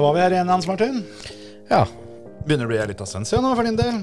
Da 0.00 0.04
var 0.06 0.14
vi 0.16 0.20
her 0.20 0.32
igjen, 0.32 0.48
Hans 0.48 0.66
Martin. 0.66 1.02
Ja. 1.68 1.82
Begynner 2.46 2.64
det 2.64 2.64
å 2.64 2.68
bli 2.70 2.76
litt 2.80 2.88
lita 2.94 3.04
stund 3.04 3.28
siden 3.28 3.44
nå, 3.44 3.50
for 3.52 3.66
din 3.68 3.76
del. 3.76 3.98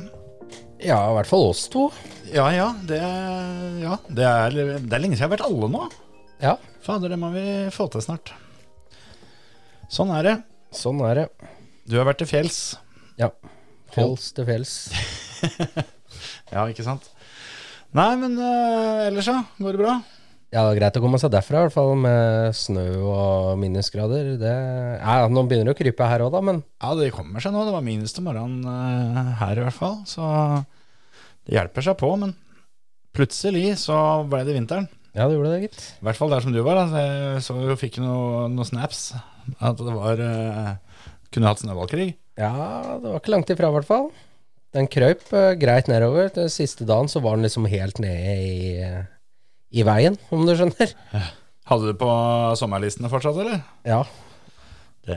ja, 0.77 0.97
i 1.09 1.15
hvert 1.15 1.25
fall 1.25 1.47
oss 1.47 1.63
to. 1.73 1.87
Ja 2.29 2.43
ja, 2.53 2.67
det, 2.85 2.99
ja, 3.81 3.95
det, 4.05 4.27
er, 4.27 4.57
det 4.77 4.93
er 4.93 5.01
lenge 5.01 5.17
siden 5.17 5.23
jeg 5.23 5.25
har 5.25 5.31
vært 5.31 5.47
alle 5.47 5.71
nå. 5.73 5.87
Ja, 6.43 6.51
Fader, 6.85 7.09
det 7.09 7.17
må 7.17 7.31
vi 7.33 7.47
få 7.73 7.87
til 7.89 8.05
snart. 8.05 8.29
Sånn 9.89 10.13
er 10.13 10.29
det. 10.29 10.35
sånn 10.69 11.01
er 11.09 11.23
det. 11.23 11.49
Du 11.89 11.97
har 11.97 12.05
vært 12.11 12.21
til 12.21 12.29
fjells. 12.29 12.61
Ja. 13.17 13.31
Fjells 13.97 14.29
til 14.37 14.45
fjells. 14.51 14.77
Ja, 16.53 16.61
ikke 16.69 16.85
sant? 16.85 17.09
Nei, 17.97 18.11
men 18.21 18.37
uh, 18.37 19.07
ellers, 19.09 19.33
ja. 19.33 19.41
Går 19.57 19.75
det 19.75 19.81
bra? 19.81 19.97
Ja, 20.47 20.61
det 20.63 20.77
er 20.77 20.79
greit 20.79 20.95
å 20.95 21.01
komme 21.03 21.19
seg 21.19 21.31
derfra, 21.33 21.59
i 21.59 21.65
hvert 21.67 21.75
fall 21.75 21.89
med 21.99 22.53
snø 22.55 22.85
og 23.03 23.57
minusgrader. 23.59 24.29
Det, 24.39 24.51
ja, 25.01 25.15
nå 25.27 25.41
begynner 25.43 25.67
det 25.67 25.75
å 25.75 25.79
krype 25.81 26.07
her 26.07 26.23
òg, 26.23 26.31
da, 26.37 26.39
men 26.47 26.61
Ja, 26.79 26.93
det 26.95 27.09
kommer 27.15 27.43
seg 27.43 27.51
nå. 27.51 27.65
Det 27.67 27.73
var 27.75 27.83
minus 27.83 28.15
til 28.15 28.23
morgenen 28.23 28.63
eh, 28.63 29.33
her 29.41 29.59
i 29.59 29.65
hvert 29.65 29.75
fall. 29.75 29.97
Så 30.07 30.23
det 31.47 31.57
hjelper 31.57 31.83
seg 31.89 31.97
på, 31.99 32.13
men 32.21 32.31
plutselig 33.17 33.73
så 33.81 33.97
ble 34.29 34.45
det 34.47 34.55
vinteren. 34.55 34.87
ja, 35.17 35.25
det 35.27 35.35
gjorde 35.35 35.51
det, 35.51 35.59
gitt. 35.65 35.81
I 35.99 36.07
hvert 36.07 36.21
fall 36.21 36.31
der 36.31 36.45
som 36.45 36.55
du 36.55 36.61
var. 36.63 36.79
Da. 36.79 37.03
Jeg 37.03 37.43
så 37.43 37.57
jo 37.67 37.75
fikk 37.83 37.99
noen 38.03 38.55
noe 38.55 38.67
snaps. 38.71 39.09
At 39.59 39.79
det 39.83 39.97
var 39.99 40.23
eh, 40.23 40.71
Kunne 41.35 41.51
hatt 41.51 41.59
snøballkrig. 41.59 42.13
Ja, 42.39 42.53
det 43.01 43.09
var 43.11 43.19
ikke 43.19 43.33
langt 43.35 43.51
ifra, 43.51 43.67
i 43.67 43.75
hvert 43.75 43.89
fall. 43.89 44.09
Den 44.75 44.87
krøyp 44.91 45.27
eh, 45.35 45.51
greit 45.59 45.91
nedover. 45.91 46.31
Den 46.35 46.47
siste 46.53 46.87
dagen 46.87 47.11
så 47.11 47.19
var 47.23 47.35
den 47.35 47.43
liksom 47.49 47.67
helt 47.67 47.99
nede 47.99 48.35
i, 48.47 48.57
i 49.71 49.83
veien, 49.87 50.15
om 50.31 50.45
du 50.47 50.53
skjønner. 50.55 50.93
Hadde 51.67 51.91
du 51.91 51.99
på 51.99 52.13
sommerlistene 52.59 53.11
fortsatt, 53.11 53.39
eller? 53.43 53.59
Ja. 53.87 54.03
Det 55.07 55.15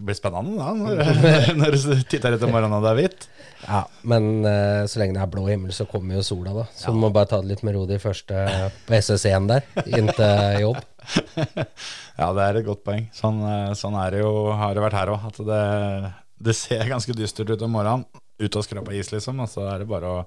blir 0.00 0.16
spennende 0.16 0.56
da, 0.56 0.70
når, 0.72 1.00
når 1.60 1.74
du 1.76 1.90
titter 2.08 2.36
etter 2.36 2.48
morgenen 2.48 2.78
og 2.78 2.86
det 2.86 2.92
er 2.92 2.98
hvitt. 3.02 3.26
ja 3.66 3.82
men 4.08 4.46
eh, 4.48 4.86
så 4.88 5.02
lenge 5.02 5.12
det 5.18 5.20
er 5.20 5.32
blå 5.34 5.44
himmel, 5.50 5.74
så 5.76 5.84
kommer 5.88 6.16
jo 6.16 6.22
sola, 6.24 6.54
da. 6.56 6.64
Så 6.72 6.94
du 6.94 6.96
må 7.02 7.10
bare 7.12 7.28
ta 7.28 7.40
det 7.42 7.50
litt 7.50 7.64
med 7.66 7.76
ro 7.76 7.82
de 7.88 7.98
første 8.00 8.46
på 8.86 8.96
SS1 8.96 9.50
der, 9.52 9.66
inntil 9.84 10.64
jobb. 10.64 10.80
Ja, 12.20 12.26
det 12.36 12.44
er 12.44 12.58
et 12.58 12.66
godt 12.66 12.82
poeng. 12.84 13.06
Sånn, 13.16 13.38
eh, 13.48 13.70
sånn 13.78 13.94
er 13.96 14.12
det 14.12 14.18
jo, 14.20 14.32
har 14.52 14.74
det 14.76 14.82
vært 14.84 14.98
her 14.98 15.12
òg. 15.14 15.22
At 15.30 15.38
det, 15.48 15.60
det 16.48 16.52
ser 16.58 16.82
ganske 16.90 17.14
dystert 17.16 17.48
ut 17.54 17.62
om 17.64 17.72
morgenen. 17.72 18.04
Ut 18.40 18.56
og 18.60 18.64
skrape 18.66 18.92
is, 18.96 19.08
liksom. 19.08 19.40
Og 19.40 19.48
så 19.48 19.64
er 19.70 19.80
det 19.80 19.88
bare 19.88 20.10
å 20.12 20.18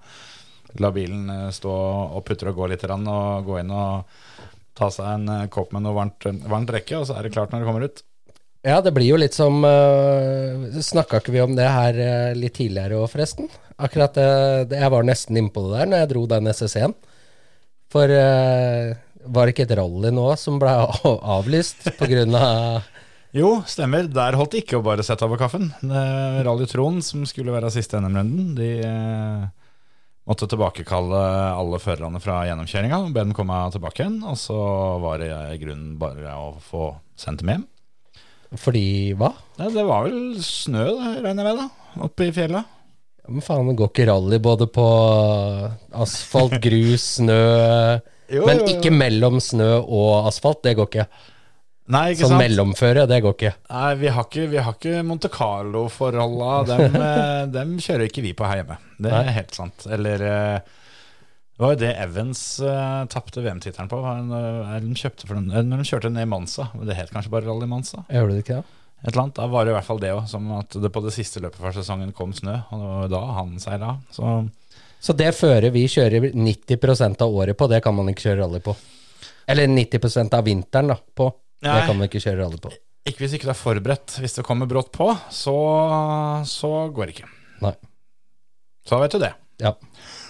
la 0.82 0.92
bilen 0.94 1.30
eh, 1.30 1.50
stå 1.54 1.74
og 1.74 2.24
putre 2.28 2.54
og 2.54 2.62
gå 2.62 2.72
litt, 2.72 2.86
og 2.88 3.46
gå 3.46 3.60
inn 3.62 3.74
og 3.74 4.10
ta 4.78 4.90
seg 4.94 5.10
en 5.10 5.30
eh, 5.30 5.46
kopp 5.54 5.74
med 5.76 5.86
noe 5.86 5.98
varmt, 5.98 6.28
varmt 6.50 6.72
drikke, 6.72 7.00
og 7.00 7.08
så 7.10 7.18
er 7.18 7.28
det 7.28 7.34
klart 7.36 7.54
når 7.54 7.64
det 7.64 7.70
kommer 7.70 7.88
ut. 7.88 8.04
Ja, 8.64 8.80
det 8.80 8.94
blir 8.96 9.10
jo 9.10 9.18
litt 9.20 9.36
som 9.36 9.58
uh, 9.68 10.80
Snakka 10.80 11.20
ikke 11.20 11.34
vi 11.36 11.42
om 11.44 11.52
det 11.58 11.66
her 11.68 11.98
uh, 12.00 12.30
litt 12.38 12.54
tidligere 12.56 12.96
òg, 12.96 13.10
forresten? 13.12 13.50
Akkurat 13.76 14.16
det, 14.16 14.28
det, 14.72 14.78
Jeg 14.80 14.94
var 14.94 15.04
nesten 15.04 15.40
innpå 15.42 15.66
det 15.66 15.74
der 15.82 15.90
når 15.92 16.00
jeg 16.00 16.10
dro 16.14 16.22
den 16.32 16.48
SS1. 16.48 16.94
For 17.92 18.08
uh, 18.08 18.94
var 19.36 19.44
det 19.44 19.56
ikke 19.56 19.66
et 19.68 19.76
rally 19.82 20.14
nå 20.16 20.30
som 20.40 20.62
ble 20.64 20.78
avlyst 21.36 21.92
pga. 22.00 22.46
Jo, 23.34 23.50
stemmer. 23.68 24.08
Der 24.14 24.38
holdt 24.38 24.54
det 24.54 24.64
ikke 24.64 24.80
å 24.80 24.86
bare 24.86 25.04
sette 25.06 25.26
over 25.26 25.40
kaffen. 25.42 25.72
Rally 25.84 26.68
Trond, 26.70 27.02
som 27.04 27.24
skulle 27.26 27.54
være 27.56 27.72
siste 27.74 27.98
NM-runden, 27.98 28.52
de 28.60 28.68
eh, 28.86 29.48
måtte 30.30 30.48
tilbakekalle 30.48 31.22
alle 31.58 31.80
førerne 31.84 32.22
fra 32.24 32.42
gjennomkjøringa 32.48 33.00
og 33.04 33.12
be 33.16 33.26
dem 33.26 33.34
komme 33.36 33.58
tilbake 33.74 34.04
igjen. 34.06 34.20
Og 34.30 34.38
så 34.40 34.58
var 35.04 35.20
det 35.24 35.32
i 35.34 35.60
grunnen 35.62 35.98
bare 36.02 36.36
å 36.40 36.54
få 36.64 36.94
sendt 37.20 37.44
dem 37.44 37.52
hjem. 37.54 37.66
Fordi 38.62 38.86
hva? 39.18 39.32
Ja, 39.58 39.68
det 39.74 39.84
var 39.88 40.06
vel 40.06 40.38
snø, 40.46 40.86
regner 41.24 41.42
jeg 41.42 41.48
med, 41.48 41.60
da, 41.64 42.02
oppe 42.06 42.28
i 42.30 42.34
fjellet. 42.36 42.70
Ja, 43.24 43.32
Men 43.32 43.44
faen, 43.46 43.70
det 43.72 43.78
går 43.80 43.90
ikke 43.90 44.08
rally 44.12 44.40
både 44.44 44.68
på 44.70 44.88
asfalt, 46.04 46.58
grus, 46.64 47.06
snø 47.20 47.40
Jo, 48.34 48.46
Men 48.48 48.62
jo, 48.62 48.68
jo. 48.68 48.74
ikke 48.78 48.92
mellom 48.94 49.40
snø 49.44 49.70
og 49.84 50.28
asfalt, 50.30 50.62
det 50.66 50.76
går 50.80 50.88
ikke. 50.90 51.08
Nei, 51.92 52.14
ikke 52.14 52.24
Sånn 52.24 52.38
sant? 52.38 52.40
mellomføre, 52.46 53.02
det 53.12 53.18
går 53.26 53.34
ikke. 53.36 53.50
Nei, 53.74 53.90
vi 54.00 54.08
har 54.16 54.24
ikke, 54.30 54.46
vi 54.54 54.62
har 54.64 54.76
ikke 54.78 55.02
Monte 55.04 55.28
Carlo-forholda. 55.34 56.52
Dem, 56.70 56.96
eh, 57.08 57.42
dem 57.52 57.74
kjører 57.84 58.08
ikke 58.08 58.24
vi 58.24 58.32
på 58.38 58.48
her 58.48 58.62
hjemme. 58.62 58.78
Det 59.04 59.12
er 59.12 59.28
Nei. 59.28 59.34
helt 59.36 59.58
sant. 59.58 59.88
Eller 59.92 60.24
eh, 60.24 60.72
det 61.54 61.62
var 61.62 61.74
jo 61.76 61.82
det 61.84 61.92
Evans 62.02 62.40
uh, 62.66 63.04
tapte 63.12 63.44
VM-tittelen 63.44 63.90
på. 63.92 64.00
eh, 64.00 64.72
De 64.82 64.96
kjøpte 64.98 65.28
for 65.30 65.38
den, 65.38 65.52
eh, 65.52 65.68
de 65.70 65.86
kjørte 65.86 66.10
ned 66.10 66.24
i 66.26 66.32
Monza. 66.32 66.70
Det 66.82 66.96
het 66.98 67.12
kanskje 67.14 67.30
bare 67.36 67.46
Rally 67.50 67.68
Monza. 67.70 68.06
Gjør 68.10 68.32
det 68.32 68.40
ikke 68.46 68.62
det? 68.62 68.80
Et 69.04 69.12
eller 69.12 69.22
annet, 69.26 69.36
Da 69.36 69.46
var 69.52 69.66
det 69.68 69.74
i 69.74 69.76
hvert 69.76 69.90
fall 69.92 70.00
det 70.00 70.14
òg. 70.16 70.24
Som 70.32 70.48
at 70.56 70.80
det 70.80 70.90
på 70.96 71.04
det 71.04 71.12
siste 71.14 71.44
løpet 71.44 71.60
for 71.60 71.76
sesongen 71.76 72.16
kom 72.16 72.32
snø. 72.34 72.56
Og 72.72 72.80
det 72.80 72.90
var 72.96 73.12
da 73.12 73.22
han 73.42 73.54
seila. 73.60 73.98
Så 74.16 74.32
Så 75.04 75.12
det 75.20 75.34
føret 75.36 75.74
vi 75.76 75.84
kjører 75.92 76.32
90% 76.32 77.22
av 77.22 77.34
året 77.44 77.58
på, 77.60 77.68
det 77.68 77.82
kan 77.84 77.94
man 77.96 78.08
ikke 78.08 78.30
kjøre 78.30 78.46
rally 78.46 78.62
på. 78.64 78.72
Eller 79.52 79.68
90% 79.68 80.34
av 80.40 80.46
vinteren 80.48 80.88
da, 80.94 80.96
på. 80.96 81.28
Det 81.64 81.72
Nei. 81.72 81.86
kan 81.88 81.96
man 81.96 82.10
ikke 82.10 82.20
kjøre 82.24 82.44
rally 82.44 82.60
på. 82.60 82.74
ikke 83.08 83.24
hvis 83.24 83.38
ikke 83.38 83.48
du 83.48 83.54
er 83.54 83.60
forberedt. 83.60 84.18
Hvis 84.20 84.36
det 84.36 84.44
kommer 84.48 84.68
brått 84.70 84.92
på, 84.96 85.10
så, 85.32 85.56
så 86.50 86.74
går 86.92 87.10
det 87.10 87.18
ikke. 87.18 87.32
Nei. 87.64 87.76
Så 88.84 89.00
vet 89.00 89.16
du 89.16 89.22
det. 89.24 89.32
Ja. 89.64 89.72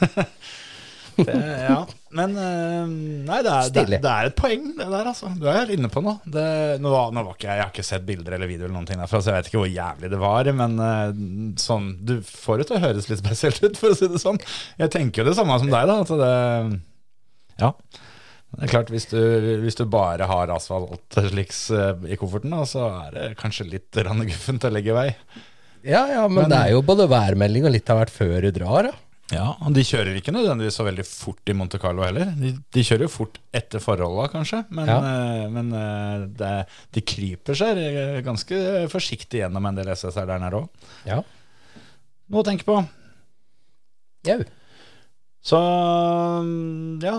det 1.17 1.39
ja. 1.65 1.79
Men 2.13 2.35
eh, 2.37 2.91
nei, 3.25 3.39
det 3.41 3.49
er, 3.49 3.69
det, 3.73 3.83
det 4.03 4.11
er 4.11 4.29
et 4.29 4.35
poeng, 4.37 4.67
det 4.77 4.85
der, 4.85 5.07
altså. 5.09 5.31
Du 5.41 5.47
er 5.49 5.71
inne 5.73 5.89
på 5.89 6.03
noe. 6.05 6.19
Det, 6.29 6.45
nå, 6.83 6.91
nå 6.93 7.23
var 7.25 7.33
ikke 7.33 7.47
jeg, 7.49 7.57
jeg 7.57 7.65
har 7.65 7.73
ikke 7.73 7.85
sett 7.87 8.05
bilder 8.05 8.37
eller 8.37 8.51
video 8.51 8.67
eller 8.67 8.77
noen 8.77 8.89
ting 8.89 9.01
derfra, 9.01 9.23
så 9.23 9.33
jeg 9.33 9.41
vet 9.41 9.49
ikke 9.49 9.63
hvor 9.63 9.71
jævlig 9.73 10.13
det 10.13 10.21
var. 10.21 10.51
Men 10.61 10.77
eh, 10.85 11.19
sånn, 11.63 11.89
du 12.05 12.19
får 12.29 12.61
det 12.61 12.69
til 12.69 12.77
å 12.77 12.83
høres 12.85 13.09
litt 13.09 13.23
spesielt 13.23 13.65
ut, 13.65 13.81
for 13.81 13.95
å 13.95 13.97
si 13.97 14.11
det 14.13 14.21
sånn. 14.21 14.37
Jeg 14.81 14.93
tenker 14.93 15.23
jo 15.23 15.31
det 15.31 15.37
samme 15.39 15.57
som 15.63 15.73
deg, 15.73 15.89
da. 15.89 15.97
At 16.05 16.13
det, 16.21 16.33
ja. 17.63 17.73
Det 18.53 18.67
er 18.67 18.69
klart, 18.69 18.91
hvis 18.93 19.07
du, 19.09 19.17
hvis 19.63 19.75
du 19.79 19.85
bare 19.89 20.27
har 20.29 20.51
asfalt 20.53 21.15
sliks 21.31 21.63
eh, 21.73 22.03
i 22.13 22.17
kofferten, 22.21 22.53
så 22.69 22.83
er 23.07 23.15
det 23.15 23.23
kanskje 23.39 23.65
litt 23.71 23.89
guffent 23.97 24.67
å 24.67 24.71
legge 24.73 24.93
vei. 24.93 25.07
Ja, 25.83 26.03
ja, 26.07 26.27
men, 26.27 26.43
Men- 26.45 26.51
det 26.53 26.59
er 26.59 26.75
jo 26.75 26.83
både 26.85 27.09
værmelding 27.11 27.65
og 27.65 27.73
litt 27.73 27.89
av 27.89 27.97
hvert 28.03 28.13
før 28.13 28.37
du 28.45 28.51
drar, 28.55 28.91
da. 28.91 28.93
Ja, 29.33 29.47
og 29.65 29.73
de 29.73 29.81
kjører 29.87 30.17
ikke 30.19 30.33
nødvendigvis 30.35 30.75
så 30.77 30.83
veldig 30.85 31.03
fort 31.07 31.49
i 31.49 31.53
Monte 31.57 31.79
Carlo 31.81 32.03
heller. 32.05 32.29
De, 32.37 32.51
de 32.75 32.81
kjører 32.85 33.07
jo 33.07 33.11
fort 33.15 33.39
etter 33.55 33.81
forholda, 33.81 34.27
kanskje, 34.35 34.59
men, 34.69 34.91
Ja. 34.91 34.97
eh, 35.01 35.45
men 35.49 35.71
eh, 35.79 36.25
det, 36.37 36.51
de 36.93 37.01
kryper 37.01 37.57
seg 37.57 37.79
ganske 38.27 38.59
forsiktig 38.93 39.41
gjennom 39.41 39.65
en 39.71 39.79
del 39.79 39.89
SSR 39.95 40.27
der 40.29 40.43
nede 40.43 40.59
òg. 40.61 40.67
Ja. 41.09 41.21
Noe 42.29 42.43
å 42.43 42.45
tenke 42.45 42.67
på. 42.67 42.77
Jau. 44.27 44.43
Så 45.43 45.59
ja, 47.03 47.15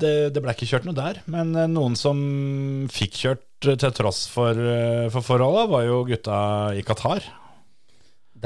det, 0.00 0.12
det 0.32 0.40
ble 0.40 0.54
ikke 0.56 0.68
kjørt 0.70 0.86
noe 0.88 0.96
der. 0.96 1.20
Men 1.28 1.52
eh, 1.52 1.68
noen 1.68 1.96
som 1.98 2.18
fikk 2.92 3.18
kjørt 3.20 3.42
til 3.66 3.92
tross 3.96 4.24
for, 4.32 4.56
eh, 4.56 5.08
for 5.12 5.24
forholda, 5.24 5.66
var 5.68 5.84
jo 5.84 6.04
gutta 6.08 6.38
i 6.76 6.84
Qatar. 6.86 7.24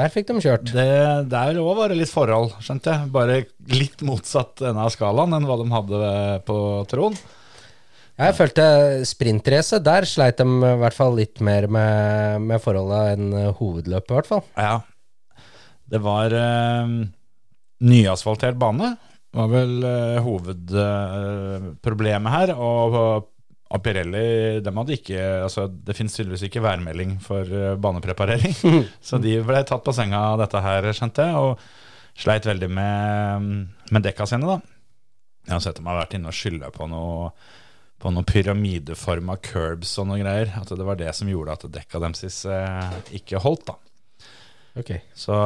Der 0.01 0.11
fikk 0.11 0.29
de 0.29 0.41
kjørt. 0.43 0.71
Det, 0.75 0.87
der 1.31 1.59
òg 1.63 1.75
var 1.79 1.91
det 1.91 1.99
litt 2.01 2.11
forhold, 2.13 2.55
skjønte 2.63 2.95
jeg. 2.95 3.11
Bare 3.15 3.43
litt 3.75 4.03
motsatt 4.07 4.63
denne 4.63 4.87
skalaen 4.93 5.35
enn 5.37 5.47
hva 5.47 5.59
de 5.61 5.67
hadde 5.75 6.11
på 6.47 6.59
Tron. 6.91 7.19
Jeg 8.21 8.37
følte 8.37 8.65
sprintrace, 9.09 9.79
der 9.81 10.05
sleit 10.05 10.43
de 10.43 10.45
i 10.45 10.73
hvert 10.83 10.97
fall 10.97 11.15
litt 11.17 11.41
mer 11.45 11.67
med, 11.73 12.43
med 12.51 12.61
forholda 12.63 13.15
enn 13.15 13.31
eh, 13.33 13.53
hovedløpet, 13.57 14.11
i 14.11 14.19
hvert 14.19 14.29
fall. 14.29 14.43
Ja. 14.59 14.75
Det 15.91 16.03
var 16.05 16.35
eh, 16.37 16.93
nyasfaltert 17.81 18.59
bane. 18.61 18.93
Var 19.37 19.49
vel 19.53 19.85
uh, 19.85 20.25
hovedproblemet 20.25 22.33
her. 22.35 22.49
Og 22.59 23.29
og 23.71 23.79
Pirelli 23.85 24.59
dem 24.65 24.79
hadde 24.81 24.97
ikke 24.97 25.21
altså 25.45 25.69
Det 25.71 25.95
finnes 25.95 26.17
tydeligvis 26.17 26.43
ikke 26.49 26.63
værmelding 26.65 27.13
for 27.23 27.47
eh, 27.47 27.79
banepreparering. 27.79 28.55
så 29.09 29.21
de 29.23 29.37
ble 29.47 29.63
tatt 29.67 29.85
på 29.87 29.95
senga 29.95 30.19
av 30.33 30.41
dette 30.43 30.59
her, 30.65 30.91
skjønte 30.97 31.27
jeg, 31.29 31.35
og 31.39 31.53
sleit 32.19 32.49
veldig 32.51 32.71
med, 32.75 33.47
med 33.95 34.07
dekka 34.07 34.27
sine, 34.27 34.47
da. 34.51 34.59
Jeg 35.47 35.55
har 35.55 35.63
sett 35.65 35.79
dem 35.79 35.89
har 35.89 36.03
vært 36.03 36.17
inne 36.19 36.31
og 36.31 36.37
skylda 36.37 36.69
på 36.75 36.91
noe 36.91 37.31
på 38.01 38.09
noen 38.09 38.25
pyramideforma 38.25 39.35
curbs 39.45 39.91
og 40.01 40.07
noen 40.09 40.23
greier. 40.25 40.49
At 40.57 40.71
det 40.73 40.85
var 40.89 40.97
det 40.97 41.13
som 41.13 41.29
gjorde 41.29 41.53
at 41.53 41.67
dekka 41.69 42.01
deres 42.01 42.39
eh, 42.49 42.95
ikke 43.21 43.43
holdt, 43.45 43.67
da. 43.69 43.75
Ok. 44.81 44.93
Så 45.17 45.37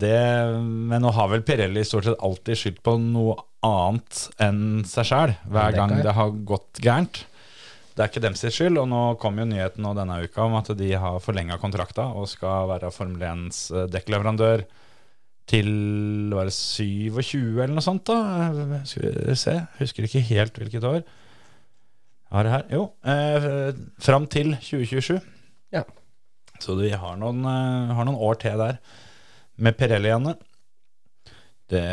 det 0.00 0.16
Men 0.56 1.02
nå 1.04 1.12
har 1.12 1.30
vel 1.32 1.44
Pirelli 1.46 1.84
stort 1.86 2.08
sett 2.08 2.22
alltid 2.24 2.60
skyldt 2.60 2.82
på 2.86 2.96
noe 3.02 3.36
annet 3.66 4.26
enn 4.42 4.84
seg 4.88 5.08
sjæl 5.08 5.34
hver 5.50 5.76
gang 5.76 5.96
det 6.04 6.14
har 6.16 6.34
gått 6.48 6.80
gærent. 6.82 7.24
Det 7.96 8.04
er 8.04 8.10
ikke 8.10 8.20
deres 8.26 8.42
skyld, 8.52 8.76
og 8.76 8.90
nå 8.92 9.02
kom 9.20 9.38
jo 9.40 9.46
nyheten 9.48 9.80
nå 9.80 9.94
denne 9.96 10.18
uka 10.26 10.44
om 10.44 10.58
at 10.58 10.68
de 10.76 10.90
har 11.00 11.22
forlenga 11.24 11.56
kontrakta 11.62 12.10
og 12.12 12.28
skal 12.28 12.68
være 12.68 12.92
Formel 12.92 13.24
1s 13.24 13.60
eh, 13.72 13.86
dekkleverandør 13.88 14.66
til 15.48 15.70
var 16.34 16.50
det 16.50 16.52
27 16.52 17.38
eller 17.54 17.72
noe 17.76 17.84
sånt, 17.84 18.10
da? 18.10 18.82
Skal 18.88 19.14
vi 19.14 19.36
se, 19.38 19.54
husker 19.78 20.08
ikke 20.08 20.24
helt 20.28 20.58
hvilket 20.60 20.84
år. 20.84 21.00
Jeg 22.26 22.34
har 22.34 22.44
det 22.44 22.52
her. 22.52 22.64
Jo, 22.74 22.82
eh, 23.06 23.80
fram 24.02 24.26
til 24.28 24.52
2027. 24.58 25.20
Ja. 25.72 25.86
Så 26.62 26.76
vi 26.78 26.90
har 26.92 27.18
noen, 27.20 27.44
eh, 27.44 27.94
har 27.96 28.08
noen 28.08 28.20
år 28.28 28.40
til 28.42 28.58
der 28.60 28.80
med 29.56 29.76
Pirelli 29.78 30.10
igjen 30.10 30.34
Det 31.72 31.84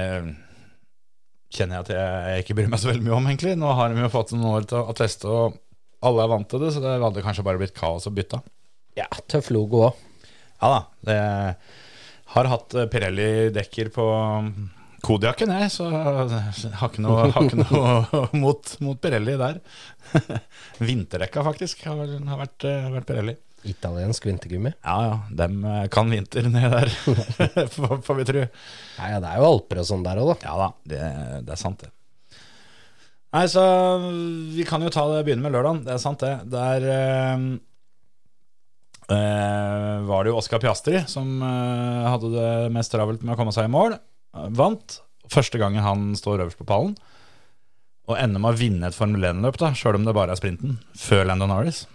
kjenner 1.53 1.79
jeg 1.79 1.85
at 1.85 1.91
jeg 1.93 2.43
ikke 2.43 2.57
bryr 2.57 2.71
meg 2.71 2.81
så 2.81 2.89
veldig 2.89 3.05
mye 3.05 3.17
om, 3.17 3.29
egentlig. 3.29 3.55
Nå 3.59 3.73
har 3.77 3.93
de 3.93 4.01
jo 4.01 4.11
fått 4.13 4.33
noen 4.35 4.49
år 4.57 4.67
til 4.69 4.81
å 4.81 4.95
teste, 4.97 5.29
og 5.29 5.59
alle 6.03 6.25
er 6.25 6.31
vant 6.33 6.49
til 6.49 6.63
det, 6.63 6.73
så 6.73 6.81
det 6.83 6.97
hadde 7.01 7.23
kanskje 7.25 7.45
bare 7.45 7.61
blitt 7.61 7.77
kaos 7.77 8.09
å 8.09 8.13
bytte. 8.13 8.41
Ja, 8.97 9.07
tøff 9.29 9.49
logo 9.53 9.87
òg. 9.89 10.01
Ja 10.61 10.69
da. 10.71 10.79
Det 11.05 11.19
har 12.33 12.49
hatt 12.49 12.73
eh, 12.77 12.89
Pirelli-dekker 12.89 13.91
på 13.93 14.07
Kodiakken, 15.03 15.51
jeg, 15.51 15.71
så 15.73 15.89
har 15.91 16.87
ikke 16.87 17.03
noe, 17.03 17.25
har 17.35 17.47
ikke 17.49 17.59
noe 17.59 18.21
mot, 18.43 18.75
mot 18.85 18.99
Pirelli 19.03 19.35
der. 19.39 19.59
Vinterdekka, 20.87 21.43
faktisk, 21.45 21.83
har, 21.89 22.07
har 22.07 22.39
vært, 22.39 22.69
eh, 22.69 22.87
vært 22.93 23.09
Pirelli. 23.09 23.35
Italiensk 23.69 24.25
vintergummi. 24.27 24.73
Ja 24.83 24.95
ja, 25.05 25.17
dem 25.43 25.63
eh, 25.65 25.83
kan 25.93 26.11
vinter 26.11 26.47
ned 26.51 26.71
der, 26.73 26.91
får 28.07 28.17
vi 28.19 28.25
tro. 28.27 28.45
Ja, 28.97 29.09
ja, 29.15 29.19
det 29.23 29.29
er 29.29 29.41
jo 29.41 29.49
alper 29.49 29.83
og 29.83 29.87
sånn 29.89 30.05
der 30.05 30.21
òg, 30.23 30.33
da. 30.33 30.37
Ja 30.47 30.55
da, 30.59 30.69
det, 30.89 31.01
det 31.47 31.55
er 31.55 31.61
sant 31.61 31.85
det. 31.85 31.91
Nei, 33.33 33.47
så 33.49 33.63
vi 34.53 34.65
kan 34.67 34.83
jo 34.85 34.91
ta 34.93 35.07
det, 35.09 35.23
begynne 35.25 35.45
med 35.45 35.55
lørdagen. 35.55 35.81
Det 35.87 35.95
er 35.95 36.01
sant, 36.03 36.21
det. 36.21 36.35
Der 36.53 36.85
eh, 39.09 40.03
var 40.05 40.21
det 40.21 40.33
jo 40.33 40.37
Oscar 40.37 40.61
Piastri 40.61 41.01
som 41.09 41.41
øh, 41.41 42.03
hadde 42.11 42.29
det 42.35 42.51
mest 42.75 42.93
travelt 42.93 43.25
med 43.25 43.33
å 43.33 43.39
komme 43.39 43.55
seg 43.55 43.65
i 43.65 43.73
mål. 43.73 43.97
Vant. 44.53 44.99
Første 45.33 45.57
gangen 45.57 45.81
han 45.81 46.13
står 46.19 46.43
øverst 46.43 46.59
på 46.61 46.67
pallen. 46.69 46.93
Og 48.11 48.19
ender 48.19 48.41
med 48.43 48.53
å 48.53 48.59
vinne 48.59 48.89
et 48.89 48.97
Formel 48.97 49.23
1-løp, 49.31 49.57
da, 49.61 49.71
sjøl 49.77 49.97
om 49.97 50.05
det 50.05 50.15
bare 50.15 50.35
er 50.35 50.39
sprinten, 50.39 50.77
før 50.99 51.29
Landon 51.29 51.53
Norris. 51.53 51.85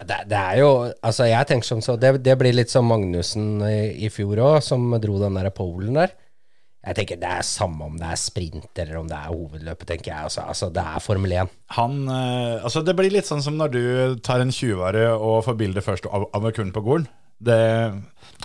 Det, 0.00 0.16
det 0.30 0.38
er 0.38 0.58
jo 0.62 0.68
Altså, 1.04 1.26
jeg 1.28 1.46
tenker 1.50 1.66
som 1.68 1.82
så 1.84 1.96
Det, 2.00 2.14
det 2.24 2.38
blir 2.40 2.54
litt 2.56 2.72
som 2.72 2.86
Magnussen 2.88 3.60
i, 3.68 4.06
i 4.06 4.08
fjor 4.12 4.40
òg, 4.46 4.58
som 4.64 4.86
dro 5.02 5.18
den 5.20 5.36
der 5.36 5.50
polen 5.52 5.98
der. 5.98 6.14
Jeg 6.80 6.96
tenker 6.96 7.18
Det 7.20 7.28
er 7.28 7.44
samme 7.44 7.84
om 7.90 7.98
det 8.00 8.08
er 8.08 8.16
sprint 8.20 8.80
eller 8.80 9.00
om 9.02 9.08
det 9.10 9.18
er 9.18 9.28
hovedløpet, 9.28 9.86
tenker 9.90 10.14
jeg. 10.14 10.28
Altså, 10.30 10.46
altså 10.48 10.70
Det 10.72 10.80
er 10.80 11.04
Formel 11.04 11.34
1. 11.42 11.50
Han, 11.76 11.98
eh, 12.08 12.62
altså 12.64 12.80
Det 12.86 12.94
blir 12.96 13.12
litt 13.12 13.28
sånn 13.28 13.44
som 13.44 13.58
når 13.60 13.74
du 13.74 13.82
tar 14.24 14.40
en 14.40 14.52
tjuvare 14.54 15.10
og 15.18 15.42
får 15.44 15.58
bildet 15.60 15.84
først 15.84 16.08
av, 16.08 16.30
av 16.32 16.48
kulen 16.56 16.72
på 16.72 16.84
gården. 16.86 17.08
Det, 17.40 17.58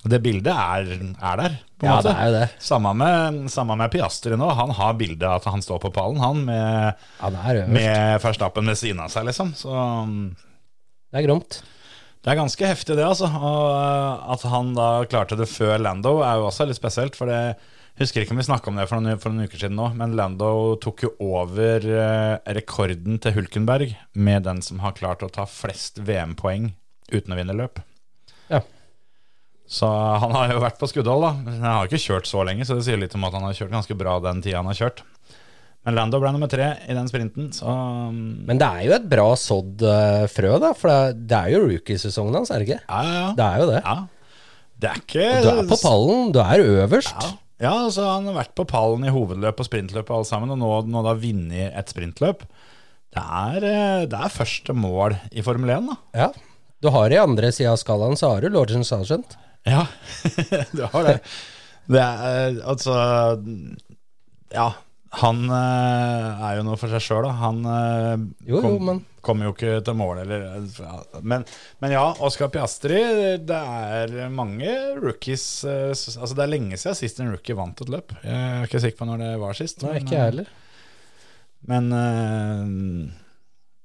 det 0.08 0.20
bildet 0.24 0.52
er, 0.56 0.92
er 1.20 1.40
der, 1.42 1.56
på 1.76 1.84
en 1.84 1.90
Ja, 1.90 1.96
måte. 1.98 2.08
det 2.08 2.16
er 2.16 2.30
jo 2.30 2.36
det. 2.38 2.46
Samme 2.64 2.94
med, 2.96 3.40
samme 3.52 3.76
med 3.80 3.92
Piastri 3.92 4.38
nå. 4.40 4.48
Han 4.56 4.72
har 4.78 4.94
bildet 5.00 5.26
av 5.28 5.42
at 5.42 5.50
han 5.52 5.64
står 5.64 5.82
på 5.84 5.92
pallen, 5.96 6.22
han, 6.24 6.44
med, 6.48 7.08
er 7.24 7.66
med 7.68 8.22
Verstappen 8.24 8.72
ved 8.72 8.80
siden 8.80 9.02
av 9.04 9.12
seg, 9.12 9.28
liksom. 9.28 9.52
Så 9.60 9.76
Det 11.16 11.22
er 11.22 11.30
gromt. 11.30 11.62
det 12.26 12.32
er 12.34 12.36
ganske 12.42 12.68
heftig, 12.68 12.98
det, 12.98 13.06
altså. 13.08 13.30
Og 13.32 13.70
uh, 13.72 14.34
at 14.34 14.42
han 14.52 14.74
da 14.76 14.88
klarte 15.08 15.38
det 15.40 15.48
før 15.48 15.80
Lando, 15.80 16.18
er 16.28 16.42
jo 16.42 16.50
også 16.50 16.68
litt 16.68 16.76
spesielt. 16.76 17.16
For 17.16 17.32
det 17.32 17.56
husker 18.02 18.26
ikke 18.26 18.36
om 18.36 18.42
vi 18.42 18.48
snakka 18.50 18.68
om 18.68 18.82
det 18.82 18.90
for 18.90 19.00
noen, 19.00 19.22
for 19.24 19.32
noen 19.32 19.48
uker 19.48 19.62
siden 19.62 19.80
nå, 19.80 19.86
men 19.96 20.18
Lando 20.20 20.50
tok 20.84 21.06
jo 21.06 21.14
over 21.24 21.88
uh, 21.88 22.36
rekorden 22.58 23.22
til 23.24 23.38
Hulkenberg 23.38 23.96
med 24.12 24.44
den 24.50 24.60
som 24.66 24.84
har 24.84 24.98
klart 25.00 25.24
å 25.24 25.32
ta 25.32 25.48
flest 25.48 26.04
VM-poeng 26.04 26.74
uten 27.14 27.32
å 27.32 27.40
vinne 27.40 27.56
løp. 27.56 27.80
Ja. 28.52 28.60
Så 29.72 29.88
han 29.88 30.36
har 30.36 30.52
jo 30.52 30.60
vært 30.66 30.84
på 30.84 30.92
skuddhold, 30.92 31.30
da. 31.30 31.34
Men 31.46 31.62
han 31.62 31.78
har 31.80 31.88
ikke 31.88 32.04
kjørt 32.10 32.28
så 32.28 32.44
lenge, 32.44 32.68
så 32.68 32.76
det 32.76 32.90
sier 32.90 33.00
litt 33.00 33.16
om 33.16 33.24
at 33.24 33.40
han 33.40 33.48
har 33.48 33.56
kjørt 33.56 33.78
ganske 33.80 33.96
bra 34.04 34.20
den 34.28 34.44
tida 34.44 34.60
han 34.60 34.74
har 34.74 34.84
kjørt. 34.84 35.06
Men 35.86 35.98
Lando 36.00 36.18
ble 36.18 36.32
nummer 36.34 36.50
tre 36.50 36.72
i 36.90 36.96
den 36.98 37.08
sprinten, 37.10 37.52
så 37.54 37.70
um, 37.70 38.18
Men 38.48 38.58
det 38.58 38.66
er 38.66 38.86
jo 38.88 38.94
et 38.98 39.08
bra 39.10 39.28
sådd 39.38 39.84
eh, 39.86 40.26
frø, 40.34 40.56
da. 40.62 40.72
For 40.78 40.90
det 40.90 40.98
er, 40.98 41.18
det 41.30 41.40
er 41.40 41.54
jo 41.54 41.64
rookiesesongen 41.68 42.40
hans, 42.40 42.50
er 42.50 42.62
det 42.62 42.70
ikke? 42.72 42.82
ja, 42.82 43.02
ja, 43.06 43.16
ja. 43.20 43.32
Det 43.38 43.46
er 43.46 43.62
jo 43.62 43.68
det. 43.70 43.82
ja. 43.86 43.98
Det 44.76 44.90
er 44.92 44.98
ikke 45.00 45.26
og 45.30 45.46
Du 45.46 45.50
er 45.52 45.68
på 45.70 45.78
pallen, 45.80 46.32
du 46.36 46.40
er 46.44 46.64
øverst. 46.66 47.16
Ja, 47.22 47.68
ja 47.68 47.74
altså 47.86 48.08
han 48.10 48.26
har 48.28 48.40
vært 48.42 48.56
på 48.58 48.66
pallen 48.68 49.06
i 49.08 49.14
hovedløp 49.14 49.62
og 49.62 49.70
sprintløp 49.70 50.10
og 50.10 50.18
alt 50.20 50.30
sammen, 50.32 50.52
og 50.52 50.60
nå, 50.60 50.72
nå 50.92 51.06
da 51.06 51.14
vunnet 51.22 51.78
et 51.80 51.94
sprintløp. 51.94 52.44
Det 53.16 53.24
er, 53.24 53.70
eh, 53.70 54.04
det 54.12 54.20
er 54.20 54.34
første 54.34 54.76
mål 54.76 55.16
i 55.32 55.46
Formel 55.46 55.72
1, 55.78 55.88
da. 55.94 56.00
Ja. 56.26 56.30
Du 56.84 56.90
har 56.92 57.14
i 57.14 57.22
andre 57.22 57.54
sida 57.56 57.72
av 57.72 57.80
skalaen, 57.80 58.18
så 58.20 58.34
har 58.34 58.44
du 58.44 58.52
Lorgen 58.52 58.84
Sargent. 58.86 59.38
Ja, 59.66 59.86
du 60.76 60.84
har 60.92 61.08
det. 61.08 61.20
Det 61.90 62.02
er 62.02 62.60
altså 62.66 62.94
Ja, 64.54 64.72
han 65.22 65.42
eh, 65.50 66.44
er 66.50 66.58
jo 66.60 66.64
noe 66.68 66.78
for 66.80 66.92
seg 66.92 67.04
sjøl, 67.04 67.26
da. 67.28 67.34
Han 67.40 67.60
eh, 67.72 68.24
Jo, 68.50 68.62
jo, 68.64 68.72
men- 68.84 69.04
kommer 69.26 69.48
jo 69.48 69.54
ikke 69.56 69.80
til 69.82 69.96
mål, 69.98 70.20
eller 70.22 70.44
men, 71.26 71.42
men 71.82 71.94
ja, 71.96 72.04
Oscar 72.22 72.52
Piastri, 72.54 73.00
det 73.42 73.58
er 73.58 74.14
mange 74.30 74.70
rookies 75.02 75.46
eh, 75.66 75.88
Altså, 75.96 76.36
det 76.38 76.44
er 76.46 76.52
lenge 76.52 76.78
siden 76.78 77.00
sist 77.00 77.22
en 77.24 77.32
rookie 77.34 77.58
vant 77.58 77.82
et 77.82 77.90
løp. 77.90 78.14
Jeg 78.22 78.36
er 78.36 78.68
ikke 78.68 78.84
sikker 78.84 79.00
på 79.02 79.08
når 79.10 79.24
det 79.24 79.32
var 79.42 79.58
sist. 79.58 79.82
Nei, 79.82 79.96
men, 79.96 80.04
ikke 80.06 80.18
jeg 80.20 80.30
heller. 80.30 80.52
Men 81.66 81.90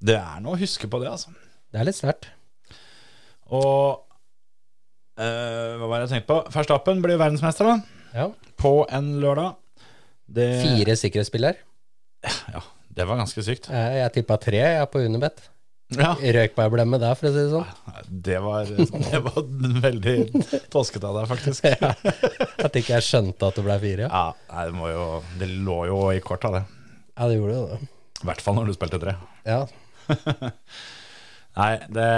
det 0.04 0.18
er 0.18 0.42
noe 0.44 0.58
å 0.58 0.60
huske 0.60 0.90
på 0.92 1.00
det, 1.00 1.08
altså. 1.14 1.32
Det 1.72 1.80
er 1.80 1.88
litt 1.88 1.96
sterkt. 1.96 2.28
Og 3.48 4.02
hva 5.20 5.86
var 5.88 6.00
det 6.00 6.06
jeg 6.06 6.12
tenkte 6.14 6.30
på? 6.32 6.38
Verstappen 6.52 7.00
blir 7.04 7.18
verdensmester, 7.20 7.68
da. 7.68 8.00
Ja. 8.16 8.28
På 8.60 8.82
en 8.92 9.14
lørdag. 9.22 9.56
Det, 10.30 10.48
Fire 10.62 10.94
sikkerhetsspillere? 10.98 11.58
Ja, 12.52 12.60
det 12.94 13.06
var 13.08 13.18
ganske 13.18 13.42
sykt. 13.42 13.70
Jeg, 13.72 13.96
jeg 14.00 14.12
tippa 14.18 14.36
tre, 14.42 14.60
jeg 14.60 14.82
er 14.82 14.88
på 14.90 15.02
Unibet. 15.02 15.40
Ja, 15.90 16.12
Røyk 16.14 16.52
meg 16.54 16.68
blemme 16.70 16.98
der, 17.02 17.16
for 17.18 17.26
å 17.26 17.32
si 17.34 17.40
det 17.40 17.50
sånn. 17.50 18.10
det 18.26 18.36
var, 18.44 18.68
det 18.70 19.20
var 19.24 19.46
veldig 19.86 20.14
toskete 20.70 21.08
av 21.08 21.16
deg, 21.18 21.30
faktisk. 21.32 21.66
Ja. 21.80 21.90
At 22.62 22.76
ikke 22.78 22.94
jeg 22.98 23.06
skjønte 23.08 23.48
at 23.48 23.58
det 23.58 23.64
ble 23.66 23.78
fire. 23.82 24.06
Ja, 24.06 24.22
nei, 24.52 24.66
det, 24.68 24.76
må 24.76 24.90
jo, 24.92 25.06
det 25.40 25.48
lå 25.50 25.78
jo 25.90 25.98
i 26.14 26.20
korta, 26.22 26.52
det. 26.54 26.62
ja 27.16 27.26
det 27.30 27.40
gjorde 27.40 27.58
det. 27.72 27.80
I 28.20 28.28
hvert 28.28 28.44
fall 28.44 28.58
når 28.60 28.70
du 28.70 28.76
spilte 28.76 29.00
tre. 29.02 29.16
Ja. 29.48 29.64
Nei, 31.58 31.72
det 31.90 32.08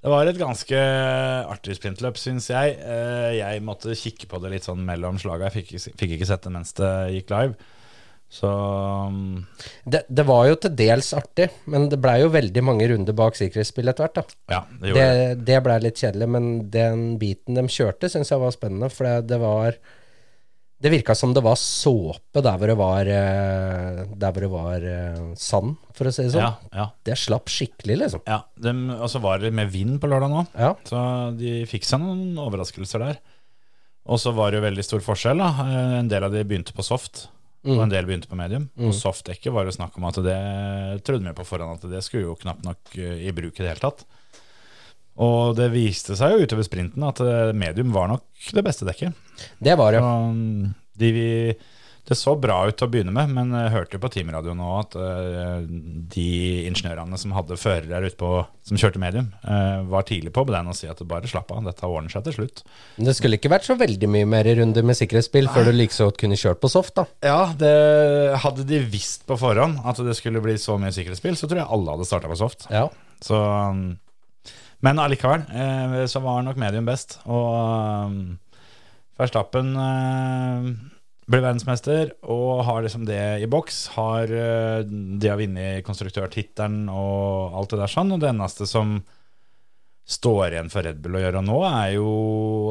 Det 0.00 0.08
var 0.08 0.28
et 0.30 0.38
ganske 0.40 0.78
artig 1.52 1.74
sprintløp, 1.76 2.16
syns 2.16 2.46
jeg. 2.48 2.78
Eh, 2.80 3.34
Jeg 3.36 3.60
måtte 3.66 3.92
kikke 3.98 4.30
på 4.30 4.40
det 4.40 4.54
litt 4.54 4.64
sånn 4.64 4.80
mellom 4.86 5.18
slaga. 5.20 5.50
Jeg 5.50 5.60
fikk, 5.66 5.92
fikk 6.00 6.14
ikke 6.16 6.28
sett 6.30 6.46
det 6.46 6.52
mens 6.54 6.72
det 6.78 6.88
gikk 7.18 7.34
live. 7.34 7.54
Så 8.30 8.46
mm, 9.10 9.40
Det, 9.90 10.04
det 10.08 10.24
var 10.28 10.44
jo 10.46 10.56
til 10.62 10.72
dels 10.78 11.08
artig, 11.18 11.48
men 11.66 11.88
det 11.90 11.98
blei 12.00 12.20
jo 12.22 12.28
veldig 12.30 12.62
mange 12.62 12.86
runder 12.88 13.16
bak 13.18 13.34
sikkerhetsspill 13.36 13.90
etter 13.90 14.06
hvert. 14.06 14.20
da. 14.20 14.54
ja, 14.54 14.60
det 14.80 14.92
gjorde 14.92 15.06
det. 15.10 15.16
Det, 15.34 15.46
det 15.50 15.62
blei 15.66 15.78
litt 15.84 16.00
kjedelig, 16.04 16.28
men 16.36 16.46
den 16.70 17.02
biten 17.20 17.58
de 17.58 17.66
kjørte, 17.66 18.08
syns 18.12 18.30
jeg 18.30 18.40
var 18.44 18.54
spennende. 18.54 18.88
For 18.94 19.20
det 19.26 19.40
var 19.42 19.76
Det 20.80 20.88
virka 20.94 21.12
som 21.14 21.34
det 21.36 21.42
var 21.44 21.58
såpe 21.60 22.40
der 22.40 22.56
hvor 22.56 22.70
det 22.70 22.76
var 22.80 23.08
eh, 23.12 23.98
Der 24.16 24.32
hvor 24.32 24.40
det 24.46 24.50
var 24.52 24.86
eh, 24.88 25.18
sand, 25.36 25.74
for 25.96 26.08
å 26.08 26.12
si 26.14 26.24
det 26.24 26.32
sånn. 26.32 26.46
Ja, 26.46 26.54
ja, 26.72 26.86
Det 27.04 27.18
slapp 27.20 27.50
skikkelig, 27.52 27.98
liksom. 28.04 28.22
ja. 28.26 28.38
Og 28.96 29.10
så 29.12 29.20
var 29.20 29.42
det 29.42 29.52
med 29.52 29.68
vind 29.74 29.98
på 30.00 30.08
lørdag 30.08 30.32
nå. 30.32 30.46
Ja. 30.56 30.72
Så 30.88 31.02
de 31.36 31.66
fikk 31.68 31.84
seg 31.84 32.00
noen 32.00 32.38
overraskelser 32.40 33.04
der. 33.04 33.20
Og 34.10 34.16
så 34.22 34.32
var 34.34 34.50
det 34.50 34.62
jo 34.62 34.64
veldig 34.64 34.86
stor 34.86 35.04
forskjell. 35.04 35.38
da 35.44 35.50
Eh, 35.66 35.98
En 36.00 36.08
del 36.08 36.24
av 36.24 36.32
de 36.32 36.44
begynte 36.48 36.72
på 36.72 36.82
soft, 36.86 37.26
og 37.66 37.82
en 37.84 37.92
del 37.92 38.06
begynte 38.08 38.30
på 38.30 38.38
medium. 38.40 38.70
Og 38.80 38.94
softdekket 38.96 39.52
var 39.52 39.68
jo 39.68 39.76
snakk 39.76 39.98
om 40.00 40.08
at 40.08 40.16
det 40.24 41.04
trodde 41.04 41.28
vi 41.28 41.36
på 41.36 41.44
forhånd 41.44 41.76
at 41.76 41.90
det 41.92 42.00
skulle 42.06 42.24
jo 42.30 42.38
knapt 42.40 42.64
nok 42.64 42.96
i 42.96 43.30
bruk 43.36 43.52
i 43.60 43.62
det 43.66 43.74
hele 43.74 43.84
tatt. 43.84 44.06
Og 45.20 45.56
det 45.58 45.72
viste 45.74 46.16
seg 46.18 46.36
jo 46.36 46.46
utover 46.46 46.64
sprinten 46.66 47.04
at 47.04 47.20
eh, 47.24 47.50
medium 47.56 47.90
var 47.92 48.08
nok 48.12 48.52
det 48.54 48.64
beste 48.64 48.86
dekket. 48.88 49.16
Det 49.58 49.74
var 49.76 49.92
det. 49.92 50.00
Mm, 50.00 50.72
de, 51.00 51.10
Det 52.10 52.16
så 52.18 52.32
bra 52.40 52.62
ut 52.66 52.74
til 52.74 52.88
å 52.88 52.90
begynne 52.90 53.12
med, 53.14 53.30
men 53.36 53.52
jeg 53.54 53.72
hørte 53.74 53.98
jo 53.98 54.02
på 54.02 54.10
teamradioen 54.10 54.58
nå 54.58 54.70
at 54.80 54.96
eh, 54.98 55.60
de 56.14 56.24
ingeniørene 56.70 57.20
som 57.20 57.34
hadde 57.36 57.58
førere 57.60 58.00
ute 58.08 58.18
på, 58.18 58.30
som 58.66 58.80
kjørte 58.80 59.02
medium, 59.02 59.28
eh, 59.44 59.84
var 59.92 60.08
tidlig 60.08 60.32
på 60.34 60.46
på 60.46 60.54
den 60.56 60.72
og 60.72 60.78
si 60.78 60.88
at 60.90 61.04
bare 61.06 61.28
slapp 61.30 61.52
av, 61.54 61.62
dette 61.68 61.86
ordner 61.86 62.10
seg 62.10 62.24
til 62.26 62.38
slutt. 62.40 62.64
Men 62.96 63.10
det 63.10 63.16
skulle 63.18 63.38
ikke 63.38 63.52
vært 63.52 63.68
så 63.68 63.76
veldig 63.78 64.10
mye 64.10 64.26
mer 64.32 64.48
runder 64.58 64.86
med 64.88 64.98
sikkerhetsspill 64.98 65.52
før 65.52 65.68
du 65.68 65.76
like 65.76 65.94
så 65.94 66.08
godt 66.08 66.22
kunne 66.24 66.40
kjørt 66.40 66.64
på 66.64 66.72
soft, 66.72 66.96
da. 66.96 67.06
Ja, 67.22 67.40
det 67.60 67.74
hadde 68.42 68.66
de 68.66 68.80
visst 68.90 69.28
på 69.28 69.38
forhånd 69.38 69.82
at 69.84 70.00
det 70.02 70.16
skulle 70.18 70.42
bli 70.42 70.56
så 70.58 70.80
mye 70.80 70.96
sikkerhetsspill, 70.96 71.36
så 71.38 71.50
tror 71.50 71.62
jeg 71.62 71.72
alle 71.76 71.98
hadde 71.98 72.08
starta 72.08 72.32
på 72.32 72.40
soft. 72.40 72.70
Ja. 72.72 72.88
Så, 73.20 73.36
um, 73.36 73.98
men 74.84 75.00
allikevel, 75.02 75.44
eh, 75.52 76.06
så 76.08 76.22
var 76.24 76.44
nok 76.44 76.60
medium 76.60 76.88
best. 76.88 77.18
Og 77.28 78.08
um, 78.08 78.38
Verstappen 79.20 79.74
eh, 79.76 80.68
blir 81.30 81.44
verdensmester 81.44 82.14
og 82.24 82.64
har 82.66 82.82
liksom 82.84 83.04
det 83.08 83.22
i 83.44 83.48
boks. 83.50 83.82
Har, 83.98 84.32
eh, 84.32 84.80
de 84.88 85.30
har 85.30 85.40
vunnet 85.40 85.84
konstruktørtittelen 85.86 86.86
og 86.88 87.58
alt 87.60 87.74
det 87.74 87.82
der 87.82 87.92
sånn. 87.92 88.14
Og 88.16 88.22
det 88.22 88.30
eneste 88.32 88.68
som 88.68 89.02
står 90.10 90.56
igjen 90.56 90.70
for 90.72 90.82
Red 90.82 90.98
Bull 91.04 91.20
å 91.20 91.22
gjøre 91.22 91.42
nå, 91.44 91.58
er 91.68 91.92
jo 91.94 92.08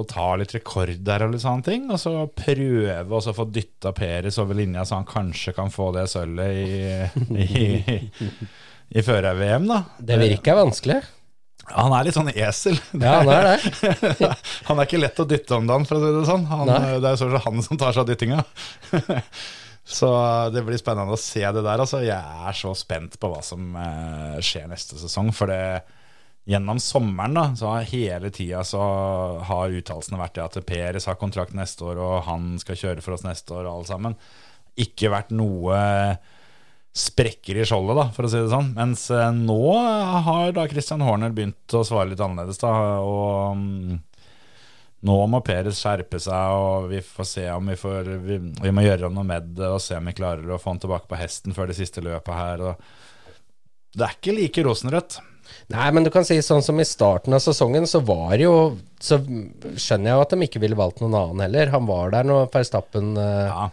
å 0.02 0.04
ta 0.10 0.34
litt 0.36 0.52
rekord 0.58 0.98
der 1.08 1.24
og 1.24 1.36
litt 1.36 1.46
sånne 1.46 1.68
ting. 1.70 1.86
Og 1.94 2.02
så 2.02 2.16
prøve 2.34 3.22
å 3.22 3.36
få 3.38 3.46
dytta 3.54 3.94
Peres 3.96 4.42
over 4.42 4.58
linja, 4.58 4.84
så 4.84 4.98
han 4.98 5.08
kanskje 5.08 5.54
kan 5.56 5.72
få 5.72 5.94
det 5.96 6.10
sølvet 6.12 6.58
i, 6.58 7.46
i, 7.46 7.70
i 8.98 9.06
fører-VM, 9.06 9.70
da. 9.70 9.84
Det 10.02 10.20
virker 10.20 10.60
vanskelig. 10.60 11.00
Han 11.76 11.94
er 11.96 12.08
litt 12.08 12.18
sånn 12.18 12.32
esel. 12.34 12.80
Ja, 13.04 13.20
han 13.20 13.32
er 13.34 13.48
det. 13.50 14.30
han 14.68 14.80
er 14.80 14.88
ikke 14.88 15.02
lett 15.02 15.22
å 15.22 15.28
dytte 15.30 15.60
om 15.60 15.70
dagen, 15.70 15.88
for 15.90 16.00
å 16.00 16.04
si 16.04 16.12
det 16.18 16.26
sånn. 16.30 16.46
Han, 16.50 16.74
det 17.04 17.14
er 17.14 17.24
jo 17.24 17.44
han 17.46 17.64
som 17.66 17.80
tar 17.80 17.96
seg 17.96 18.04
av 18.04 18.10
dyttinga. 18.10 18.44
så 20.00 20.10
det 20.54 20.64
blir 20.66 20.82
spennende 20.82 21.16
å 21.16 21.22
se 21.22 21.44
det 21.46 21.64
der. 21.64 21.86
Altså, 21.86 22.02
jeg 22.06 22.18
er 22.50 22.58
så 22.58 22.74
spent 22.78 23.20
på 23.22 23.32
hva 23.32 23.42
som 23.46 23.72
eh, 23.80 24.38
skjer 24.46 24.70
neste 24.72 25.00
sesong. 25.02 25.32
For 25.36 25.52
det, 25.52 25.62
gjennom 26.50 26.82
sommeren 26.82 27.38
da, 27.38 27.46
så 27.58 27.74
har 27.74 27.90
hele 27.92 28.32
tida 28.34 28.64
så 28.66 28.82
har 29.46 29.76
uttalelsene 29.76 30.20
vært 30.20 30.40
det 30.40 30.46
at 30.48 30.60
Peres 30.66 31.06
har 31.10 31.20
kontrakt 31.22 31.54
neste 31.58 31.86
år, 31.86 32.02
og 32.02 32.24
han 32.30 32.56
skal 32.62 32.80
kjøre 32.80 33.06
for 33.06 33.18
oss 33.18 33.26
neste 33.28 33.54
år, 33.54 33.68
og 33.68 33.80
alle 33.80 33.90
sammen. 33.90 34.20
Ikke 34.80 35.12
vært 35.14 35.34
noe 35.36 35.78
sprekker 36.96 37.60
i 37.60 37.66
skjoldet, 37.68 37.98
da, 38.00 38.06
for 38.16 38.26
å 38.26 38.32
si 38.32 38.40
det 38.42 38.52
sånn. 38.52 38.72
Mens 38.76 39.06
eh, 39.14 39.32
nå 39.36 39.62
har 40.26 40.54
da 40.56 40.68
Christian 40.72 41.04
Horner 41.06 41.34
begynt 41.36 41.76
å 41.78 41.86
svare 41.88 42.12
litt 42.12 42.24
annerledes, 42.24 42.60
da. 42.62 42.74
Og 43.06 43.60
mm, 43.60 44.00
nå 45.08 45.18
må 45.32 45.42
Peres 45.46 45.80
skjerpe 45.80 46.20
seg, 46.20 46.56
og 46.60 46.90
vi 46.92 47.04
får 47.06 47.30
se 47.30 47.46
om 47.54 47.72
vi 47.72 47.78
får 47.80 48.10
Vi, 48.26 48.40
vi 48.66 48.74
må 48.76 48.84
gjøre 48.84 49.12
noe 49.14 49.28
med 49.28 49.54
det 49.60 49.70
og 49.70 49.80
se 49.84 49.96
om 49.96 50.10
vi 50.10 50.18
klarer 50.18 50.50
å 50.52 50.60
få 50.60 50.74
han 50.74 50.82
tilbake 50.84 51.08
på 51.08 51.20
hesten 51.20 51.56
før 51.56 51.72
det 51.72 51.78
siste 51.80 52.04
løpet 52.04 52.36
her. 52.36 52.66
Det 53.96 54.06
er 54.06 54.18
ikke 54.18 54.36
like 54.36 54.66
rosenrødt. 54.68 55.22
Nei, 55.74 55.88
men 55.96 56.06
du 56.06 56.12
kan 56.14 56.26
si 56.28 56.38
sånn 56.46 56.62
som 56.66 56.78
i 56.82 56.86
starten 56.86 57.34
av 57.34 57.42
sesongen, 57.42 57.88
så 57.90 58.04
var 58.06 58.36
jo 58.38 58.78
Så 59.02 59.18
skjønner 59.18 60.12
jeg 60.12 60.18
jo 60.18 60.24
at 60.24 60.34
de 60.34 60.46
ikke 60.46 60.62
ville 60.62 60.78
valgt 60.78 61.00
noen 61.02 61.16
annen 61.18 61.46
heller. 61.48 61.72
Han 61.74 61.88
var 61.90 62.12
der 62.14 62.28
når 62.28 62.50
Verstappen 62.54 63.16
eh, 63.18 63.48
Ja. 63.48 63.70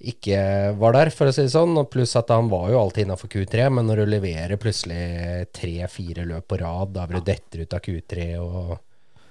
Ikke 0.00 0.40
var 0.80 0.94
der, 0.96 1.10
for 1.12 1.28
å 1.28 1.34
si 1.34 1.44
det 1.44 1.52
sånn. 1.52 1.76
Og 1.80 1.90
pluss 1.92 2.16
at 2.18 2.32
han 2.32 2.48
var 2.52 2.70
jo 2.72 2.80
alltid 2.80 3.06
innafor 3.06 3.30
Q3, 3.32 3.66
men 3.76 3.88
når 3.88 4.02
du 4.02 4.12
leverer 4.14 4.60
plutselig 4.60 5.50
tre-fire 5.56 6.24
løp 6.28 6.48
på 6.50 6.60
rad, 6.62 6.94
da 6.96 7.04
vil 7.08 7.20
du 7.20 7.28
detter 7.28 7.64
ut 7.64 7.76
av 7.76 7.84
Q3 7.84 8.30
og 8.44 8.78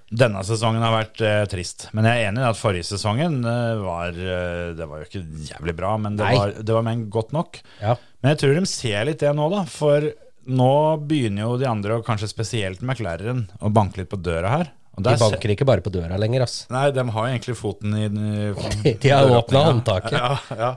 Denne 0.09 0.39
sesongen 0.41 0.81
har 0.81 0.89
vært 0.89 1.19
eh, 1.21 1.43
trist. 1.45 1.83
Men 1.93 2.07
jeg 2.09 2.17
er 2.17 2.31
enig 2.31 2.41
i 2.41 2.47
at 2.47 2.57
forrige 2.57 2.87
sesongen 2.87 3.43
eh, 3.45 3.75
var 3.77 4.15
eh, 4.17 4.71
Det 4.73 4.87
var 4.89 5.03
jo 5.03 5.05
ikke 5.05 5.21
jævlig 5.51 5.75
bra, 5.77 5.91
men 6.01 6.17
det 6.17 6.31
var, 6.33 6.53
det 6.57 6.73
var 6.73 6.87
men 6.87 7.03
godt 7.13 7.35
nok. 7.35 7.59
Ja. 7.77 7.93
Men 8.17 8.33
jeg 8.33 8.39
tror 8.41 8.57
de 8.57 8.63
ser 8.71 9.05
litt 9.05 9.21
det 9.21 9.35
nå, 9.37 9.45
da. 9.53 9.61
For 9.69 10.09
nå 10.49 10.71
begynner 11.05 11.45
jo 11.45 11.59
de 11.61 11.69
andre, 11.69 11.99
og 11.99 12.07
kanskje 12.07 12.31
spesielt 12.31 12.81
McLaren, 12.81 13.45
å 13.61 13.69
banke 13.69 14.01
litt 14.01 14.09
på 14.09 14.17
døra 14.17 14.55
her. 14.55 14.73
De 15.05 15.13
banker 15.21 15.53
ikke 15.55 15.65
bare 15.69 15.83
på 15.85 15.91
døra 15.93 16.17
lenger, 16.21 16.43
ass. 16.45 16.55
Nei, 16.73 16.87
de 16.95 17.03
har 17.15 17.27
egentlig 17.29 17.55
foten 17.59 17.95
i 17.97 18.07
De 19.03 19.11
har 19.13 19.29
åpna 19.39 19.65
håndtaket. 19.69 20.15
Ja, 20.17 20.37
ja. 20.59 20.71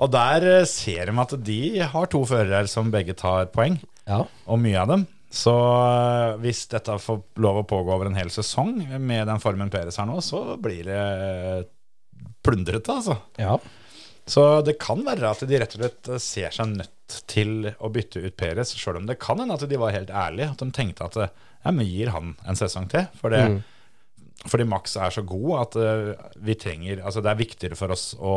Og 0.00 0.10
der 0.14 0.46
eh, 0.60 0.66
ser 0.70 1.10
de 1.10 1.16
at 1.20 1.34
de 1.44 1.60
har 1.92 2.06
to 2.12 2.22
førere 2.28 2.66
som 2.70 2.92
begge 2.94 3.16
tar 3.18 3.50
poeng, 3.52 3.78
Ja. 4.08 4.22
og 4.46 4.58
mye 4.62 4.78
av 4.80 4.88
dem. 4.94 5.02
Så 5.30 5.52
eh, 5.54 6.38
hvis 6.42 6.64
dette 6.72 6.96
får 6.98 7.20
lov 7.38 7.60
å 7.60 7.66
pågå 7.68 7.92
over 7.94 8.08
en 8.08 8.16
hel 8.18 8.32
sesong 8.34 8.80
med 8.98 9.28
den 9.30 9.42
formen 9.42 9.70
Peres 9.70 10.00
har 10.00 10.08
nå, 10.08 10.16
så 10.24 10.56
blir 10.58 10.88
det 10.88 11.66
plundrete, 12.44 12.96
altså. 12.96 13.18
ja. 13.38 13.58
Så 14.30 14.44
det 14.62 14.76
kan 14.78 15.00
være 15.06 15.30
at 15.32 15.40
de 15.48 15.58
rett 15.58 15.74
og 15.74 15.80
slett 15.82 16.10
ser 16.22 16.54
seg 16.54 16.76
nødt 16.76 17.16
til 17.30 17.72
å 17.82 17.90
bytte 17.90 18.22
ut 18.22 18.36
Peres, 18.38 18.70
sjøl 18.78 19.00
om 19.00 19.08
det 19.08 19.18
kan 19.22 19.40
hende 19.42 19.56
at 19.58 19.64
de 19.66 19.78
var 19.80 19.90
helt 19.96 20.12
ærlige. 20.14 20.52
At 20.54 20.62
de 20.62 20.70
tenkte 20.76 21.08
at 21.08 21.18
ja, 21.24 21.72
men 21.74 21.82
gir 21.88 22.12
han 22.14 22.36
en 22.48 22.58
sesong 22.58 22.86
til. 22.92 23.08
For 23.18 23.34
det, 23.34 23.42
Fordi 24.48 24.64
Max 24.70 24.94
er 24.96 25.10
så 25.12 25.24
god 25.26 25.50
at 25.60 25.74
eh, 25.76 26.12
vi 26.40 26.54
trenger 26.56 27.02
Altså 27.04 27.20
det 27.20 27.28
er 27.34 27.40
viktigere 27.42 27.76
for 27.76 27.92
oss 27.92 28.14
å 28.16 28.36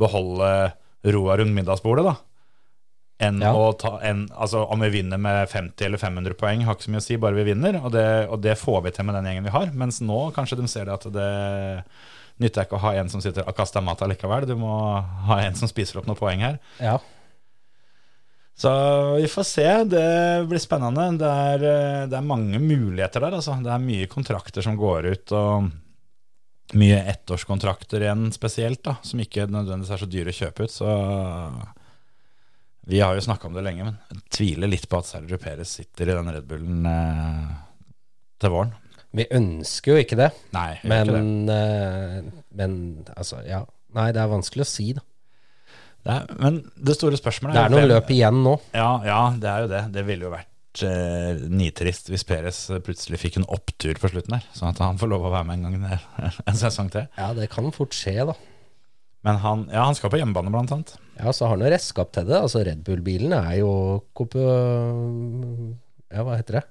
beholde 0.00 0.48
roa 1.12 1.36
rundt 1.38 1.54
middagsbordet, 1.54 2.04
da. 2.08 2.16
Enn 3.22 3.38
Ja. 3.44 3.52
å 3.54 3.68
ta 3.78 3.98
en, 4.02 4.24
altså 4.34 4.64
Om 4.72 4.80
vi 4.82 4.88
vinner 4.96 5.18
med 5.20 5.44
50 5.52 5.84
eller 5.86 5.98
500 6.00 6.34
poeng, 6.40 6.64
har 6.64 6.74
ikke 6.74 6.88
så 6.88 6.94
mye 6.94 7.02
å 7.04 7.06
si, 7.06 7.16
bare 7.22 7.36
vi 7.38 7.44
vinner. 7.52 7.78
Og 7.84 7.92
det, 7.94 8.06
og 8.32 8.40
det 8.42 8.56
får 8.58 8.82
vi 8.88 8.90
til 8.96 9.04
med 9.06 9.14
den 9.20 9.28
gjengen 9.30 9.44
vi 9.46 9.54
har. 9.54 9.70
Mens 9.76 10.00
nå 10.02 10.24
kanskje 10.34 10.58
de 10.58 10.66
ser 10.72 10.88
det 10.88 10.96
at 10.96 11.06
det 11.14 11.84
nytter 12.40 12.64
ikke 12.64 12.78
å 12.78 12.84
ha 12.86 12.94
en 13.00 13.10
som 13.12 13.20
sitter 13.24 13.44
og 13.44 13.56
kaster 13.56 13.84
mat 13.84 14.00
allikevel. 14.04 14.46
Du 14.48 14.54
må 14.58 14.72
ha 15.28 15.40
en 15.42 15.58
som 15.58 15.70
spiser 15.70 16.00
opp 16.00 16.08
noen 16.08 16.20
poeng 16.20 16.46
her. 16.46 16.62
ja. 16.80 17.00
Så 18.62 18.70
vi 19.16 19.28
får 19.28 19.44
se. 19.48 19.68
Det 19.84 20.46
blir 20.46 20.60
spennende. 20.60 21.06
Det 21.18 21.28
er, 21.28 21.62
eh, 21.66 22.02
det 22.06 22.18
er 22.18 22.26
mange 22.26 22.60
muligheter 22.60 23.24
der. 23.24 23.38
Altså. 23.38 23.56
Det 23.64 23.72
er 23.72 23.82
mye 23.82 24.10
kontrakter 24.12 24.62
som 24.62 24.76
går 24.78 25.08
ut, 25.08 25.32
og 25.32 26.76
mye 26.78 27.00
ettårskontrakter 27.10 28.04
igjen 28.04 28.28
spesielt, 28.32 28.82
da, 28.84 28.96
som 29.02 29.20
ikke 29.20 29.48
nødvendigvis 29.50 29.92
er 29.92 30.02
så 30.04 30.08
dyre 30.08 30.32
å 30.32 30.36
kjøpe 30.36 30.68
ut. 30.68 30.74
Så 30.74 30.92
vi 32.92 33.00
har 33.00 33.16
jo 33.16 33.24
snakka 33.24 33.48
om 33.48 33.56
det 33.56 33.64
lenge, 33.66 33.88
men 33.88 33.98
jeg 34.10 34.22
tviler 34.38 34.70
litt 34.70 34.88
på 34.90 35.00
at 35.00 35.08
Sergio 35.10 35.38
Perez 35.42 35.74
sitter 35.80 36.10
i 36.10 36.16
den 36.16 36.32
Red 36.34 36.48
Bullen 36.48 36.86
eh, 36.88 37.50
til 38.42 38.54
våren. 38.54 38.72
Vi 39.12 39.26
ønsker 39.36 39.92
jo 39.92 40.02
ikke 40.02 40.16
det, 40.16 40.30
Nei, 40.56 40.70
men, 40.88 41.08
ikke 41.10 41.16
det. 41.18 41.56
eh, 41.56 42.44
men 42.56 42.76
altså, 43.12 43.42
ja. 43.44 43.62
Nei, 43.92 44.06
det 44.16 44.22
er 44.22 44.30
vanskelig 44.30 44.64
å 44.64 44.68
si, 44.70 44.86
da. 44.96 45.02
Det 46.02 46.14
er, 46.16 46.30
men 46.40 46.56
det 46.82 46.96
store 46.96 47.18
spørsmålet 47.20 47.54
Det 47.54 47.62
er 47.62 47.74
noen 47.74 47.90
løp 47.90 48.08
igjen 48.10 48.40
nå. 48.42 48.56
Ja, 48.74 48.88
ja, 49.06 49.20
det 49.38 49.50
er 49.50 49.66
jo 49.66 49.68
det. 49.70 49.82
Det 49.94 50.02
ville 50.08 50.26
jo 50.26 50.32
vært 50.32 50.82
eh, 50.88 51.44
nitrist 51.52 52.08
hvis 52.10 52.24
Peres 52.26 52.62
plutselig 52.82 53.20
fikk 53.22 53.38
en 53.38 53.46
opptur 53.52 54.00
på 54.02 54.10
slutten 54.10 54.34
der, 54.38 54.48
sånn 54.56 54.72
at 54.72 54.80
han 54.82 54.98
får 54.98 55.12
lov 55.12 55.28
å 55.28 55.34
være 55.36 55.46
med 55.50 55.60
en 55.60 55.68
gang 55.68 55.92
der, 55.92 56.08
en 56.48 56.58
sesong 56.58 56.90
til. 56.94 57.06
Ja, 57.20 57.30
det 57.36 57.50
kan 57.52 57.68
fort 57.76 57.94
skje, 57.94 58.16
da. 58.32 58.34
Men 59.22 59.38
han, 59.44 59.68
ja, 59.70 59.84
han 59.86 59.94
skal 59.94 60.10
på 60.10 60.18
hjemmebane, 60.18 60.50
blant 60.50 60.72
annet. 60.74 60.96
Ja, 61.20 61.30
så 61.30 61.46
har 61.46 61.54
han 61.54 61.62
jo 61.62 61.70
redskap 61.70 62.10
til 62.16 62.26
det. 62.26 62.40
Altså, 62.40 62.64
Red 62.66 62.80
Bull-bilen 62.86 63.36
er 63.36 63.60
jo 63.60 64.02
Ja, 66.10 66.24
hva 66.26 66.40
heter 66.40 66.58
det? 66.58 66.64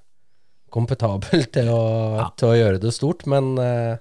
Kompetabel 0.72 1.44
til 1.56 1.68
å, 1.74 1.82
Ja. 2.22 2.30
til 2.40 2.50
å 2.54 2.56
gjøre 2.58 2.80
det 2.84 2.94
stort, 2.96 3.28
men 3.30 3.51
eh, 3.60 3.98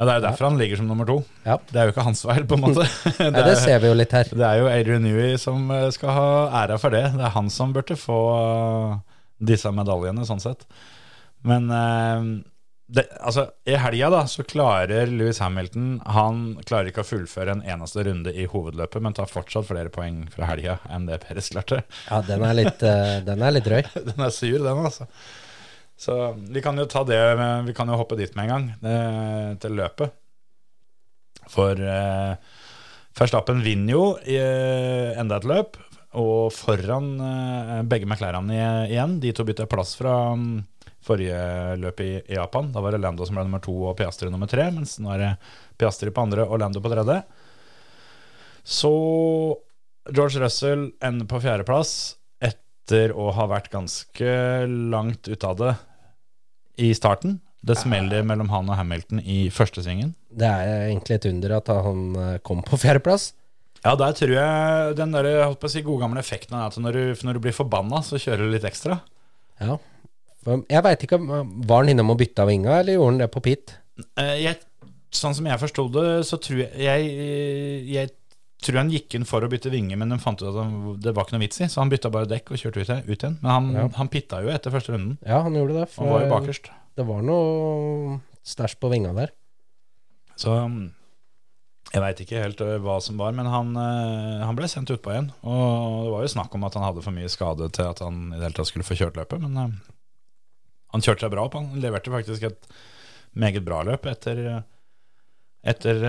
Ja, 0.00 0.04
Det 0.06 0.12
er 0.14 0.20
jo 0.20 0.24
derfor 0.28 0.46
han 0.48 0.58
ligger 0.60 0.80
som 0.80 0.86
nummer 0.88 1.08
to. 1.08 1.18
ja. 1.44 1.58
Det 1.72 1.76
er 1.80 1.88
jo 1.88 1.92
ikke 1.94 2.04
hans 2.06 2.22
feil, 2.24 2.44
på 2.48 2.56
en 2.56 2.62
måte. 2.66 2.84
Det 2.84 3.18
ja, 3.26 3.30
det 3.36 3.42
er, 3.54 3.58
ser 3.64 3.82
vi 3.82 3.90
jo 3.90 3.96
litt 3.98 4.12
her. 4.16 4.30
det 4.32 4.46
er 4.48 4.60
jo 4.62 4.68
Adrian 4.72 5.04
Newey 5.04 5.34
som 5.40 5.66
eh, 5.76 5.88
skal 5.96 6.14
ha 6.16 6.28
æra 6.64 6.78
for 6.80 6.94
det. 6.96 7.04
Det 7.16 7.26
er 7.28 7.34
han 7.36 7.50
som 7.52 7.72
burde 7.76 7.96
få 8.00 8.20
eh, 8.36 8.94
disse 9.52 9.72
medaljene, 9.72 10.24
sånn 10.28 10.40
sett. 10.40 10.64
Men 11.44 11.68
det, 12.90 13.04
altså, 13.22 13.46
i 13.70 13.76
helga 13.78 14.08
da, 14.12 14.18
så 14.28 14.42
klarer 14.44 15.06
Louis 15.08 15.38
Hamilton 15.40 16.00
Han 16.16 16.40
klarer 16.66 16.90
ikke 16.90 17.04
å 17.04 17.06
fullføre 17.06 17.54
en 17.54 17.62
eneste 17.62 18.02
runde 18.04 18.32
i 18.34 18.44
hovedløpet, 18.50 19.00
men 19.04 19.14
tar 19.16 19.30
fortsatt 19.30 19.68
flere 19.68 19.92
poeng 19.94 20.24
fra 20.34 20.48
helga 20.50 20.74
enn 20.90 21.06
det 21.08 21.20
Peres 21.22 21.48
klarte. 21.54 21.78
Ja, 22.10 22.18
den 22.26 22.42
er 22.44 22.56
litt, 22.58 22.82
den 23.28 23.44
er 23.46 23.54
litt 23.54 23.68
drøy. 23.68 23.80
Den 24.10 24.26
er 24.26 24.34
sur, 24.34 24.58
den, 24.58 24.82
altså. 24.90 25.06
Så 26.00 26.16
vi 26.48 26.62
kan 26.64 26.78
jo 26.80 26.88
ta 26.88 27.02
det 27.04 27.20
Vi 27.66 27.74
kan 27.76 27.90
jo 27.92 27.98
hoppe 28.00 28.16
dit 28.16 28.32
med 28.36 28.48
en 28.48 28.52
gang, 28.54 28.66
eh, 28.88 29.52
til 29.60 29.76
løpet. 29.76 30.16
For 31.50 31.76
eh, 31.76 32.34
Verstappen 33.18 33.60
vinner 33.64 33.92
jo 33.92 34.04
i 34.24 34.38
eh, 34.38 35.18
enda 35.20 35.40
et 35.40 35.48
løp, 35.48 35.76
og 36.20 36.50
foran 36.54 37.12
eh, 37.20 37.80
begge 37.90 38.08
McLarene 38.08 38.86
igjen. 38.88 39.18
De 39.22 39.32
to 39.36 39.44
bytter 39.46 39.68
plass 39.70 39.92
fra 39.98 40.32
um, 40.32 40.62
forrige 41.04 41.76
løp 41.82 42.00
i, 42.04 42.12
i 42.22 42.38
Japan. 42.38 42.70
Da 42.72 42.82
var 42.82 42.94
det 42.94 43.02
Lando 43.02 43.26
som 43.26 43.36
ble 43.36 43.44
nummer 43.44 43.62
to 43.64 43.74
og 43.90 43.98
Piastri 43.98 44.30
nummer 44.32 44.50
tre, 44.50 44.70
mens 44.74 44.96
nå 45.02 45.12
er 45.14 45.24
det 45.24 45.32
Piastri 45.80 46.14
på 46.14 46.24
andre 46.24 46.48
og 46.48 46.62
Lando 46.62 46.82
på 46.82 46.92
tredje. 46.92 47.20
Så 48.64 48.94
George 50.10 50.40
Russell 50.42 50.88
ender 51.04 51.28
på 51.28 51.40
fjerdeplass 51.42 51.94
etter 52.40 53.12
å 53.12 53.30
ha 53.36 53.46
vært 53.50 53.70
ganske 53.72 54.34
langt 54.66 55.28
ute 55.28 55.46
av 55.46 55.60
det 55.60 55.76
i 56.78 56.92
starten. 56.96 57.38
Det 57.60 57.76
smeller 57.76 58.24
mellom 58.24 58.48
han 58.52 58.70
og 58.72 58.78
Hamilton 58.78 59.20
i 59.20 59.42
første 59.52 59.82
svingen. 59.84 60.14
Det 60.32 60.48
er 60.48 60.86
egentlig 60.86 61.18
et 61.18 61.28
under 61.28 61.58
at 61.58 61.68
han 61.68 62.06
eh, 62.16 62.38
kom 62.46 62.62
på 62.64 62.78
fjerdeplass. 62.80 63.32
Ja, 63.80 63.94
der 63.96 64.16
tror 64.16 64.32
jeg 64.32 64.96
den 64.98 65.12
der, 65.14 65.28
holdt 65.44 65.60
på 65.60 65.68
å 65.68 65.72
si, 65.72 65.82
gode 65.84 66.04
gamle 66.04 66.20
effekten 66.20 66.56
er 66.56 66.68
at 66.68 66.76
når 66.80 66.96
du, 66.96 67.04
når 67.24 67.36
du 67.36 67.44
blir 67.46 67.56
forbanna, 67.56 68.02
så 68.04 68.20
kjører 68.20 68.44
du 68.44 68.54
litt 68.54 68.66
ekstra. 68.68 68.98
Ja. 69.60 69.76
Jeg 70.44 70.84
veit 70.84 71.04
ikke, 71.04 71.20
var 71.20 71.82
han 71.82 71.92
innom 71.92 72.12
og 72.14 72.20
bytta 72.20 72.46
vinga, 72.48 72.78
eller 72.80 72.96
gjorde 72.96 73.12
han 73.12 73.22
det 73.22 73.30
på 73.32 73.42
pit? 73.44 73.74
Eh, 74.20 74.36
jeg, 74.40 74.60
sånn 75.12 75.36
som 75.36 75.48
jeg 75.48 75.60
forsto 75.60 75.86
det, 75.92 76.06
så 76.28 76.40
tror 76.40 76.62
jeg, 76.64 76.72
jeg 76.80 77.88
Jeg 77.90 78.12
tror 78.66 78.76
han 78.80 78.90
gikk 78.92 79.14
inn 79.16 79.24
for 79.28 79.44
å 79.44 79.48
bytte 79.50 79.70
vinge, 79.72 79.96
men 79.96 80.10
de 80.12 80.18
fant 80.20 80.40
ut 80.42 80.48
at 80.50 80.56
han, 80.58 80.72
det 81.00 81.12
var 81.16 81.24
ikke 81.26 81.36
noe 81.38 81.44
vits 81.46 81.60
i, 81.62 81.68
så 81.70 81.80
han 81.82 81.90
bytta 81.92 82.10
bare 82.12 82.28
dekk 82.30 82.52
og 82.54 82.60
kjørte 82.60 82.82
ut, 82.84 82.90
ut 83.08 83.16
igjen. 83.24 83.36
Men 83.42 83.50
han, 83.54 83.68
Ja. 83.76 83.88
han 83.96 84.08
pitta 84.12 84.40
jo 84.44 84.50
etter 84.52 84.74
første 84.74 84.92
runden. 84.94 85.18
Ja, 85.26 85.42
han 85.46 85.54
gjorde 85.56 85.78
det. 85.80 85.88
Han 85.96 86.08
var 86.12 86.24
jo 86.24 86.30
bakerst. 86.34 86.70
det 86.96 87.06
var 87.06 87.22
noe 87.24 88.16
stæsj 88.44 88.74
på 88.82 88.90
vinga 88.92 89.12
der. 89.16 89.30
Så 90.40 90.52
mm, 90.56 90.90
jeg 91.92 92.02
veit 92.04 92.20
ikke 92.24 92.42
helt 92.42 92.60
hva 92.84 92.98
som 93.02 93.16
var, 93.20 93.32
men 93.36 93.46
han, 93.50 93.72
eh, 93.76 94.44
han 94.46 94.56
ble 94.58 94.68
sendt 94.68 94.90
utpå 94.94 95.12
igjen. 95.14 95.30
Og 95.42 96.04
det 96.06 96.12
var 96.14 96.22
jo 96.26 96.34
snakk 96.34 96.54
om 96.54 96.64
at 96.68 96.74
han 96.78 96.84
hadde 96.88 97.02
for 97.04 97.16
mye 97.16 97.28
skade 97.32 97.70
til 97.76 97.88
at 97.90 98.02
han 98.04 98.28
i 98.32 98.36
det 98.38 98.44
hele 98.48 98.56
tatt 98.60 98.70
skulle 98.70 98.86
få 98.86 98.96
kjørt 98.98 99.16
løpet, 99.20 99.40
men 99.46 99.56
eh, 99.56 99.78
han 100.94 101.04
kjørte 101.06 101.24
seg 101.26 101.32
bra 101.32 101.44
opp. 101.46 101.54
Han 101.58 101.80
leverte 101.80 102.10
faktisk 102.12 102.42
et 102.50 102.68
meget 103.38 103.62
bra 103.64 103.82
løp 103.86 104.06
etter, 104.10 104.64
etter 105.62 106.00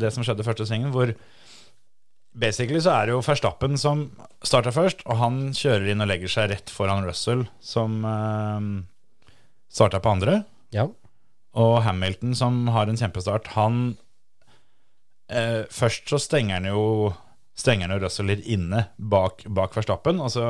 det 0.00 0.10
som 0.14 0.24
skjedde 0.24 0.46
første 0.46 0.64
svingen, 0.68 0.92
hvor 0.94 1.10
basically 2.32 2.80
så 2.82 2.94
er 2.94 3.08
det 3.08 3.16
jo 3.16 3.24
Verstappen 3.24 3.78
som 3.80 4.06
starter 4.46 4.74
først, 4.74 5.02
og 5.06 5.18
han 5.20 5.40
kjører 5.56 5.90
inn 5.92 6.04
og 6.04 6.10
legger 6.10 6.32
seg 6.32 6.50
rett 6.52 6.72
foran 6.72 7.06
Russell, 7.06 7.46
som 7.62 8.04
uh, 8.06 8.60
starta 9.72 10.02
på 10.02 10.12
andre. 10.14 10.42
Ja. 10.74 10.88
Og 11.58 11.80
Hamilton, 11.86 12.36
som 12.38 12.62
har 12.70 12.90
en 12.90 13.00
kjempestart, 13.00 13.50
han 13.56 13.80
uh, 15.32 15.66
Først 15.70 16.10
så 16.10 16.20
stenger 16.22 16.60
han 16.60 16.70
jo 16.70 16.84
Stenger 17.58 17.88
han 17.88 17.98
jo 17.98 18.04
Russell 18.06 18.30
litt 18.30 18.46
inne 18.48 18.86
bak, 18.96 19.42
bak 19.50 19.74
Verstappen, 19.76 20.22
og 20.22 20.30
så 20.32 20.44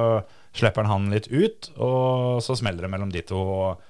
slipper 0.54 0.86
han 0.86 1.08
han 1.08 1.14
litt 1.14 1.26
ut, 1.32 1.72
og 1.80 2.38
så 2.44 2.54
smeller 2.54 2.86
det 2.86 2.90
mellom 2.92 3.10
de 3.10 3.24
to. 3.26 3.40
og 3.40 3.80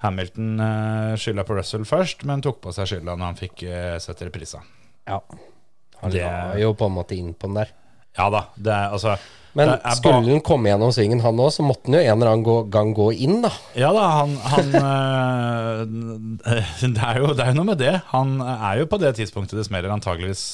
Hamilton 0.00 0.60
eh, 0.62 1.12
skylda 1.18 1.44
på 1.44 1.58
Russell 1.58 1.84
først, 1.84 2.24
men 2.28 2.40
tok 2.44 2.60
på 2.64 2.72
seg 2.72 2.88
skylda 2.88 3.16
når 3.18 3.32
han 3.32 3.38
fikk 3.40 3.66
eh, 3.66 3.96
sett 4.02 4.22
reprisa. 4.24 4.62
ja. 5.10 5.20
Han 6.02 6.14
Det- 6.14 6.22
la 6.22 6.54
jo 6.60 6.74
på 6.74 6.86
en 6.86 6.94
måte 6.94 7.18
inn 7.18 7.34
på 7.34 7.50
den 7.50 7.60
der. 7.62 7.74
Ja 8.18 8.30
da, 8.30 8.46
det 8.58 8.72
er 8.74 8.94
altså 8.96 9.16
Men 9.58 9.72
det 9.72 9.76
er 9.86 9.98
skulle 9.98 10.28
han 10.28 10.42
komme 10.44 10.70
gjennom 10.70 10.92
svingen, 10.94 11.22
han 11.24 11.40
òg, 11.42 11.50
så 11.54 11.64
måtte 11.66 11.88
han 11.88 11.98
jo 11.98 12.04
en 12.04 12.16
eller 12.16 12.32
annen 12.32 12.70
gang 12.70 12.92
gå 12.94 13.08
inn, 13.16 13.38
da. 13.42 13.50
Ja 13.78 13.90
da, 13.96 14.04
han, 14.20 14.34
han 14.52 14.72
eh, 14.78 16.72
det, 16.96 17.02
er 17.02 17.22
jo, 17.22 17.32
det 17.34 17.44
er 17.44 17.52
jo 17.52 17.58
noe 17.58 17.70
med 17.72 17.80
det. 17.80 17.94
Han 18.12 18.38
er 18.44 18.82
jo 18.82 18.90
på 18.90 19.00
det 19.02 19.16
tidspunktet 19.18 19.58
det 19.58 19.66
smeller 19.66 19.94
antageligvis 19.94 20.44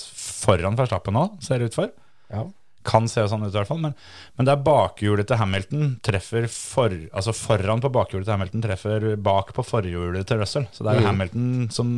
foran 0.45 0.79
Verstappen 0.79 1.17
nå, 1.17 1.27
ser 1.45 1.61
det 1.61 1.73
ut 1.73 1.81
for. 1.81 1.93
Ja. 2.33 2.47
Kan 2.85 3.09
se 3.09 3.25
sånn 3.29 3.45
ut 3.45 3.53
i 3.53 3.57
hvert 3.57 3.69
fall, 3.69 3.81
men, 3.81 3.95
men 4.37 4.49
det 4.49 4.55
er 4.55 4.65
bakhjulet 4.65 5.29
til 5.29 5.41
Hamilton 5.41 5.95
treffer 6.05 6.49
for, 6.53 6.97
Altså 7.17 7.33
foran 7.37 7.83
på 7.85 7.93
bakhjulet 7.93 8.29
til 8.29 8.37
Hamilton 8.37 8.65
treffer 8.65 9.09
bak 9.17 9.55
på 9.57 9.65
forhjulet 9.65 10.29
til 10.29 10.41
Russell. 10.41 10.69
Så 10.73 10.85
det 10.85 10.93
er 10.93 11.01
jo 11.01 11.07
mm. 11.07 11.11
Hamilton 11.11 11.49
som, 11.73 11.95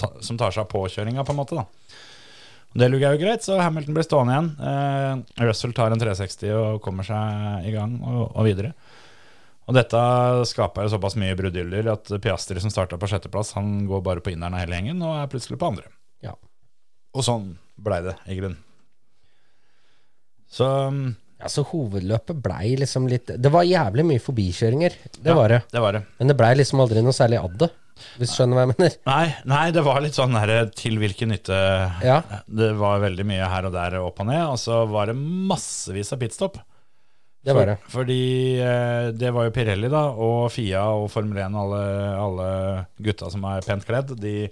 ta, 0.00 0.12
som 0.24 0.40
tar 0.40 0.54
seg 0.54 0.66
av 0.66 0.72
påkjøringa, 0.72 1.24
på 1.24 1.36
en 1.36 1.42
måte. 1.42 1.60
da 1.60 1.68
Det 2.76 2.88
lugger 2.92 3.14
jo 3.14 3.20
greit, 3.22 3.44
så 3.44 3.56
Hamilton 3.60 3.96
blir 3.96 4.04
stående 4.04 4.34
igjen. 4.34 4.48
Eh, 4.68 5.44
Russell 5.48 5.72
tar 5.76 5.94
en 5.94 6.00
360 6.00 6.52
og 6.58 6.80
kommer 6.84 7.06
seg 7.06 7.68
i 7.68 7.72
gang 7.74 7.96
og, 8.02 8.26
og 8.34 8.44
videre. 8.46 8.74
Og 9.68 9.76
dette 9.76 10.00
skaper 10.48 10.86
jo 10.86 10.92
såpass 10.94 11.16
mye 11.20 11.36
bruddyller 11.36 11.90
at 11.92 12.12
Piastri, 12.24 12.60
som 12.60 12.72
starta 12.72 12.96
på 13.00 13.08
sjetteplass, 13.10 13.52
han 13.56 13.82
går 13.88 14.04
bare 14.04 14.24
på 14.24 14.32
inneren 14.32 14.56
av 14.56 14.62
hele 14.64 14.78
gjengen 14.78 15.02
og 15.04 15.16
er 15.18 15.32
plutselig 15.32 15.60
på 15.60 15.68
andre. 15.68 15.90
Ja. 16.24 16.32
Og 17.12 17.24
sånn 17.26 17.50
blei 17.76 18.00
det, 18.06 18.16
i 18.28 18.38
grunnen. 18.38 18.60
Så 20.48 20.66
ja, 21.38 21.50
så 21.52 21.62
hovedløpet 21.68 22.38
blei 22.40 22.70
liksom 22.80 23.04
litt 23.10 23.28
Det 23.36 23.50
var 23.52 23.66
jævlig 23.68 24.06
mye 24.08 24.22
forbikjøringer, 24.22 24.94
det 25.20 25.28
ja, 25.28 25.36
var 25.36 25.52
det. 25.52 25.60
Det 25.70 25.82
var 25.84 25.98
det. 25.98 26.00
Men 26.18 26.32
det 26.32 26.38
blei 26.40 26.54
liksom 26.56 26.80
aldri 26.82 27.04
noe 27.04 27.14
særlig 27.14 27.42
av 27.42 27.52
det, 27.60 27.68
hvis 28.18 28.32
du 28.32 28.36
skjønner 28.36 28.58
hva 28.58 28.64
jeg 28.64 28.72
mener. 28.72 28.96
Nei, 29.08 29.26
nei, 29.52 29.66
det 29.74 29.84
var 29.86 30.00
litt 30.04 30.18
sånn 30.18 30.36
der, 30.36 30.70
til 30.78 30.98
hvilken 31.00 31.32
nytte 31.34 31.58
Ja. 32.04 32.22
Det 32.46 32.72
var 32.78 33.04
veldig 33.04 33.26
mye 33.28 33.50
her 33.52 33.68
og 33.68 33.76
der 33.76 33.98
opp 34.00 34.22
og 34.24 34.30
ned, 34.30 34.42
og 34.46 34.58
så 34.62 34.82
var 34.90 35.10
det 35.10 35.18
massevis 35.18 36.14
av 36.14 36.22
pitstop. 36.22 36.58
Det 37.44 37.54
var 37.54 37.70
det. 37.70 37.76
For, 37.84 38.00
fordi 38.00 38.22
eh, 38.60 39.10
det 39.16 39.30
var 39.32 39.46
jo 39.46 39.54
Pirelli 39.54 39.88
da, 39.92 40.08
og 40.10 40.50
Fia 40.52 40.82
og 40.98 41.06
Formel 41.12 41.38
1 41.44 41.54
og 41.54 41.62
alle, 41.62 41.84
alle 42.18 42.48
gutta 43.04 43.30
som 43.32 43.46
er 43.48 43.64
pent 43.64 43.86
kledd, 43.88 44.16
de 44.20 44.50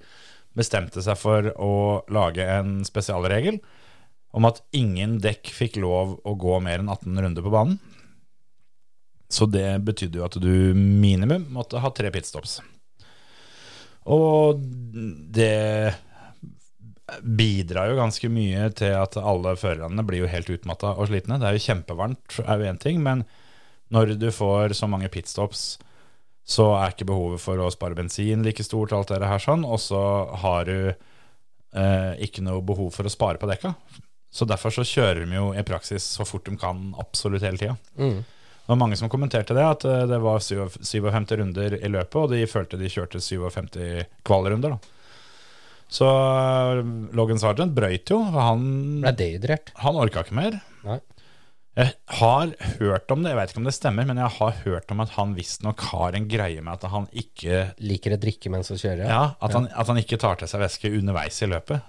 bestemte 0.57 1.03
seg 1.05 1.19
for 1.21 1.51
å 1.61 1.73
lage 2.15 2.47
en 2.47 2.79
spesialregel 2.87 3.59
om 4.37 4.47
at 4.49 4.63
ingen 4.77 5.19
dekk 5.25 5.51
fikk 5.53 5.79
lov 5.83 6.17
å 6.25 6.35
gå 6.39 6.57
mer 6.65 6.81
enn 6.83 6.93
18 6.93 7.21
runder 7.25 7.45
på 7.45 7.53
banen. 7.53 7.79
Så 9.33 9.49
det 9.51 9.83
betydde 9.85 10.21
jo 10.21 10.27
at 10.27 10.37
du 10.39 10.75
minimum 10.77 11.49
måtte 11.53 11.81
ha 11.83 11.91
tre 11.95 12.13
pitstops. 12.15 12.61
Og 14.07 14.61
det 15.35 15.95
bidrar 17.23 17.90
jo 17.90 17.99
ganske 18.01 18.29
mye 18.33 18.69
til 18.75 18.95
at 18.99 19.16
alle 19.21 19.55
førerne 19.59 20.05
blir 20.07 20.25
jo 20.25 20.31
helt 20.31 20.51
utmatta 20.51 20.95
og 20.97 21.11
slitne. 21.11 21.38
Det 21.38 21.49
er 21.49 21.57
jo 21.57 21.66
kjempevarmt, 21.69 22.38
er 22.42 22.62
jo 22.62 22.71
én 22.71 22.81
ting, 22.83 23.03
men 23.03 23.25
når 23.95 24.16
du 24.19 24.31
får 24.35 24.75
så 24.75 24.88
mange 24.90 25.11
pitstops, 25.12 25.77
så 26.47 26.71
er 26.79 26.95
ikke 26.95 27.09
behovet 27.09 27.42
for 27.42 27.59
å 27.59 27.71
spare 27.75 27.99
bensin 27.99 28.45
like 28.47 28.62
stort, 28.66 28.95
alt 28.95 29.11
det 29.11 29.27
her 29.27 29.42
sånn, 29.42 29.64
og 29.66 29.81
så 29.83 30.01
har 30.42 30.66
du 30.66 30.79
eh, 30.90 32.12
ikke 32.27 32.45
noe 32.47 32.62
behov 32.66 32.92
for 32.95 33.07
å 33.07 33.12
spare 33.12 33.40
på 33.42 33.51
dekka. 33.51 33.75
Så 34.31 34.47
derfor 34.47 34.75
så 34.75 34.85
kjører 34.87 35.25
de 35.25 35.38
jo 35.38 35.51
i 35.57 35.64
praksis 35.66 36.07
så 36.19 36.27
fort 36.29 36.47
de 36.47 36.55
kan, 36.61 36.90
absolutt 37.03 37.47
hele 37.47 37.59
tida. 37.61 37.77
Mm. 37.99 38.21
Det 38.67 38.73
var 38.75 38.79
mange 38.81 38.97
som 38.99 39.11
kommenterte 39.11 39.55
det, 39.55 39.63
at 39.63 39.85
eh, 39.87 40.05
det 40.11 40.17
var 40.19 40.43
57 40.43 41.37
runder 41.39 41.77
i 41.79 41.91
løpet, 41.93 42.17
og 42.19 42.33
de 42.35 42.43
følte 42.51 42.79
de 42.81 42.91
kjørte 42.91 43.21
57 43.23 44.09
kvalrunder. 44.27 44.75
da. 44.75 44.95
Så 45.87 46.07
eh, 46.11 46.81
Logan 47.15 47.39
Sargent 47.39 47.77
brøyt 47.77 48.11
jo, 48.11 48.19
han, 48.35 48.65
ble 49.05 49.13
dehydrert. 49.21 49.71
han 49.85 50.01
orka 50.03 50.27
ikke 50.27 50.35
mer. 50.35 50.59
Nei. 50.87 50.99
Jeg 51.77 51.93
har 52.19 52.53
hørt 52.81 53.13
om 53.13 53.21
det, 53.23 53.35
jeg 53.35 53.37
vet 53.37 53.51
ikke 53.53 53.61
om 53.61 53.67
det 53.69 53.75
stemmer, 53.77 54.07
men 54.09 54.19
jeg 54.19 54.33
har 54.39 54.55
hørt 54.65 54.93
om 54.95 55.03
at 55.05 55.11
han 55.19 55.35
visstnok 55.37 55.83
har 55.93 56.17
en 56.17 56.27
greie 56.27 56.63
med 56.65 56.73
at 56.73 56.87
han 56.89 57.05
ikke 57.13 57.67
Liker 57.85 58.15
å 58.17 58.19
drikke 58.23 58.49
mens 58.51 58.73
han 58.73 58.81
kjører. 58.81 59.05
ja, 59.05 59.25
at, 59.37 59.53
Han, 59.53 59.69
at 59.69 59.91
han 59.93 60.01
ikke 60.01 60.17
tar 60.23 60.41
til 60.41 60.49
seg 60.49 60.63
væske 60.65 60.91
underveis 60.97 61.39
i 61.45 61.51
løpet. 61.53 61.85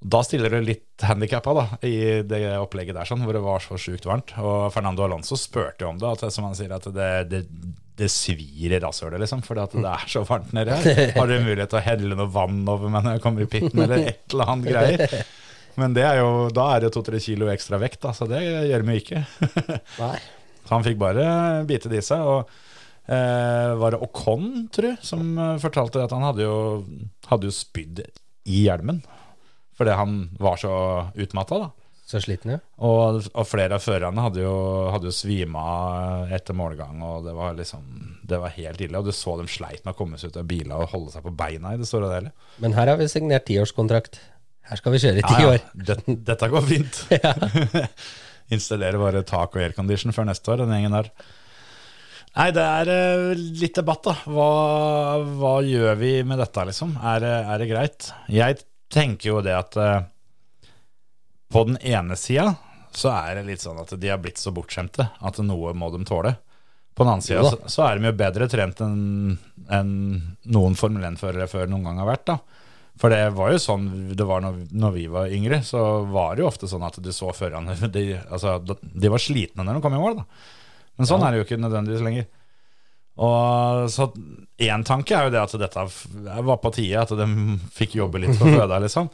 Da 0.00 0.20
stiller 0.22 0.52
du 0.52 0.60
litt 0.60 1.02
handikappa 1.02 1.54
da, 1.56 1.64
i 1.88 2.20
det 2.28 2.40
opplegget 2.60 2.94
der, 2.98 3.08
sånn, 3.08 3.24
hvor 3.24 3.34
det 3.36 3.42
var 3.44 3.64
så 3.64 3.78
sjukt 3.80 4.04
varmt. 4.06 4.34
Og 4.42 4.68
Fernando 4.74 5.06
Alonso 5.06 5.38
spurte 5.40 5.86
jo 5.86 5.94
om 5.94 5.98
det, 6.00 6.10
at, 6.12 6.26
som 6.34 6.46
han 6.46 6.56
sier, 6.58 6.74
at 6.76 6.84
det, 6.92 7.08
det, 7.32 7.40
det 7.96 8.10
svir 8.12 8.76
i 8.76 8.80
rasshølet, 8.82 9.18
liksom, 9.24 9.42
fordi 9.46 9.64
at 9.64 9.76
det 9.80 9.94
er 9.94 10.12
så 10.12 10.22
varmt 10.28 10.52
nedi 10.56 10.76
her. 10.76 11.16
Har 11.16 11.32
du 11.32 11.34
mulighet 11.40 11.72
til 11.72 11.80
å 11.80 11.84
helle 11.88 12.20
noe 12.20 12.28
vann 12.32 12.60
over 12.68 12.92
meg 12.92 13.06
når 13.06 13.16
jeg 13.16 13.24
kommer 13.24 13.46
i 13.46 13.50
pitten, 13.56 13.82
eller 13.86 14.04
et 14.12 14.36
eller 14.36 14.52
annet 14.54 14.70
greier? 14.70 15.16
Men 15.80 15.96
det 15.96 16.06
er 16.08 16.20
jo, 16.22 16.30
da 16.56 16.68
er 16.74 16.86
det 16.86 16.92
to-tre 16.94 17.18
kilo 17.20 17.48
ekstra 17.52 17.80
vekt, 17.80 18.00
da, 18.04 18.12
så 18.16 18.28
det 18.28 18.44
gjør 18.44 18.84
vi 18.86 19.00
ikke. 19.00 19.24
Nei. 19.98 20.14
Så 20.66 20.72
han 20.74 20.86
fikk 20.86 21.00
bare 21.00 21.26
bite 21.68 21.90
det 21.92 22.00
i 22.00 22.04
seg. 22.04 22.22
Og 22.24 22.48
eh, 23.12 23.72
var 23.80 23.94
det 23.94 24.00
Ocon, 24.04 24.66
tror 24.72 24.92
jeg, 24.92 25.00
som 25.04 25.36
eh, 25.36 25.58
fortalte 25.62 26.04
at 26.04 26.14
han 26.16 26.24
hadde 26.26 26.46
jo, 26.46 26.56
hadde 27.30 27.50
jo 27.50 27.54
spydd 27.54 28.02
i 28.46 28.64
hjelmen. 28.66 29.02
Fordi 29.76 29.96
han 29.98 30.22
var 30.40 30.60
så 30.60 30.72
utmatta, 31.14 31.58
da. 31.66 31.72
Så 32.06 32.20
sliten, 32.22 32.52
ja. 32.54 32.58
Og, 32.86 33.24
og 33.34 33.46
flere 33.50 33.80
av 33.80 33.82
førerne 33.82 34.22
hadde 34.28 34.44
jo, 34.44 34.52
hadde 34.94 35.08
jo 35.08 35.14
svima 35.14 35.64
etter 36.30 36.54
målgang, 36.54 37.00
og 37.02 37.24
det 37.26 37.32
var 37.34 37.56
liksom 37.58 37.88
Det 38.22 38.38
var 38.38 38.54
helt 38.54 38.84
ille. 38.86 39.00
Og 39.00 39.08
du 39.08 39.14
så 39.14 39.34
dem 39.40 39.48
sleit 39.50 39.82
med 39.82 39.90
å 39.94 39.98
komme 39.98 40.20
seg 40.20 40.30
ut 40.30 40.38
av 40.38 40.46
biler 40.46 40.76
og 40.78 40.92
holde 40.92 41.10
seg 41.14 41.26
på 41.26 41.34
beina 41.34 41.74
i 41.74 41.80
det 41.80 41.88
store 41.90 42.06
og 42.06 42.14
hele. 42.14 42.30
Men 42.62 42.76
her 42.78 42.92
har 42.92 43.00
vi 43.00 43.08
signert 43.10 43.48
tiårskontrakt. 43.50 44.20
Her 44.70 44.78
skal 44.78 44.94
vi 44.94 45.02
kjøre 45.02 45.22
i 45.22 45.26
ti 45.26 45.48
år. 45.50 45.66
Dette, 45.90 46.14
dette 46.30 46.50
går 46.54 46.64
fint. 46.70 47.02
Installere 48.54 49.02
bare 49.02 49.26
tak 49.26 49.58
og 49.58 49.66
aircondition 49.66 50.14
før 50.14 50.30
neste 50.30 50.54
år, 50.54 50.62
den 50.62 50.76
gjengen 50.76 50.96
der. 51.00 51.10
Nei, 52.36 52.50
det 52.52 52.62
er 52.62 52.92
eh, 52.92 53.44
litt 53.62 53.78
debatt, 53.78 54.06
da. 54.06 54.14
Hva, 54.30 54.48
hva 55.40 55.54
gjør 55.66 55.98
vi 55.98 56.14
med 56.28 56.38
dette, 56.42 56.66
liksom? 56.68 56.94
Er, 57.14 57.26
er 57.40 57.62
det 57.62 57.70
greit? 57.70 58.10
Jeg 58.30 58.60
tenker 58.92 59.28
jo 59.32 59.40
det 59.44 59.54
at 59.56 59.76
eh, 59.80 60.02
på 61.52 61.62
den 61.68 61.78
ene 61.86 62.16
sida 62.18 62.54
så 62.96 63.10
er 63.12 63.36
det 63.38 63.46
litt 63.50 63.60
sånn 63.62 63.78
at 63.82 63.92
de 64.00 64.08
har 64.08 64.18
blitt 64.22 64.40
så 64.40 64.52
bortskjemte 64.56 65.08
at 65.20 65.38
noe 65.44 65.74
må 65.76 65.90
de 65.92 66.00
tåle. 66.08 66.32
På 66.96 67.04
den 67.04 67.12
annen 67.12 67.24
side 67.26 67.42
så, 67.44 67.58
så 67.68 67.82
er 67.90 67.98
de 68.00 68.08
jo 68.08 68.14
bedre 68.16 68.46
trent 68.48 68.78
enn 68.80 69.34
en 69.68 69.90
noen 70.48 70.76
Formel 70.78 71.04
1-førere 71.10 71.48
før 71.50 71.68
noen 71.68 71.84
gang 71.84 71.98
har 72.00 72.08
vært. 72.08 72.24
da. 72.30 72.38
For 72.96 73.12
det 73.12 73.20
var 73.36 73.52
jo 73.52 73.58
sånn 73.60 73.84
det 74.16 74.24
var 74.24 74.40
når, 74.40 74.62
når 74.72 74.94
vi 74.94 75.04
var 75.12 75.28
yngre, 75.36 75.58
så 75.66 75.82
var 76.08 76.34
det 76.38 76.44
jo 76.46 76.48
ofte 76.48 76.70
sånn 76.70 76.86
at 76.88 76.96
du 77.04 77.10
så 77.12 77.28
førerne 77.36 77.76
de, 77.98 78.06
altså, 78.32 78.56
de 78.64 79.12
var 79.12 79.20
slitne 79.20 79.66
når 79.66 79.76
de 79.76 79.84
kom 79.84 79.98
i 79.98 80.00
mål. 80.00 80.22
da. 80.22 80.24
Men 80.96 81.10
sånn 81.10 81.20
Ja. 81.20 81.28
er 81.28 81.36
det 81.36 81.42
jo 81.42 81.48
ikke 81.50 81.60
nødvendigvis 81.60 82.06
lenger. 82.06 82.30
Og 83.16 83.86
så 83.92 84.10
Én 84.56 84.84
tanke 84.88 85.12
er 85.12 85.26
jo 85.26 85.32
det 85.34 85.40
at 85.42 85.52
dette 85.60 85.82
var 86.46 86.56
på 86.62 86.70
tide, 86.72 86.96
at 87.02 87.10
de 87.12 87.26
fikk 87.76 87.98
jobbe 87.98 88.22
litt 88.22 88.38
for 88.38 88.48
føda, 88.48 88.78
liksom. 88.80 89.10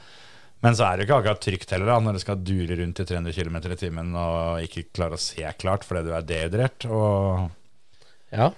Men 0.63 0.77
så 0.79 0.85
er 0.87 0.95
det 0.97 1.03
jo 1.03 1.09
ikke 1.09 1.17
akkurat 1.25 1.41
trygt 1.43 1.73
heller, 1.75 1.89
da, 1.91 1.97
når 1.99 2.15
du 2.15 2.21
skal 2.23 2.39
dure 2.47 2.77
rundt 2.79 3.01
i 3.03 3.07
300 3.09 3.35
km 3.35 3.57
i 3.67 3.79
timen 3.81 4.13
og 4.15 4.61
ikke 4.63 4.85
klare 4.95 5.19
å 5.19 5.23
se 5.23 5.43
klart 5.59 5.83
fordi 5.83 6.05
du 6.07 6.13
er 6.15 6.23
dehydrert. 6.29 6.87
Og 6.87 7.51
Ja. 8.31 8.53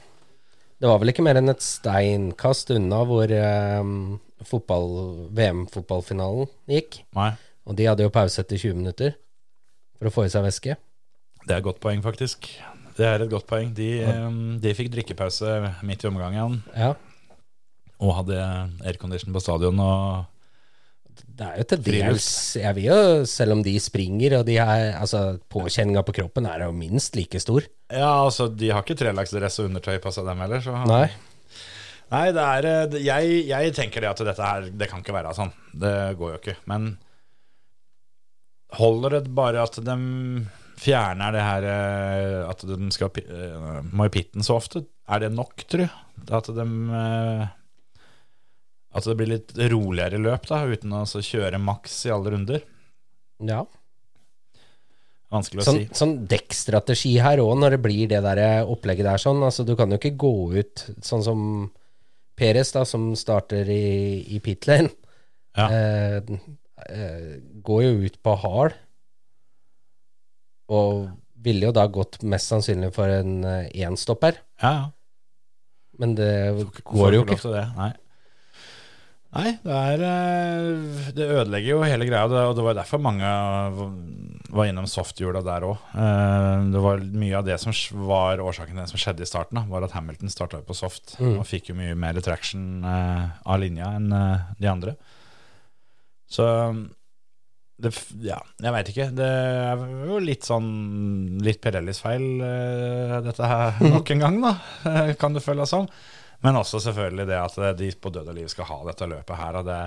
Det 0.76 0.90
var 0.90 0.98
vel 1.00 1.08
ikke 1.14 1.24
mer 1.24 1.38
enn 1.40 1.48
et 1.48 1.64
steinkast 1.64 2.68
unna 2.76 3.00
hvor 3.08 3.32
eh, 3.32 3.88
fotball- 4.44 5.30
VM-fotballfinalen 5.32 6.50
gikk. 6.68 7.00
nei, 7.16 7.30
Og 7.64 7.76
de 7.80 7.86
hadde 7.88 8.04
jo 8.04 8.12
pause 8.12 8.42
etter 8.44 8.60
20 8.60 8.76
minutter 8.76 9.14
for 9.96 10.10
å 10.10 10.12
få 10.12 10.26
i 10.26 10.28
seg 10.28 10.44
væske. 10.44 10.76
det 11.46 11.54
er 11.54 11.58
et 11.62 11.64
godt 11.64 11.80
poeng, 11.80 12.02
faktisk. 12.04 12.50
Det 12.94 13.06
er 13.08 13.24
et 13.24 13.30
godt 13.32 13.46
poeng. 13.50 13.72
De, 13.74 13.88
de 14.62 14.74
fikk 14.78 14.92
drikkepause 14.94 15.56
midt 15.86 16.04
i 16.04 16.10
omgangen 16.10 16.60
Ja. 16.76 16.92
og 17.98 18.12
hadde 18.20 18.38
aircondition 18.86 19.34
på 19.34 19.42
stadion. 19.42 19.80
og 19.82 20.24
Det 21.34 21.46
er 21.46 21.58
jo 21.58 21.64
til 21.72 21.82
dels 21.82 22.26
Jeg 22.58 22.74
vil 22.76 22.84
jo, 22.90 22.98
selv 23.26 23.52
om 23.56 23.62
de 23.66 23.74
springer 23.82 24.38
og 24.38 24.46
de 24.46 24.56
er 24.62 24.94
Altså, 25.00 25.38
påkjenninga 25.50 26.02
på 26.06 26.14
kroppen 26.20 26.46
er 26.46 26.64
jo 26.66 26.72
minst 26.72 27.16
like 27.18 27.40
stor. 27.42 27.66
Ja, 27.90 28.24
altså, 28.24 28.46
de 28.48 28.70
har 28.70 28.82
ikke 28.86 28.96
trelagsdress 29.02 29.58
og 29.62 29.70
undertøy 29.72 29.98
på 30.02 30.12
seg, 30.14 30.26
dem 30.30 30.38
heller. 30.44 30.60
Så. 30.62 30.74
Nei. 30.86 31.08
Nei, 32.14 32.26
det 32.36 32.42
er 32.46 32.66
eh, 32.70 32.98
jeg, 33.02 33.46
jeg 33.48 33.74
tenker 33.74 34.04
det 34.04 34.10
at 34.12 34.20
dette 34.28 34.44
her 34.44 34.66
Det 34.70 34.86
kan 34.90 35.00
ikke 35.02 35.14
være 35.16 35.34
sånn. 35.34 35.50
Det 35.74 35.94
går 36.20 36.34
jo 36.36 36.38
ikke. 36.42 36.56
Men 36.70 36.92
holder 38.78 39.18
det 39.18 39.34
bare 39.34 39.62
at 39.66 39.76
de 39.86 39.96
fjerner 40.80 41.34
det 41.34 41.42
her 41.44 41.66
eh, 41.68 42.40
At 42.50 42.64
de 42.66 42.88
skal 42.94 43.10
eh, 43.22 43.78
må 43.92 44.08
i 44.08 44.12
pitten 44.14 44.44
så 44.46 44.56
ofte? 44.58 44.84
Er 45.10 45.24
det 45.24 45.32
nok, 45.34 45.64
tru? 45.70 45.84
At 46.30 46.50
de 46.56 46.66
eh, 47.00 47.44
At 48.94 49.08
det 49.10 49.16
blir 49.20 49.32
litt 49.34 49.54
roligere 49.72 50.20
løp, 50.22 50.48
da, 50.50 50.64
uten 50.66 50.94
å 50.96 51.04
så 51.08 51.22
kjøre 51.24 51.60
maks 51.62 52.04
i 52.08 52.12
alle 52.14 52.34
runder? 52.34 52.66
Ja. 53.44 53.62
Vanskelig 55.34 55.64
å 55.64 55.66
Sånn, 55.66 55.80
si. 55.82 55.88
sånn 55.98 56.18
dekkstrategi 56.30 57.16
her 57.22 57.42
òg, 57.42 57.56
når 57.58 57.74
det 57.74 57.80
blir 57.86 58.10
det 58.12 58.20
der 58.22 58.68
opplegget 58.70 59.08
der 59.08 59.22
sånn. 59.22 59.42
Altså, 59.42 59.66
du 59.66 59.74
kan 59.78 59.90
jo 59.90 59.98
ikke 59.98 60.14
gå 60.20 60.34
ut 60.60 60.84
sånn 61.02 61.24
som 61.26 61.40
Peres, 62.38 62.72
da, 62.74 62.82
som 62.86 63.12
starter 63.18 63.68
i, 63.70 64.22
i 64.34 64.40
pit 64.42 64.66
lane. 64.66 64.90
Ja. 65.54 65.68
Eh, 65.70 66.16
eh, 66.90 67.28
går 67.62 67.82
jo 67.84 67.92
ut 68.08 68.16
på 68.26 68.34
hard. 68.42 68.74
Og 70.72 71.08
ville 71.44 71.66
jo 71.68 71.74
da 71.76 71.84
gått 71.92 72.22
mest 72.24 72.48
sannsynlig 72.48 72.92
for 72.94 73.10
en 73.10 73.42
enstopper 73.44 73.84
énstopper. 73.84 74.38
Ja, 74.62 74.70
ja. 74.72 74.86
Men 76.00 76.14
det 76.18 76.30
går 76.82 77.14
jo 77.14 77.20
ikke. 77.26 77.36
det, 77.52 77.66
nei. 77.76 77.92
Nei, 79.34 79.50
det 79.66 79.74
er 79.74 80.02
eh, 80.06 81.06
Det 81.14 81.24
ødelegger 81.26 81.72
jo 81.72 81.78
hele 81.82 82.06
greia, 82.06 82.24
og 82.26 82.54
det 82.54 82.64
var 82.66 82.76
derfor 82.78 83.00
mange 83.02 83.26
var 84.54 84.68
innom 84.70 84.86
softhjula 84.86 85.40
der 85.42 85.66
òg. 85.66 85.80
Det 86.70 86.82
var 86.82 87.02
mye 87.02 87.38
av 87.40 87.46
det 87.46 87.56
som 87.62 87.74
var 88.06 88.38
årsaken 88.42 88.76
til 88.76 88.82
det 88.84 88.90
som 88.92 89.02
skjedde 89.02 89.26
i 89.26 89.30
starten, 89.30 89.58
da, 89.58 89.64
var 89.70 89.86
at 89.86 89.94
Hamilton 89.96 90.30
starta 90.30 90.62
på 90.62 90.74
soft 90.78 91.16
Mm. 91.18 91.38
og 91.40 91.46
fikk 91.46 91.70
jo 91.72 91.74
mye 91.78 91.94
mer 91.98 92.18
traction 92.22 92.84
eh, 92.86 93.24
av 93.46 93.58
linja 93.62 93.90
enn 93.98 94.10
eh, 94.14 94.44
de 94.62 94.70
andre. 94.70 94.94
Så 96.30 96.46
det, 97.74 97.90
ja, 98.22 98.38
jeg 98.62 98.72
veit 98.76 98.90
ikke. 98.92 99.08
Det 99.18 99.26
er 99.26 99.80
jo 100.06 100.20
litt 100.22 100.46
sånn 100.46 100.68
Litt 101.42 101.58
Pirellis 101.64 101.98
feil, 102.04 102.26
eh, 102.46 103.16
dette 103.24 103.50
her 103.50 103.80
nok 103.94 104.12
en 104.14 104.22
gang, 104.22 104.40
da. 104.44 104.54
eh, 104.90 105.12
Kan 105.20 105.34
det 105.34 105.42
føles 105.44 105.72
som. 105.74 105.88
Men 106.44 106.60
også 106.60 106.80
selvfølgelig 106.84 107.26
det 107.30 107.38
at 107.40 107.78
de 107.78 107.90
på 107.98 108.12
død 108.12 108.30
og 108.30 108.36
liv 108.36 108.50
skal 108.52 108.68
ha 108.68 108.80
dette 108.90 109.08
løpet 109.10 109.40
her. 109.40 109.58
Og 109.60 109.68
det 109.68 109.80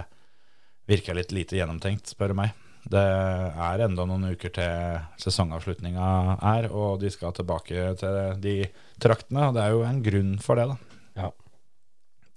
virker 0.90 1.18
litt 1.18 1.34
lite 1.36 1.60
gjennomtenkt, 1.60 2.12
spør 2.12 2.34
du 2.34 2.40
meg. 2.42 2.56
Det 2.88 3.04
er 3.04 3.84
enda 3.84 4.06
noen 4.08 4.30
uker 4.32 4.52
til 4.56 5.00
sesongavslutninga 5.20 6.38
er, 6.56 6.70
og 6.72 7.02
de 7.02 7.12
skal 7.12 7.36
tilbake 7.36 7.90
til 8.00 8.20
de 8.44 8.56
traktene. 9.04 9.50
Og 9.50 9.58
det 9.58 9.64
er 9.64 9.76
jo 9.76 9.84
en 9.88 10.00
grunn 10.06 10.38
for 10.44 10.60
det, 10.60 10.70
da. 10.72 11.02
Ja. 11.20 11.32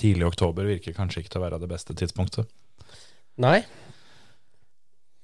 Tidlig 0.00 0.26
oktober 0.30 0.66
virker 0.68 0.96
kanskje 0.96 1.22
ikke 1.22 1.34
til 1.34 1.42
å 1.42 1.46
være 1.46 1.60
det 1.62 1.70
beste 1.70 1.96
tidspunktet. 1.96 2.50
Nei, 3.40 3.60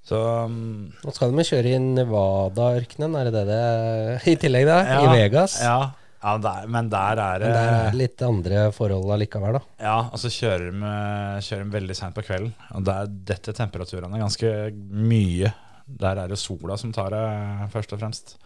Så 0.06 0.18
um, 0.46 0.86
nå 1.02 1.12
skal 1.14 1.32
de 1.34 1.44
kjøre 1.48 1.72
i 1.74 1.78
Nevada-ørkenen, 1.82 3.16
er 3.18 3.26
det 3.28 3.32
det 3.40 3.46
det 3.48 3.60
er 3.60 4.26
I 4.30 4.36
tillegg, 4.38 4.66
da? 4.68 4.76
Ja, 4.86 4.98
I 5.02 5.08
Vegas. 5.18 5.56
Ja, 5.64 5.78
ja 6.22 6.34
der, 6.44 6.68
men 6.70 6.90
der 6.92 7.22
er 7.24 7.42
det 7.42 7.50
Men 7.50 7.74
er 7.80 7.98
litt 7.98 8.22
andre 8.22 8.68
forhold 8.76 9.10
allikevel, 9.16 9.58
da. 9.58 9.64
Ja, 9.82 9.96
og 10.06 10.22
så 10.22 10.30
kjører 10.30 10.70
de, 10.70 10.92
kjører 11.42 11.66
de 11.66 11.74
veldig 11.74 11.98
seint 11.98 12.14
på 12.14 12.24
kvelden. 12.28 12.54
Og 12.78 12.86
der 12.86 13.10
detter 13.32 13.58
temperaturene 13.58 14.22
ganske 14.22 14.54
mye. 15.10 15.50
Der 15.86 16.22
er 16.22 16.30
det 16.30 16.38
sola 16.42 16.78
som 16.78 16.94
tar 16.94 17.10
det, 17.14 17.26
først 17.74 17.94
og 17.94 18.02
fremst. 18.04 18.36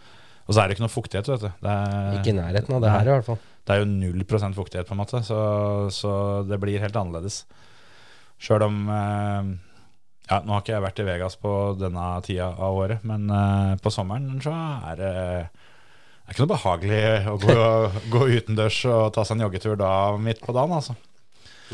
Og 0.48 0.56
så 0.56 0.62
er 0.62 0.66
det 0.68 0.78
ikke 0.78 0.88
noe 0.88 0.96
fuktighet, 0.96 1.28
vet 1.30 1.44
du. 1.44 1.50
Det 1.62 1.72
er, 1.76 2.12
Ikke 2.18 2.32
i 2.32 2.38
nærheten 2.40 2.74
av 2.74 2.82
det 2.82 2.90
her, 2.96 3.06
i 3.06 3.18
hvert 3.18 3.28
fall. 3.28 3.42
det 3.68 3.74
er 3.76 3.84
jo 3.84 3.90
null 3.92 4.24
prosent 4.26 4.56
fuktighet, 4.56 4.88
på 4.88 4.96
en 4.96 5.04
måte, 5.04 5.20
så, 5.28 5.40
så 5.94 6.12
det 6.48 6.58
blir 6.64 6.80
helt 6.82 6.96
annerledes. 6.96 7.44
Sjøl 8.40 8.64
om 8.64 8.80
eh, 8.96 9.50
Ja, 10.30 10.38
nå 10.46 10.54
har 10.54 10.62
ikke 10.62 10.76
jeg 10.76 10.84
vært 10.84 11.00
i 11.02 11.06
Vegas 11.08 11.34
på 11.42 11.52
denne 11.74 12.06
tida 12.22 12.52
av 12.54 12.76
året, 12.78 13.02
men 13.06 13.26
uh, 13.34 13.74
på 13.82 13.90
sommeren 13.90 14.38
så 14.44 14.54
er 14.92 15.00
det 15.00 15.14
det 16.30 16.36
er 16.36 16.36
ikke 16.36 16.44
noe 16.44 16.52
behagelig 16.52 16.98
å 17.26 17.32
gå, 17.42 17.54
gå 18.14 18.26
utendørs 18.36 18.76
og 18.86 19.08
ta 19.16 19.24
seg 19.26 19.34
en 19.34 19.48
joggetur 19.48 19.74
da 19.80 19.90
midt 20.22 20.44
på 20.44 20.54
dagen, 20.54 20.76
altså. 20.76 20.94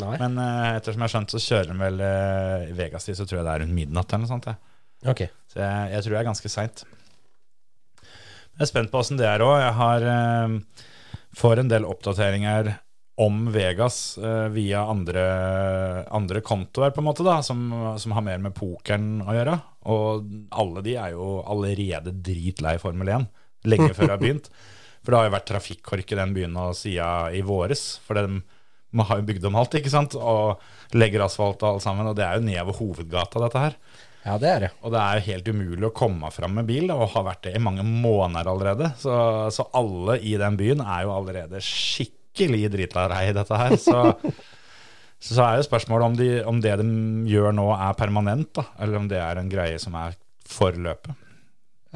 Nei. 0.00 0.14
Men 0.22 0.40
uh, 0.40 0.70
ettersom 0.78 1.02
jeg 1.02 1.04
har 1.04 1.12
skjønt, 1.12 1.34
så 1.34 1.42
kjører 1.44 1.68
den 1.72 1.82
vel 1.84 2.00
uh, 2.00 2.64
i 2.64 2.72
Vegas-tid, 2.78 3.18
så 3.18 3.26
tror 3.28 3.42
jeg 3.42 3.48
det 3.48 3.52
er 3.52 3.62
rundt 3.64 3.76
midnatt 3.76 4.08
eller 4.08 4.24
noe 4.24 4.32
sånt. 4.32 4.48
jeg. 4.48 4.72
Okay. 5.12 5.28
Så 5.52 5.60
jeg, 5.60 5.92
jeg 5.92 6.06
tror 6.06 6.14
det 6.14 6.20
er 6.22 6.28
ganske 6.30 6.52
seint. 6.52 6.84
Jeg 8.56 8.64
er 8.64 8.70
spent 8.72 8.92
på 8.92 9.02
åssen 9.02 9.20
det 9.20 9.28
er 9.28 9.44
òg. 9.44 9.58
Jeg 9.60 9.76
har 9.82 10.08
uh, 10.08 10.86
får 11.36 11.60
en 11.60 11.72
del 11.72 11.88
oppdateringer 11.88 12.72
om 13.16 13.52
Vegas 13.52 14.18
eh, 14.18 14.48
via 14.52 14.82
andre, 14.84 15.24
andre 16.12 16.42
kontoer, 16.44 16.92
på 16.92 17.00
en 17.00 17.08
måte, 17.08 17.24
da, 17.24 17.38
som, 17.44 17.68
som 17.98 18.12
har 18.12 18.24
mer 18.26 18.42
med 18.44 18.54
pokeren 18.56 19.22
å 19.24 19.36
gjøre. 19.36 19.56
Og 19.92 20.26
alle 20.60 20.82
de 20.84 20.96
er 21.00 21.14
jo 21.14 21.38
allerede 21.48 22.12
dritlei 22.12 22.76
Formel 22.82 23.14
1, 23.16 23.28
lenge 23.72 23.94
før 23.96 24.10
de 24.10 24.12
har 24.12 24.20
begynt. 24.20 24.50
For 25.00 25.12
det 25.14 25.20
har 25.20 25.28
jo 25.28 25.36
vært 25.36 25.48
trafikkork 25.48 26.12
i 26.12 26.18
den 26.18 26.34
byen 26.36 26.58
og 26.60 26.74
siden 26.76 27.38
i 27.38 27.40
våres. 27.46 27.86
For 28.04 28.18
de 28.18 28.40
har 28.98 29.08
ha 29.10 29.18
jo 29.20 29.26
bygd 29.28 29.46
om 29.48 29.56
alt, 29.60 29.78
ikke 29.78 29.92
sant? 29.92 30.16
Og 30.18 30.96
legger 30.98 31.24
asfalt 31.24 31.62
og 31.62 31.76
alt 31.76 31.84
sammen. 31.86 32.10
Og 32.10 32.16
det 32.18 32.26
er 32.26 32.36
jo 32.36 32.46
nedover 32.48 32.78
hovedgata, 32.80 33.40
dette 33.46 33.62
her. 33.62 33.78
Ja, 34.26 34.34
det 34.42 34.50
er 34.50 34.64
det. 34.64 34.70
Og 34.82 34.90
det 34.90 35.00
er 35.00 35.20
jo 35.20 35.26
helt 35.28 35.50
umulig 35.54 35.86
å 35.86 35.94
komme 35.94 36.32
fram 36.34 36.56
med 36.58 36.66
bil, 36.68 36.90
og 36.90 37.12
har 37.14 37.28
vært 37.28 37.46
det 37.46 37.54
i 37.54 37.62
mange 37.62 37.86
måneder 37.86 38.50
allerede. 38.50 38.90
Så, 38.98 39.14
så 39.54 39.68
alle 39.78 40.18
i 40.18 40.34
den 40.42 40.58
byen 40.58 40.82
er 40.82 41.06
jo 41.06 41.14
allerede 41.14 41.62
skikkelig 41.62 42.25
dritlei 42.36 43.22
i 43.30 43.34
dette 43.36 43.60
her. 43.60 43.76
Så, 43.80 44.02
så 45.18 45.44
er 45.44 45.58
jo 45.58 45.66
spørsmålet 45.66 46.06
om, 46.06 46.16
de, 46.18 46.28
om 46.44 46.60
det 46.62 46.74
de 46.82 46.88
gjør 47.30 47.54
nå 47.56 47.70
er 47.74 47.96
permanent, 47.98 48.50
da, 48.56 48.66
eller 48.78 49.00
om 49.00 49.08
det 49.10 49.20
er 49.22 49.40
en 49.40 49.50
greie 49.52 49.78
som 49.82 49.96
er 49.98 50.18
forløpet. 50.46 51.16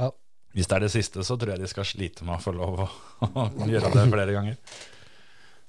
Ja. 0.00 0.10
Hvis 0.56 0.70
det 0.70 0.78
er 0.78 0.86
det 0.86 0.92
siste, 0.94 1.24
så 1.26 1.36
tror 1.38 1.54
jeg 1.54 1.62
de 1.62 1.70
skal 1.70 1.86
slite 1.86 2.26
med 2.26 2.38
å 2.38 2.42
få 2.42 2.54
lov 2.56 2.82
å, 2.86 2.88
å 3.28 3.68
gjøre 3.68 3.92
det 3.94 4.08
flere 4.10 4.34
ganger. 4.34 4.58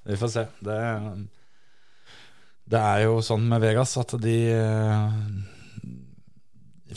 Vi 0.10 0.18
får 0.18 0.34
se. 0.34 0.48
Det, 0.66 0.80
det 2.72 2.82
er 2.82 3.04
jo 3.06 3.20
sånn 3.26 3.46
med 3.52 3.62
Vegas 3.62 3.94
at 4.02 4.16
de 4.24 4.38
eh, 4.56 5.20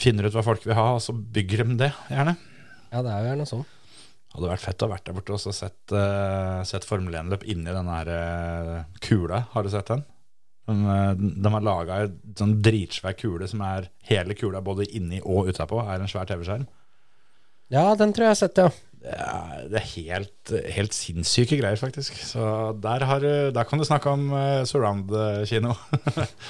finner 0.01 0.27
ut 0.27 0.35
hva 0.35 0.43
folk 0.45 0.65
vil 0.65 0.77
ha, 0.77 0.87
og 0.97 1.03
så 1.03 1.13
bygger 1.13 1.65
de 1.65 1.77
det, 1.85 1.91
gjerne. 2.09 2.35
Ja, 2.89 3.03
det 3.03 3.11
er 3.11 3.21
jo 3.21 3.29
gjerne 3.33 3.47
sånn. 3.49 3.65
Hadde 4.35 4.51
vært 4.51 4.65
fett 4.65 4.83
å 4.83 4.89
ha 4.89 4.95
vært 4.97 5.05
der 5.07 5.15
borte 5.15 5.35
og 5.37 5.55
sett, 5.55 5.79
uh, 5.95 6.59
sett 6.67 6.83
Formel 6.87 7.15
1-løp 7.15 7.45
inni 7.47 7.71
den 7.71 7.87
her 7.87 8.11
uh, 8.11 8.99
kula. 9.03 9.45
Har 9.53 9.63
du 9.63 9.71
sett 9.71 9.87
den? 9.93 10.03
Den, 10.65 10.81
eh, 10.89 11.11
de 11.15 11.51
har 11.53 11.61
laga 11.61 11.99
en 12.05 12.15
sånn 12.37 12.55
dritsvær 12.65 13.13
kule 13.19 13.45
som 13.49 13.61
er 13.61 13.91
hele 14.09 14.33
kula 14.37 14.63
både 14.65 14.87
inni 14.97 15.19
og 15.21 15.51
utapå, 15.51 15.77
er 15.83 16.01
en 16.01 16.09
svær 16.09 16.25
TV-skjerm. 16.29 16.65
Ja, 17.73 17.91
den 17.97 18.13
tror 18.13 18.25
jeg 18.25 18.31
jeg 18.31 18.33
har 18.33 18.39
sett, 18.41 18.61
ja. 18.61 18.71
Det 19.05 19.13
er, 19.13 19.67
det 19.69 19.77
er 19.77 19.89
helt, 19.91 20.53
helt 20.73 20.97
sinnssyke 20.97 21.59
greier, 21.59 21.77
faktisk. 21.77 22.17
Så 22.17 22.73
der, 22.81 23.05
har, 23.05 23.25
der 23.53 23.69
kan 23.69 23.81
du 23.81 23.85
snakke 23.85 24.09
om 24.09 24.31
uh, 24.33 24.63
surround-kino. 24.65 25.75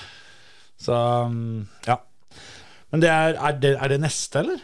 så 0.85 1.01
um, 1.27 1.65
ja. 1.87 1.99
Men 2.93 3.03
det 3.03 3.11
er, 3.11 3.35
er, 3.35 3.59
det, 3.59 3.73
er 3.75 3.91
det 3.91 3.99
neste, 4.05 4.45
eller? 4.45 4.63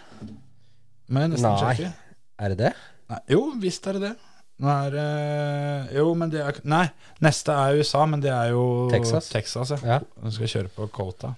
Nei. 1.12 1.92
Er 2.40 2.54
det 2.56 2.62
det? 2.64 2.72
Nei, 3.12 3.20
jo, 3.34 3.42
visst 3.60 3.88
er 3.90 3.98
det 3.98 4.10
det. 4.10 4.14
Er 4.62 4.94
øh, 4.94 5.94
Jo, 5.96 6.12
men 6.14 6.30
det 6.30 6.42
er 6.46 6.60
Nei, 6.70 6.86
neste 7.26 7.54
er 7.58 7.80
USA, 7.82 8.06
men 8.06 8.22
det 8.22 8.30
er 8.30 8.52
jo 8.54 8.66
Texas. 8.94 9.30
Texas 9.34 9.74
ja. 9.74 9.80
Ja. 9.96 10.00
Nå 10.22 10.34
skal 10.36 10.52
kjøre 10.52 10.74
på 10.76 10.88
Cota. 10.94 11.34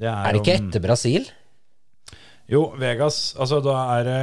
Det 0.00 0.08
Er 0.08 0.32
det 0.32 0.40
ikke 0.40 0.56
etter 0.58 0.82
Brasil? 0.82 1.28
Jo, 2.50 2.72
Vegas. 2.80 3.36
Altså, 3.38 3.60
da 3.62 3.76
er 3.98 4.08
det 4.08 4.22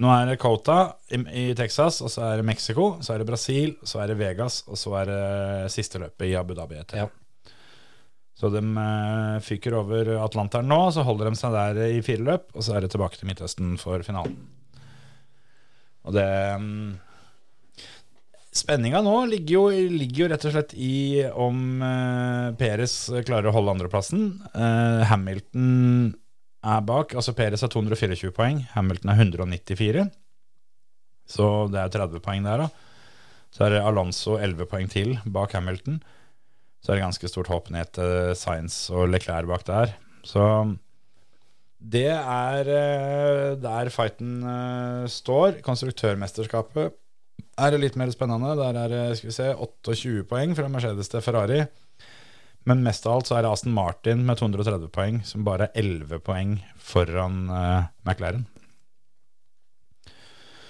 Nå 0.00 0.08
er 0.10 0.32
det 0.32 0.40
Cota 0.42 0.78
i, 1.12 1.20
i 1.20 1.42
Texas, 1.54 2.00
og 2.02 2.10
så 2.10 2.24
er 2.26 2.40
det 2.40 2.46
Mexico, 2.48 2.96
så 3.04 3.14
er 3.14 3.20
det 3.22 3.28
Brasil, 3.28 3.76
så 3.86 4.00
er 4.02 4.10
det 4.10 4.16
Vegas, 4.18 4.64
og 4.66 4.80
så 4.80 4.96
er 4.98 5.10
det 5.12 5.70
siste 5.70 6.00
løpet 6.02 6.32
i 6.32 6.34
Abu 6.34 6.50
Dhabi 6.56 6.80
etter. 6.80 7.04
Ja. 7.04 7.52
Så 8.34 8.50
de 8.50 8.58
eh, 8.58 9.36
fyker 9.46 9.76
over 9.78 10.16
Atlanteren 10.24 10.66
nå, 10.66 10.80
så 10.90 11.04
holder 11.06 11.30
de 11.30 11.38
seg 11.38 11.54
der 11.54 11.78
i 11.94 12.02
fire 12.02 12.26
løp, 12.26 12.48
og 12.56 12.66
så 12.66 12.74
er 12.74 12.82
det 12.82 12.90
tilbake 12.90 13.20
til 13.20 13.30
Midtøsten 13.30 13.76
for 13.78 14.02
finalen. 14.02 14.34
Og 16.04 16.16
det 16.16 16.28
mm, 16.60 16.94
Spenninga 18.54 19.00
nå 19.02 19.16
ligger 19.26 19.54
jo, 19.56 19.62
ligger 19.90 20.20
jo 20.20 20.26
rett 20.30 20.44
og 20.46 20.52
slett 20.54 20.74
i 20.78 21.24
om 21.26 21.80
eh, 21.82 22.52
Peres 22.60 22.92
klarer 23.26 23.50
å 23.50 23.54
holde 23.56 23.72
andreplassen. 23.74 24.28
Eh, 24.54 25.00
Hamilton 25.10 26.12
er 26.62 26.84
bak. 26.86 27.16
altså 27.18 27.34
Peres 27.34 27.64
har 27.66 27.72
224 27.74 28.30
poeng, 28.36 28.62
Hamilton 28.76 29.10
er 29.10 29.24
194. 29.24 30.04
Så 31.34 31.48
det 31.72 31.82
er 31.82 31.92
30 31.96 32.22
poeng 32.22 32.46
der, 32.46 32.62
da. 32.62 32.68
Så 33.54 33.66
er 33.66 33.74
det 33.74 33.82
Alonso 33.86 34.36
11 34.38 34.70
poeng 34.70 34.86
til 34.92 35.16
bak 35.26 35.58
Hamilton. 35.58 35.98
Så 36.78 36.92
er 36.92 37.00
det 37.00 37.06
ganske 37.08 37.30
stort 37.32 37.50
hopp 37.50 37.72
ned 37.74 37.90
til 37.96 38.34
Science 38.38 38.92
og 38.94 39.10
Leclerc 39.10 39.50
bak 39.50 39.66
der. 39.66 39.96
Så 40.22 40.44
det 41.84 42.08
er 42.16 42.68
eh, 42.72 43.54
der 43.60 43.90
fighten 43.92 44.38
eh, 44.48 45.06
står. 45.10 45.60
Konstruktørmesterskapet 45.66 46.94
er 47.60 47.76
litt 47.78 47.98
mer 48.00 48.12
spennende. 48.14 48.54
Der 48.58 48.78
er 48.80 48.92
det 48.92 49.02
skal 49.18 49.30
vi 49.30 49.36
se, 49.36 49.50
28 49.52 50.24
poeng 50.30 50.54
fra 50.56 50.70
Mercedes 50.72 51.12
til 51.12 51.24
Ferrari. 51.24 51.64
Men 52.64 52.80
mest 52.86 53.04
av 53.04 53.18
alt 53.18 53.28
så 53.28 53.36
er 53.36 53.44
det 53.44 53.52
Aston 53.52 53.74
Martin 53.76 54.24
med 54.24 54.40
230 54.40 54.88
poeng, 54.94 55.20
som 55.28 55.44
bare 55.44 55.68
er 55.68 55.82
11 55.84 56.22
poeng 56.24 56.54
foran 56.80 57.42
uh, 57.52 57.90
McLaren. 58.06 58.46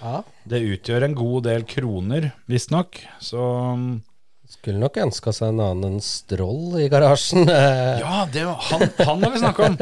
Ja. 0.01 0.25
Det 0.51 0.65
utgjør 0.75 1.07
en 1.07 1.15
god 1.17 1.47
del 1.47 1.63
kroner, 1.71 2.33
visstnok. 2.51 2.99
Så 3.23 3.45
Skulle 4.55 4.81
nok 4.81 4.97
ønska 5.03 5.33
seg 5.35 5.51
en 5.53 5.61
annen 5.61 5.97
stroll 6.05 6.79
i 6.81 6.89
garasjen. 6.93 7.45
Ja, 8.05 8.25
det, 8.33 8.47
var- 8.49 8.63
han, 8.71 8.85
han 9.05 9.25
har 9.27 9.33
vi 9.35 9.43
snakka 9.43 9.71
om! 9.71 9.79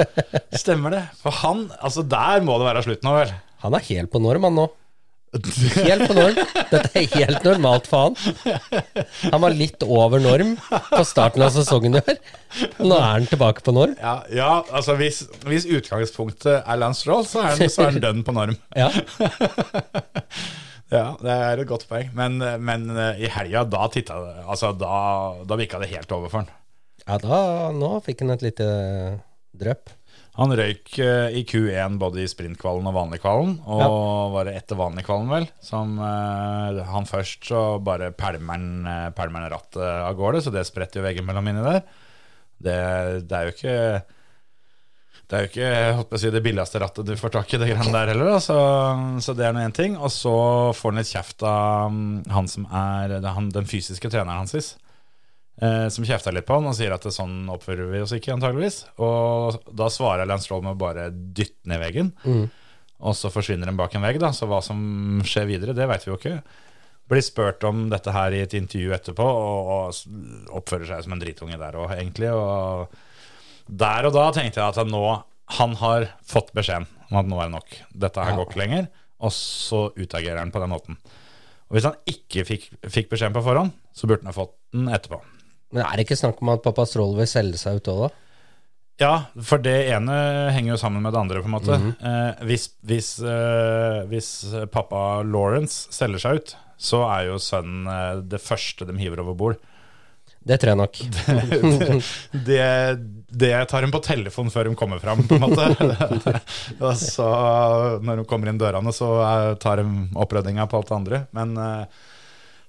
Stemmer 0.59 0.97
det. 0.97 1.03
For 1.23 1.35
han 1.43 1.67
Altså, 1.79 2.03
der 2.03 2.43
må 2.47 2.57
det 2.61 2.67
være 2.73 2.83
slutt 2.89 3.05
nå, 3.07 3.13
vel? 3.21 3.35
Han 3.63 3.77
er 3.79 3.85
helt 3.93 4.11
på 4.13 4.21
norm, 4.23 4.49
han 4.49 4.57
nå. 4.59 4.69
Helt 5.89 6.03
på 6.11 6.13
norm. 6.13 6.37
Dette 6.69 6.91
er 7.01 7.07
helt 7.15 7.47
normalt 7.47 7.87
for 7.89 8.11
han. 8.11 8.51
Han 9.33 9.41
var 9.41 9.55
litt 9.57 9.81
over 9.87 10.21
norm 10.21 10.51
på 10.91 11.01
starten 11.09 11.41
av 11.47 11.55
sesongen 11.55 11.97
i 11.97 12.03
år. 12.03 12.19
Nå 12.85 12.99
er 12.99 13.07
han 13.07 13.29
tilbake 13.31 13.65
på 13.65 13.73
norm. 13.73 13.95
Ja, 13.97 14.19
ja 14.29 14.51
altså 14.69 14.99
hvis, 15.01 15.23
hvis 15.49 15.65
utgangspunktet 15.73 16.59
er 16.67 16.83
Lance 16.83 17.07
Stroll, 17.07 17.25
så 17.31 17.47
er 17.47 17.55
han, 17.55 17.65
så 17.73 17.87
er 17.87 17.95
han 17.95 18.05
dønn 18.05 18.21
på 18.29 18.35
norm. 18.37 18.59
Ja. 18.77 18.91
Ja, 20.93 21.07
det 21.23 21.33
er 21.33 21.63
et 21.63 21.71
godt 21.71 21.87
poeng. 21.89 22.13
Men, 22.17 22.39
men 22.61 22.87
eh, 22.93 23.25
i 23.25 23.33
helga, 23.33 23.65
da 23.69 23.89
titta 23.93 24.19
Altså, 24.45 24.75
da, 24.77 24.93
da 25.49 25.59
virka 25.59 25.81
det 25.81 25.93
helt 25.95 26.13
over 26.13 26.33
for 26.33 26.43
han. 26.43 26.53
ja, 27.07 27.19
da 27.23 27.41
Nå 27.77 27.97
fikk 28.05 28.25
han 28.25 28.35
et 28.37 28.45
lite 28.45 28.69
drypp. 29.57 29.93
Han 30.37 30.53
røyk 30.57 30.95
eh, 31.01 31.35
i 31.37 31.43
Q1 31.49 31.99
både 32.01 32.23
i 32.23 32.29
sprintkvalen 32.31 32.89
og 32.89 32.97
vanligkvalen, 32.97 33.59
og 33.69 34.33
var 34.33 34.49
det 34.49 34.55
etter 34.57 34.79
vanligkvalen, 34.81 35.29
vel, 35.29 35.49
som 35.61 35.99
uh, 36.01 36.81
han 36.89 37.09
først 37.09 37.51
så 37.51 37.61
bare 37.85 38.15
pælmer 38.17 38.57
han 38.57 39.13
pælmer 39.17 39.45
han 39.45 39.53
rattet 39.53 39.85
av 39.85 40.17
gårde, 40.17 40.41
så 40.41 40.55
det 40.55 40.65
spretter 40.65 41.03
jo 41.03 41.05
veggen 41.05 41.29
mellom 41.29 41.53
inni 41.53 41.67
der. 41.67 41.85
Det, 42.63 42.79
det 43.29 43.37
er 43.37 43.45
jo 43.49 43.55
ikke 43.59 43.77
det 45.33 45.39
er 45.39 45.47
jo 45.47 45.49
ikke 45.49 45.65
jeg 45.65 45.93
holdt 45.97 46.11
å 46.13 46.19
si, 46.21 46.31
det 46.35 46.41
billigste 46.45 46.81
rattet 46.83 47.07
du 47.09 47.15
får 47.17 47.31
tak 47.33 47.53
i, 47.55 47.59
det 47.63 47.71
greiene 47.71 47.93
der 47.95 48.11
heller. 48.13 48.35
Så, 48.45 48.57
så 49.25 49.33
det 49.33 49.47
er 49.49 49.55
nå 49.57 49.63
én 49.65 49.73
ting. 49.73 49.95
Og 49.97 50.11
så 50.13 50.33
får 50.77 50.93
han 50.93 51.01
litt 51.01 51.09
kjeft 51.09 51.45
av 51.49 51.87
mm, 51.89 52.09
han 52.35 52.51
som 52.53 52.67
er 52.69 53.15
han, 53.25 53.47
den 53.55 53.69
fysiske 53.71 54.11
treneren 54.13 54.43
hans, 54.43 54.75
eh, 55.57 55.87
som 55.95 56.05
kjefter 56.05 56.37
litt 56.37 56.45
på 56.45 56.59
han 56.59 56.69
og 56.69 56.77
sier 56.77 56.93
at 56.93 57.07
det, 57.09 57.15
sånn 57.17 57.49
oppfører 57.55 57.89
vi 57.95 58.03
oss 58.05 58.13
ikke, 58.13 58.35
antageligvis. 58.35 58.83
Og 59.01 59.57
da 59.73 59.89
svarer 59.95 60.29
Lance 60.29 60.51
Stroll 60.51 60.67
med 60.67 60.75
å 60.75 60.83
bare 60.83 61.07
dytte 61.09 61.73
ned 61.73 61.81
veggen. 61.81 62.11
Og 63.01 63.17
så 63.17 63.31
forsvinner 63.33 63.73
den 63.73 63.81
bak 63.81 63.97
en 63.97 64.05
vegg, 64.05 64.21
da. 64.21 64.35
Så 64.37 64.51
hva 64.51 64.61
som 64.61 65.23
skjer 65.25 65.49
videre, 65.49 65.77
det 65.79 65.87
vet 65.89 66.05
vi 66.05 66.13
jo 66.13 66.19
ikke. 66.21 66.35
Blir 67.09 67.25
spurt 67.25 67.65
om 67.65 67.87
dette 67.89 68.13
her 68.13 68.37
i 68.37 68.45
et 68.45 68.53
intervju 68.61 68.93
etterpå, 68.99 69.25
og, 69.25 69.73
og 69.97 70.61
oppfører 70.61 70.93
seg 70.93 71.09
som 71.09 71.17
en 71.17 71.25
dritunge 71.25 71.57
der 71.57 71.81
òg, 71.81 71.97
egentlig. 71.97 72.29
Og 72.37 72.93
der 73.73 74.09
og 74.09 74.13
da 74.17 74.27
tenkte 74.37 74.61
jeg 74.61 74.75
at 74.77 74.89
nå 74.91 75.03
han 75.59 75.75
har 75.81 76.07
fått 76.25 76.53
beskjeden 76.57 76.87
om 77.11 77.19
at 77.21 77.29
nå 77.29 77.39
er 77.43 77.49
det 77.51 77.57
nok. 77.57 77.75
Dette 78.05 78.25
her 78.25 78.33
Ja. 78.33 78.37
går 78.39 78.49
ikke 78.51 78.61
lenger. 78.63 78.87
Og 79.23 79.31
så 79.37 79.83
utagerer 79.97 80.39
han 80.41 80.51
på 80.55 80.61
den 80.63 80.71
måten. 80.73 80.97
Og 81.69 81.77
hvis 81.77 81.85
han 81.89 81.95
ikke 82.09 82.45
fikk, 82.49 82.65
fikk 82.91 83.11
beskjeden 83.13 83.35
på 83.37 83.43
forhånd, 83.45 83.73
så 83.95 84.09
burde 84.09 84.25
han 84.25 84.33
ha 84.33 84.37
fått 84.37 84.55
den 84.73 84.89
etterpå. 84.93 85.21
Men 85.73 85.85
er 85.87 85.97
det 85.97 86.07
ikke 86.07 86.19
snakk 86.21 86.41
om 86.43 86.51
at 86.53 86.63
pappa 86.65 86.85
Stroll 86.89 87.15
vil 87.17 87.29
selge 87.31 87.61
seg 87.61 87.77
ut 87.81 87.89
òg, 87.93 88.01
da? 88.09 88.11
Ja, 89.01 89.13
for 89.43 89.59
det 89.59 89.77
ene 89.91 90.17
henger 90.53 90.75
jo 90.75 90.81
sammen 90.83 91.03
med 91.03 91.15
det 91.15 91.21
andre, 91.23 91.41
på 91.43 91.49
en 91.49 91.55
måte. 91.57 91.79
eh, 92.03 92.45
hvis, 92.47 92.69
hvis, 92.85 93.13
eh, 93.25 94.03
hvis 94.11 94.29
pappa 94.71 95.23
Lawrence 95.25 95.89
selger 95.95 96.21
seg 96.23 96.41
ut, 96.43 96.57
så 96.79 97.01
er 97.09 97.29
jo 97.31 97.39
sønnen 97.41 97.87
eh, 97.89 98.21
det 98.27 98.41
første 98.43 98.87
de 98.87 98.97
hiver 99.01 99.21
over 99.25 99.35
bord. 99.35 99.57
Det 100.43 100.59
tror 100.59 100.73
jeg 100.73 100.81
nok. 100.81 100.99
det, 102.49 102.65
det 103.43 103.53
tar 103.71 103.87
hun 103.87 103.93
på 103.95 104.01
telefon 104.03 104.51
før 104.51 104.71
hun 104.71 104.79
kommer 104.79 105.03
fram, 105.03 105.23
på 105.29 105.39
en 105.39 105.45
måte. 105.45 106.41
så 106.99 107.29
når 108.03 108.23
hun 108.23 108.29
kommer 108.29 108.51
inn 108.51 108.59
dørene, 108.61 108.95
så 108.95 109.13
eh, 109.23 109.53
tar 109.63 109.85
hun 109.85 110.09
opprydninga 110.19 110.67
på 110.71 110.81
alt 110.81 110.91
det 110.91 110.99
andre. 110.99 111.23
Men 111.37 111.55
eh, 111.63 112.03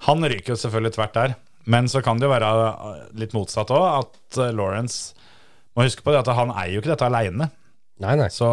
han 0.07 0.29
ryker 0.29 0.53
jo 0.53 0.61
selvfølgelig 0.61 0.95
tvert 0.99 1.17
der. 1.17 1.35
Men 1.73 1.89
så 1.89 2.03
kan 2.05 2.19
det 2.19 2.27
jo 2.27 2.35
være 2.35 2.53
eh, 2.69 3.03
litt 3.23 3.33
motsatt 3.33 3.73
òg, 3.73 4.03
at 4.03 4.41
Lawrence 4.53 5.17
må 5.73 5.87
huske 5.87 6.05
på 6.05 6.13
det 6.13 6.21
at 6.21 6.33
han 6.37 6.53
eier 6.53 6.75
jo 6.75 6.83
ikke 6.83 6.93
dette 6.93 7.09
aleine. 7.09 7.49
Så 8.33 8.49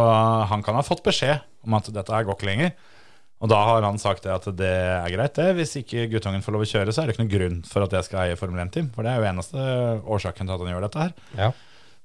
han 0.48 0.64
kan 0.64 0.78
ha 0.78 0.86
fått 0.86 1.04
beskjed 1.04 1.44
om 1.66 1.76
at 1.76 1.92
dette 1.92 2.24
går 2.24 2.36
ikke 2.38 2.48
lenger. 2.48 2.72
Og 3.40 3.48
da 3.48 3.58
har 3.64 3.86
han 3.86 3.96
sagt 4.00 4.26
det 4.26 4.32
at 4.34 4.46
det 4.58 4.68
er 4.68 5.12
greit, 5.14 5.38
det. 5.38 5.46
Hvis 5.56 5.72
ikke 5.80 6.08
guttungen 6.12 6.42
får 6.44 6.54
lov 6.56 6.64
å 6.66 6.68
kjøre, 6.68 6.92
så 6.92 7.02
er 7.02 7.08
det 7.08 7.14
ikke 7.14 7.22
noen 7.24 7.32
grunn 7.32 7.60
for 7.68 7.86
at 7.86 7.94
jeg 7.96 8.06
skal 8.08 8.26
eie 8.26 8.36
Formel 8.36 8.60
1-team. 8.66 8.90
For 8.92 9.06
det 9.06 9.14
er 9.14 9.22
jo 9.22 9.28
eneste 9.30 9.62
årsaken 10.16 10.44
til 10.50 10.56
at 10.56 10.64
han 10.64 10.72
gjør 10.74 10.84
dette 10.84 11.06
her. 11.06 11.14
Ja. 11.38 11.48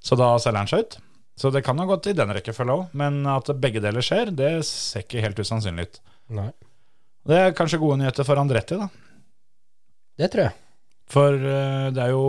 Så 0.00 0.16
da 0.16 0.30
selger 0.40 0.62
han 0.62 0.70
seg 0.70 0.86
ut. 0.86 0.96
Så 1.36 1.50
det 1.52 1.60
kan 1.66 1.76
ha 1.76 1.84
gått 1.84 2.08
i 2.08 2.14
den 2.16 2.32
rekkefølga 2.32 2.78
òg. 2.78 2.94
Men 2.96 3.20
at 3.28 3.50
begge 3.60 3.82
deler 3.84 4.04
skjer, 4.04 4.32
det 4.32 4.54
ser 4.64 5.04
ikke 5.04 5.24
helt 5.26 5.42
usannsynlig 5.44 5.90
ut. 5.90 6.00
Nei. 6.38 6.48
Det 7.28 7.42
er 7.42 7.56
kanskje 7.58 7.82
gode 7.82 8.00
nyheter 8.00 8.24
for 8.24 8.40
Andretti, 8.40 8.78
da. 8.80 8.88
Det 10.16 10.30
tror 10.32 10.46
jeg. 10.48 10.56
For 11.12 11.36
eh, 11.36 11.86
det 11.94 12.02
er 12.02 12.10
jo 12.14 12.24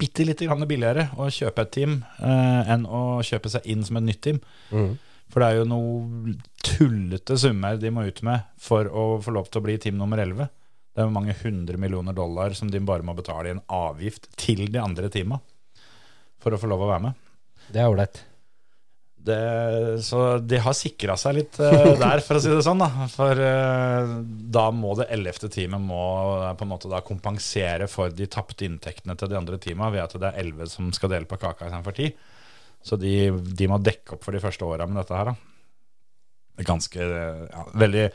bitte 0.00 0.24
lite 0.24 0.46
grann 0.46 0.62
billigere 0.70 1.08
å 1.20 1.26
kjøpe 1.34 1.66
et 1.66 1.72
team 1.74 1.98
eh, 2.22 2.70
enn 2.72 2.86
å 2.88 3.20
kjøpe 3.26 3.50
seg 3.52 3.66
inn 3.68 3.82
som 3.84 3.98
et 4.00 4.06
nytt 4.06 4.22
team. 4.24 4.38
Mhm. 4.70 4.98
For 5.30 5.42
det 5.42 5.48
er 5.48 5.60
jo 5.60 5.68
noe 5.70 6.34
tullete 6.66 7.36
summer 7.38 7.78
de 7.80 7.92
må 7.94 8.06
ut 8.08 8.22
med 8.26 8.48
for 8.60 8.88
å 8.90 9.04
få 9.22 9.34
lov 9.36 9.50
til 9.50 9.62
å 9.62 9.66
bli 9.66 9.76
team 9.82 10.00
nummer 10.00 10.20
11. 10.22 10.50
Det 10.90 11.02
er 11.02 11.06
jo 11.06 11.14
mange 11.14 11.36
hundre 11.44 11.78
millioner 11.80 12.16
dollar 12.16 12.56
som 12.58 12.70
de 12.70 12.80
bare 12.82 13.06
må 13.06 13.14
betale 13.18 13.50
i 13.50 13.54
en 13.54 13.62
avgift 13.70 14.26
til 14.40 14.66
de 14.72 14.80
andre 14.82 15.10
teama 15.12 15.38
for 16.40 16.56
å 16.56 16.58
få 16.58 16.70
lov 16.70 16.82
å 16.82 16.90
være 16.90 17.06
med. 17.06 17.30
Det 17.70 17.82
er 17.82 17.92
ålreit. 17.92 18.24
Det, 19.20 19.36
så 20.02 20.38
de 20.38 20.58
har 20.64 20.72
sikra 20.72 21.12
seg 21.20 21.34
litt 21.36 21.58
uh, 21.60 21.92
der, 22.00 22.22
for 22.24 22.38
å 22.38 22.40
si 22.40 22.48
det 22.48 22.62
sånn. 22.64 22.80
Da. 22.80 23.06
For 23.12 23.36
uh, 23.36 24.14
da 24.24 24.66
må 24.72 24.94
det 24.98 25.10
ellevte 25.12 25.50
teamet 25.52 25.84
må 25.84 26.00
uh, 26.40 26.46
på 26.56 26.64
en 26.64 26.72
måte 26.72 26.90
da 26.90 27.02
kompensere 27.04 27.88
for 27.90 28.14
de 28.16 28.28
tapte 28.32 28.64
inntektene 28.64 29.16
til 29.20 29.30
de 29.30 29.36
andre 29.38 29.60
teama 29.60 29.92
ved 29.92 30.06
at 30.06 30.16
det 30.16 30.30
er 30.30 30.40
elleve 30.42 30.70
som 30.72 30.88
skal 30.96 31.12
dele 31.12 31.28
på 31.28 31.38
kaka 31.38 31.68
istedenfor 31.68 31.98
ti. 32.00 32.08
Så 32.84 32.96
de, 33.00 33.14
de 33.30 33.68
må 33.68 33.78
dekke 33.82 34.16
opp 34.16 34.24
for 34.24 34.36
de 34.36 34.42
første 34.42 34.66
åra 34.66 34.86
med 34.88 35.00
dette 35.02 35.16
her. 35.16 35.32
Da. 35.32 35.34
Det 36.60 36.68
ganske 36.68 37.08
ja, 37.08 37.64
veldig 37.80 38.06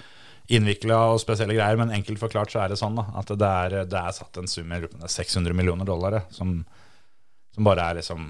innvikla 0.55 0.97
og 1.13 1.21
spesielle 1.21 1.55
greier, 1.57 1.77
men 1.79 1.93
enkelt 1.93 2.21
forklart 2.21 2.53
så 2.53 2.61
er 2.63 2.71
det 2.71 2.79
sånn 2.79 2.97
da, 2.99 3.07
at 3.17 3.31
det 3.33 3.51
er, 3.65 3.77
det 3.89 4.01
er 4.01 4.13
satt 4.13 4.37
en 4.37 4.49
sum 4.49 4.69
i 4.69 4.75
jeg 4.77 4.83
lurer 4.83 4.91
på 4.91 4.99
om 4.99 5.05
det 5.05 5.09
er 5.09 5.15
600 5.15 5.57
millioner 5.57 5.89
dollar 5.89 6.19
som, 6.33 6.59
som 7.55 7.65
bare 7.65 7.87
er 7.89 7.99
liksom 8.01 8.27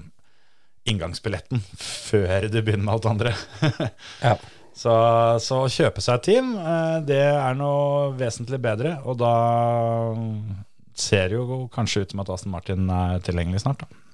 inngangsbilletten 0.86 1.60
før 1.82 2.46
du 2.48 2.60
begynner 2.60 2.86
med 2.86 2.94
alt 2.96 3.10
andre. 3.14 3.34
Ja. 4.24 4.36
Så, 4.76 4.92
så 5.40 5.62
å 5.64 5.68
kjøpe 5.72 6.02
seg 6.04 6.18
et 6.18 6.26
team, 6.28 6.50
eh, 6.60 6.96
det 7.08 7.22
er 7.24 7.54
noe 7.56 8.10
vesentlig 8.18 8.58
bedre. 8.60 8.98
Og 9.08 9.16
da 9.16 9.30
ser 10.92 11.30
det 11.32 11.38
jo 11.38 11.62
kanskje 11.72 12.02
ut 12.04 12.12
som 12.12 12.20
at 12.20 12.32
Aston 12.34 12.52
Martin 12.52 12.90
er 12.92 13.22
tilgjengelig 13.24 13.62
snart. 13.64 13.86
Da. 13.86 14.05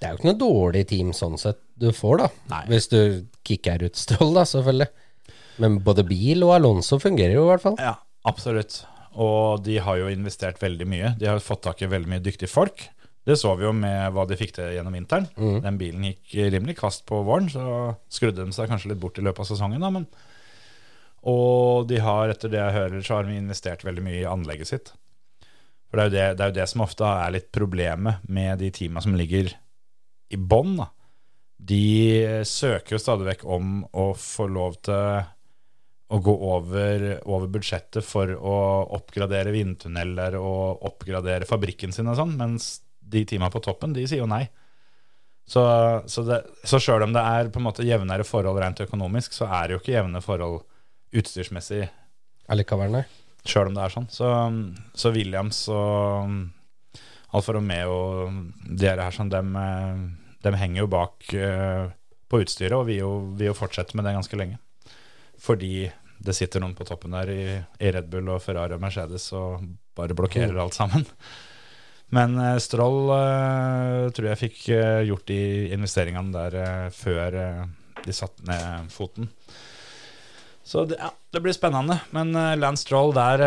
Det 0.00 0.08
er 0.08 0.14
jo 0.14 0.20
ikke 0.20 0.30
noe 0.30 0.40
dårlig 0.40 0.86
team 0.88 1.10
sånn 1.16 1.36
sett 1.40 1.60
du 1.80 1.90
får, 1.96 2.22
da. 2.22 2.28
Nei. 2.52 2.62
Hvis 2.72 2.88
du 2.92 3.00
kicker 3.46 3.84
ut 3.84 3.98
Stroll, 4.00 4.32
da, 4.36 4.46
selvfølgelig. 4.48 4.88
Men 5.60 5.76
både 5.84 6.04
bil 6.08 6.46
og 6.46 6.54
Alonso 6.56 6.96
fungerer 7.00 7.36
jo 7.36 7.44
i 7.44 7.50
hvert 7.50 7.64
fall. 7.64 7.76
Ja, 7.80 7.98
absolutt. 8.28 8.82
Og 9.20 9.60
de 9.66 9.76
har 9.82 9.98
jo 10.00 10.08
investert 10.12 10.60
veldig 10.62 10.88
mye. 10.88 11.12
De 11.20 11.28
har 11.28 11.42
fått 11.44 11.64
tak 11.66 11.82
i 11.84 11.90
veldig 11.90 12.08
mye 12.14 12.24
dyktige 12.24 12.52
folk. 12.52 12.86
Det 13.28 13.36
så 13.36 13.52
vi 13.58 13.66
jo 13.66 13.74
med 13.76 14.14
hva 14.16 14.24
de 14.28 14.38
fikk 14.40 14.54
til 14.56 14.72
gjennom 14.72 14.96
vinteren. 14.96 15.28
Den 15.36 15.76
bilen 15.80 16.06
gikk 16.08 16.36
rimelig 16.54 16.78
kvast 16.80 17.04
på 17.08 17.20
våren, 17.26 17.50
så 17.52 17.92
skrudde 18.12 18.46
de 18.46 18.56
seg 18.56 18.70
kanskje 18.70 18.94
litt 18.94 19.02
bort 19.02 19.20
i 19.20 19.24
løpet 19.24 19.44
av 19.44 19.50
sesongen. 19.50 19.84
Da, 19.84 19.92
men 19.92 20.08
og 21.28 21.88
de 21.90 21.98
har, 22.00 22.30
etter 22.32 22.48
det 22.48 22.60
jeg 22.60 22.76
hører, 22.76 23.02
så 23.04 23.18
har 23.18 23.26
de 23.28 23.36
investert 23.36 23.84
veldig 23.84 24.04
mye 24.06 24.22
i 24.22 24.28
anlegget 24.28 24.70
sitt. 24.70 24.92
For 25.90 25.98
det 25.98 26.04
er 26.04 26.08
jo 26.08 26.14
det, 26.14 26.24
det, 26.38 26.44
er 26.44 26.52
jo 26.52 26.58
det 26.60 26.68
som 26.70 26.84
ofte 26.86 27.08
er 27.08 27.34
litt 27.34 27.50
problemet 27.52 28.24
med 28.30 28.62
de 28.62 28.70
teama 28.72 29.02
som 29.04 29.16
ligger 29.18 29.50
i 30.30 30.38
bånn, 30.38 30.76
da, 30.78 30.88
de 31.60 31.82
søker 32.48 32.94
jo 32.96 33.00
stadig 33.02 33.26
vekk 33.32 33.42
om 33.50 33.80
å 33.92 34.10
få 34.16 34.46
lov 34.48 34.78
til 34.86 35.20
å 36.10 36.18
gå 36.26 36.32
over, 36.50 37.04
over 37.30 37.50
budsjettet 37.54 38.02
for 38.06 38.32
å 38.34 38.54
oppgradere 38.96 39.52
vindtunneler 39.54 40.34
og 40.40 40.80
oppgradere 40.88 41.46
fabrikken 41.46 41.92
sin 41.94 42.08
og 42.10 42.16
sånn, 42.18 42.32
mens 42.38 42.80
de 43.10 43.22
teama 43.26 43.50
på 43.52 43.60
toppen, 43.62 43.92
de 43.94 44.06
sier 44.10 44.22
jo 44.22 44.30
nei. 44.30 44.44
Så, 45.50 45.62
så, 46.10 46.22
det- 46.26 46.44
så 46.66 46.78
sjøl 46.82 47.02
om 47.08 47.14
det 47.14 47.22
er 47.26 47.48
på 47.50 47.58
en 47.60 47.66
måte 47.66 47.86
jevnere 47.86 48.26
forhold 48.26 48.58
rent 48.62 48.82
økonomisk, 48.86 49.34
så 49.34 49.46
er 49.50 49.66
det 49.68 49.76
jo 49.76 49.80
ikke 49.82 49.96
jevne 49.98 50.22
forhold 50.22 50.62
utstyrsmessig 51.14 51.88
Allikevel, 52.50 52.90
nei. 52.94 53.04
sjøl 53.46 53.68
om 53.70 53.76
det 53.78 53.82
er 53.84 53.92
sånn. 53.94 54.08
Så, 54.10 54.26
så 54.98 55.10
Williams 55.14 55.64
og 55.70 56.32
Alfa 57.36 57.54
Romeo 57.54 57.94
og 57.94 58.40
de 58.66 58.90
her 58.90 59.02
sånn, 59.14 59.30
dem, 59.32 59.54
eh, 59.56 60.02
dem 60.44 60.58
henger 60.58 60.84
jo 60.84 60.90
bak 60.90 61.34
eh, 61.34 61.90
på 62.30 62.42
utstyret 62.42 62.76
og 62.78 62.88
vil 62.88 63.02
jo, 63.02 63.12
vil 63.38 63.50
jo 63.50 63.58
fortsette 63.58 63.98
med 63.98 64.06
det 64.06 64.16
ganske 64.16 64.38
lenge. 64.38 64.58
Fordi 65.40 65.90
det 66.20 66.34
sitter 66.36 66.60
noen 66.60 66.76
på 66.76 66.84
toppen 66.88 67.14
der 67.16 67.30
i, 67.32 67.44
i 67.80 67.92
Red 67.94 68.10
Bull 68.12 68.28
og 68.28 68.42
Ferrari 68.44 68.76
og 68.76 68.82
Mercedes 68.82 69.30
og 69.36 69.64
bare 69.96 70.16
blokkerer 70.16 70.58
alt 70.60 70.76
sammen. 70.76 71.06
Men 72.14 72.36
eh, 72.42 72.58
Stroll 72.62 73.10
eh, 73.14 74.10
tror 74.14 74.30
jeg 74.32 74.42
fikk 74.44 74.62
eh, 74.74 75.02
gjort 75.08 75.26
de 75.30 75.42
investeringene 75.76 76.34
der 76.34 76.58
eh, 76.60 76.86
før 76.94 77.38
de 78.00 78.14
satte 78.16 78.46
ned 78.48 78.90
foten. 78.92 79.30
Så 80.66 80.84
det, 80.90 80.98
ja, 81.00 81.10
det 81.34 81.42
blir 81.42 81.54
spennende. 81.54 81.96
Men 82.14 82.30
uh, 82.36 82.54
Lance 82.54 82.84
Stroll 82.84 83.10
der 83.16 83.42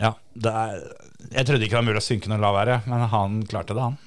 Ja, 0.00 0.10
det 0.34 0.52
er 0.52 0.80
Jeg 1.30 1.46
trodde 1.46 1.64
ikke 1.64 1.76
det 1.76 1.80
var 1.80 1.86
mulig 1.86 2.02
å 2.02 2.04
synke 2.04 2.30
noe 2.32 2.42
lavere, 2.42 2.80
men 2.90 3.06
han 3.12 3.40
klarte 3.48 3.76
det, 3.76 3.86
han. 3.86 3.98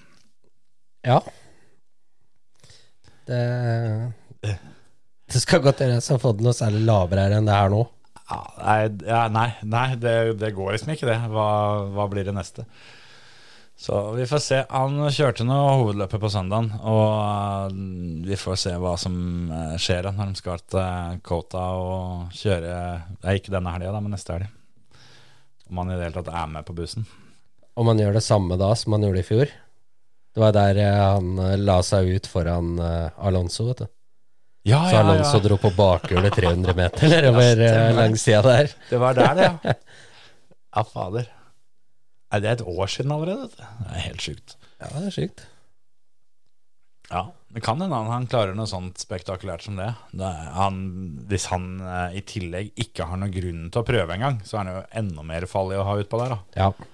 Ja. 1.06 1.20
Det 3.26 3.42
Det 5.32 5.42
skal 5.42 5.64
godt 5.66 5.82
gjøres 5.82 6.12
å 6.14 6.20
få 6.22 6.36
det 6.38 6.46
noe 6.46 6.54
særlig 6.56 6.84
lavere 6.86 7.26
her 7.26 7.38
enn 7.40 7.48
det 7.50 7.56
her 7.58 7.72
nå. 7.74 7.86
Ja, 8.26 8.42
nei, 8.58 8.78
ja, 9.06 9.24
nei, 9.30 9.50
nei 9.70 9.88
det, 10.02 10.14
det 10.42 10.54
går 10.58 10.76
liksom 10.76 10.94
ikke, 10.94 11.10
det. 11.10 11.18
Hva, 11.34 11.48
hva 11.94 12.06
blir 12.10 12.26
det 12.26 12.34
neste? 12.34 12.66
Så 13.78 14.12
vi 14.16 14.26
får 14.26 14.42
se. 14.42 14.60
Han 14.72 15.02
kjørte 15.12 15.46
noe 15.46 15.74
hovedløpet 15.82 16.22
på 16.22 16.32
søndagen, 16.32 16.70
og 16.80 17.10
eh, 17.20 17.80
vi 18.30 18.38
får 18.40 18.60
se 18.62 18.76
hva 18.80 18.94
som 18.98 19.18
eh, 19.52 19.74
skjer 19.82 20.08
når 20.16 20.32
de 20.32 20.40
skal 20.40 20.64
til 20.72 21.20
Kota 21.26 21.66
og 21.76 22.38
kjøre 22.38 22.78
Det 23.20 23.28
er 23.28 23.42
ikke 23.42 23.54
denne 23.54 23.74
helga, 23.76 24.00
men 24.00 24.16
neste 24.16 24.38
helg. 24.38 24.54
Om 25.70 25.78
han 25.82 25.92
i 25.92 25.96
det 25.98 26.04
hele 26.08 26.18
tatt 26.22 26.34
er 26.34 26.48
med 26.52 26.66
på 26.68 26.76
bussen. 26.78 27.06
Om 27.76 27.88
man 27.90 28.00
gjør 28.00 28.14
det 28.16 28.24
samme 28.24 28.58
da 28.62 28.70
som 28.78 28.94
man 28.96 29.04
gjorde 29.04 29.20
i 29.24 29.28
fjor. 29.28 29.50
Det 30.36 30.42
var 30.44 30.52
der 30.56 30.78
eh, 30.84 31.00
han 31.16 31.38
eh, 31.40 31.56
la 31.60 31.80
seg 31.84 32.10
ut 32.18 32.28
foran 32.28 32.76
eh, 32.80 33.10
Alonso, 33.28 33.66
vet 33.70 33.84
du. 33.86 33.88
Ja, 34.66 34.80
Så 34.90 34.98
Alonso 35.00 35.40
dro 35.44 35.58
på 35.62 35.70
bakhjulet 35.78 36.34
300 36.36 36.74
meter 36.78 37.08
nedover 37.14 37.44
Ja, 37.46 37.52
eh, 37.52 37.72
stemmer. 37.72 37.98
langs 38.02 38.24
sida 38.26 38.42
der. 38.46 38.72
Det 38.90 39.00
var 39.02 39.18
der, 39.18 39.36
det, 39.38 39.50
ja. 39.64 39.74
Ja, 40.76 40.84
fader. 40.84 41.28
Nei, 42.34 42.40
det 42.44 42.50
er 42.50 42.58
et 42.58 42.66
år 42.68 42.90
siden 42.92 43.14
allerede. 43.16 43.48
Det 43.56 43.92
er 43.96 44.02
helt 44.10 44.24
sjukt. 44.26 44.56
Ja, 44.82 44.90
det 44.92 45.04
er 45.08 45.14
sykt. 45.16 45.46
Ja, 47.12 47.22
Det 47.56 47.62
kan 47.64 47.80
hende 47.80 47.96
han, 47.96 48.10
han 48.12 48.26
klarer 48.28 48.52
noe 48.58 48.68
sånt 48.68 49.00
spektakulært 49.00 49.64
som 49.64 49.78
det. 49.80 49.94
det 50.12 50.28
han, 50.58 50.80
hvis 51.30 51.46
han 51.54 51.70
eh, 51.80 52.18
i 52.20 52.24
tillegg 52.28 52.74
ikke 52.84 53.08
har 53.08 53.22
noen 53.22 53.32
grunn 53.32 53.62
til 53.70 53.80
å 53.80 53.88
prøve 53.88 54.18
engang, 54.18 54.42
så 54.44 54.58
er 54.58 54.60
han 54.60 54.72
jo 54.74 54.82
enda 55.04 55.24
mer 55.30 55.48
farlig 55.48 55.78
å 55.80 55.86
ha 55.88 55.94
utpå 56.02 56.20
der. 56.20 56.36
da. 56.36 56.66
Ja. 56.66 56.90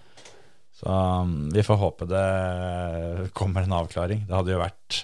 Så 0.78 0.86
um, 0.90 1.50
vi 1.54 1.64
får 1.66 1.80
håpe 1.82 2.08
det 2.10 3.32
kommer 3.38 3.66
en 3.66 3.74
avklaring. 3.80 4.22
Det 4.28 4.38
hadde 4.38 4.54
jo 4.54 4.62
vært 4.62 5.00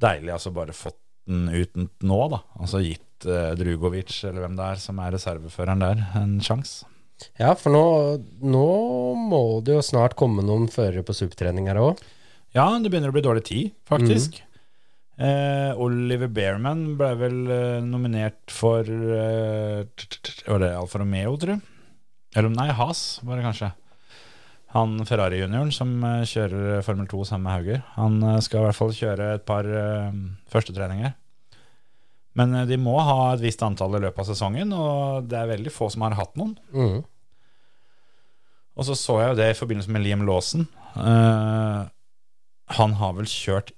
deilig 0.00 0.32
altså 0.32 0.54
bare 0.56 0.76
fått 0.76 1.00
den 1.28 1.52
ut 1.52 1.76
nå, 2.04 2.22
da. 2.32 2.40
Altså 2.60 2.80
gitt 2.84 3.28
eh, 3.28 3.52
Drugovic, 3.60 4.16
eller 4.24 4.46
hvem 4.46 4.56
det 4.56 4.70
er 4.72 4.80
som 4.80 5.04
er 5.04 5.12
reserveføreren 5.16 5.84
der, 5.84 6.02
en 6.20 6.34
sjanse. 6.44 6.88
ja, 7.36 7.52
for 7.52 7.72
nå, 7.72 7.84
nå 8.40 8.66
må 9.28 9.44
det 9.64 9.76
jo 9.76 9.84
snart 9.84 10.16
komme 10.16 10.44
noen 10.44 10.70
førere 10.72 11.04
på 11.04 11.16
supertrening 11.16 11.68
her 11.68 11.84
òg. 11.84 12.02
Ja, 12.56 12.70
det 12.80 12.88
begynner 12.88 13.12
å 13.12 13.16
bli 13.16 13.24
dårlig 13.24 13.44
tid, 13.48 13.72
faktisk. 13.88 14.40
Eh, 15.14 15.70
Oliver 15.78 16.30
Bearman 16.34 16.96
ble 16.98 17.12
vel 17.20 17.38
eh, 17.54 17.84
nominert 17.86 18.50
for 18.50 18.82
eh, 18.82 19.84
Var 20.48 20.62
det 20.64 20.72
Alfa 20.74 20.98
Romeo, 20.98 21.36
tror 21.38 21.54
du? 21.54 21.72
Eller 22.34 22.50
nei, 22.50 22.70
Has 22.74 23.20
var 23.22 23.38
det 23.38 23.46
kanskje. 23.46 23.70
Han 24.74 24.96
Ferrari-junioren 25.06 25.70
som 25.74 25.92
eh, 26.02 26.24
kjører 26.26 26.82
Formel 26.82 27.06
2 27.10 27.28
sammen 27.30 27.46
med 27.46 27.54
Hauger. 27.54 27.84
Han 27.94 28.18
eh, 28.26 28.40
skal 28.42 28.64
i 28.64 28.66
hvert 28.66 28.80
fall 28.80 28.96
kjøre 28.96 29.34
et 29.36 29.46
par 29.46 29.70
førstetreninger. 30.50 31.14
Men 32.38 32.54
eh, 32.58 32.66
de 32.68 32.78
må 32.80 32.96
ha 32.98 33.18
et 33.32 33.42
visst 33.44 33.62
antall 33.62 33.96
i 33.98 34.02
løpet 34.02 34.24
av 34.24 34.30
sesongen, 34.32 34.74
og 34.74 35.30
det 35.30 35.38
er 35.38 35.52
veldig 35.54 35.72
få 35.72 35.90
som 35.94 36.06
har 36.06 36.18
hatt 36.18 36.34
noen. 36.40 36.56
Mm. 36.74 37.02
Og 38.74 38.88
så 38.88 38.98
så 38.98 39.20
jeg 39.20 39.30
jo 39.30 39.38
det 39.38 39.50
i 39.52 39.58
forbindelse 39.58 39.94
med 39.94 40.02
Liam 40.02 40.26
Lawson. 40.26 40.66
Eh, 40.98 41.82
han 42.74 42.98
har 42.98 43.14
vel 43.14 43.30
kjørt 43.30 43.70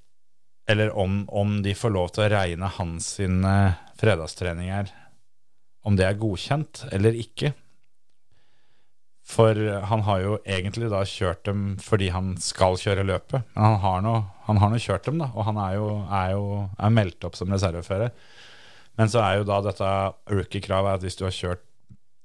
Eller 0.66 0.90
om, 0.98 1.24
om 1.28 1.60
de 1.62 1.74
får 1.78 1.92
lov 1.94 2.08
til 2.14 2.24
å 2.24 2.30
regne 2.32 2.70
hans 2.78 3.12
sine 3.20 3.52
fredagstreninger 4.00 4.90
Om 5.86 5.94
det 5.98 6.08
er 6.08 6.18
godkjent 6.18 6.82
eller 6.90 7.14
ikke. 7.14 7.52
For 9.26 9.58
han 9.90 10.02
har 10.06 10.22
jo 10.22 10.34
egentlig 10.46 10.88
da 10.90 11.02
kjørt 11.06 11.44
dem 11.48 11.62
fordi 11.82 12.10
han 12.14 12.34
skal 12.42 12.78
kjøre 12.78 13.06
løpet. 13.06 13.46
Men 13.54 13.64
han 13.64 13.78
har 13.82 14.02
nå, 14.04 14.16
han 14.46 14.60
har 14.62 14.70
nå 14.70 14.78
kjørt 14.82 15.06
dem, 15.08 15.18
da, 15.22 15.30
og 15.34 15.48
han 15.48 15.58
er 15.62 15.78
jo, 15.78 15.86
er 16.06 16.34
jo 16.34 16.44
er 16.78 16.94
meldt 16.94 17.26
opp 17.26 17.38
som 17.38 17.50
reservefører. 17.54 18.12
Men 18.96 19.10
så 19.12 19.22
er 19.22 19.40
jo 19.40 19.48
da 19.48 19.58
dette 19.66 19.88
rookie-kravet 20.32 20.98
at 20.98 21.06
hvis 21.06 21.18
du 21.18 21.26
har 21.26 21.34
kjørt 21.34 21.64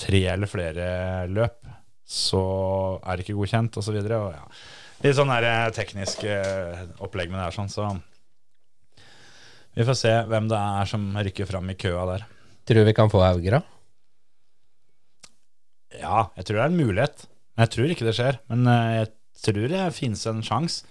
tre 0.02 0.22
eller 0.34 0.50
flere 0.50 0.86
løp, 1.30 1.60
så 2.06 2.44
er 3.02 3.18
det 3.18 3.26
ikke 3.26 3.38
godkjent, 3.40 3.78
osv. 3.82 3.98
Ja. 3.98 4.46
Litt 5.02 5.18
sånn 5.18 5.32
der 5.32 5.48
eh, 5.48 5.68
teknisk 5.74 6.24
eh, 6.28 6.86
opplegg 7.02 7.32
med 7.32 7.40
det 7.40 7.48
her, 7.48 7.56
sånn, 7.56 7.72
så 7.72 7.90
vi 9.78 9.88
får 9.88 9.98
se 9.98 10.14
hvem 10.28 10.50
det 10.52 10.60
er 10.60 10.90
som 10.90 11.10
rykker 11.16 11.50
fram 11.50 11.70
i 11.72 11.78
køa 11.80 12.06
der. 12.14 12.26
Tror 12.68 12.88
vi 12.88 12.96
kan 12.96 13.12
få 13.12 13.24
Hauger, 13.24 13.60
da? 13.60 13.62
Ja, 16.02 16.30
jeg 16.38 16.48
tror 16.48 16.58
det 16.58 16.64
er 16.64 16.72
en 16.72 16.80
mulighet. 16.80 17.28
Men 17.56 17.66
jeg 17.66 17.74
tror 17.76 17.94
ikke 17.94 18.08
det 18.08 18.16
skjer. 18.18 18.40
Men 18.52 18.68
eh, 18.70 18.96
jeg 19.02 19.12
tror 19.46 19.68
det 19.72 19.86
finnes 19.98 20.26
en 20.30 20.44
sjanse. 20.46 20.88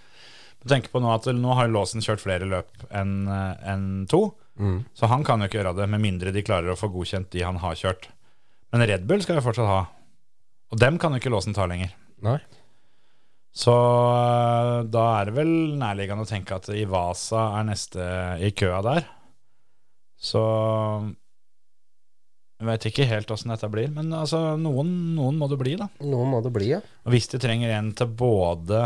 Tenk 0.68 0.90
på 0.92 1.00
nå 1.00 1.08
at 1.08 1.24
nå 1.32 1.54
har 1.56 1.70
Låsen 1.72 2.04
kjørt 2.04 2.20
flere 2.20 2.44
løp 2.48 2.82
enn 2.92 3.24
en 3.30 3.84
to. 4.10 4.26
Mm. 4.60 4.82
Så 4.92 5.08
han 5.08 5.24
kan 5.24 5.40
jo 5.40 5.48
ikke 5.48 5.62
gjøre 5.62 5.72
det, 5.78 5.86
med 5.88 6.02
mindre 6.04 6.34
de 6.36 6.44
klarer 6.44 6.72
å 6.72 6.76
få 6.76 6.90
godkjent 6.92 7.30
de 7.32 7.40
han 7.46 7.62
har 7.62 7.78
kjørt. 7.80 8.10
Men 8.70 8.84
Red 8.90 9.06
Bull 9.08 9.24
skal 9.24 9.40
jo 9.40 9.46
fortsatt 9.46 9.70
ha. 9.70 9.80
Og 10.70 10.82
dem 10.82 11.00
kan 11.00 11.16
jo 11.16 11.22
ikke 11.22 11.32
Låsen 11.32 11.56
ta 11.56 11.64
lenger. 11.70 11.94
Nei. 12.26 12.36
Så 13.50 13.72
øh, 13.74 14.84
da 14.90 15.06
er 15.18 15.30
det 15.30 15.34
vel 15.36 15.54
nærliggende 15.80 16.26
å 16.26 16.28
tenke 16.28 16.58
at 16.58 16.68
Ivasa 16.70 17.48
er 17.58 17.66
neste 17.66 18.04
i 18.46 18.52
køa 18.54 18.78
der. 18.86 19.08
Så 20.20 20.42
jeg 22.60 22.68
vet 22.68 22.86
ikke 22.90 23.08
helt 23.08 23.30
åssen 23.32 23.52
dette 23.54 23.70
blir, 23.72 23.88
men 23.94 24.12
altså, 24.12 24.54
noen, 24.60 24.90
noen 25.16 25.38
må 25.40 25.48
det 25.48 25.58
bli, 25.62 25.78
da. 25.80 25.88
Noen 26.04 26.28
må 26.34 26.42
det 26.44 26.52
bli, 26.52 26.74
ja. 26.74 26.82
Og 27.08 27.14
hvis 27.14 27.30
de 27.32 27.40
trenger 27.40 27.72
en 27.72 27.94
til 27.96 28.10
både 28.20 28.84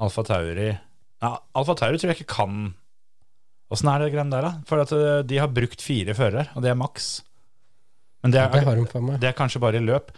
Alfa 0.00 0.22
Tauri 0.24 0.70
ja, 0.70 1.30
Alfa 1.58 1.74
Tauri 1.76 1.98
tror 2.00 2.12
jeg 2.12 2.22
ikke 2.22 2.36
kan 2.38 2.70
Åssen 3.70 3.90
er 3.92 4.00
det 4.02 4.12
greiene 4.14 4.32
der, 4.34 4.46
da? 4.46 4.52
For 4.66 4.82
at 4.82 4.92
øh, 4.96 5.20
de 5.26 5.36
har 5.38 5.50
brukt 5.54 5.82
fire 5.84 6.14
førere, 6.18 6.48
og 6.58 6.64
det 6.64 6.72
er 6.72 6.78
maks. 6.78 7.20
Men 8.20 8.34
det 8.34 8.40
er, 8.42 8.52
Det 9.22 9.28
er 9.30 9.36
kanskje 9.36 9.62
bare 9.62 9.80
i 9.80 9.84
løp. 9.84 10.10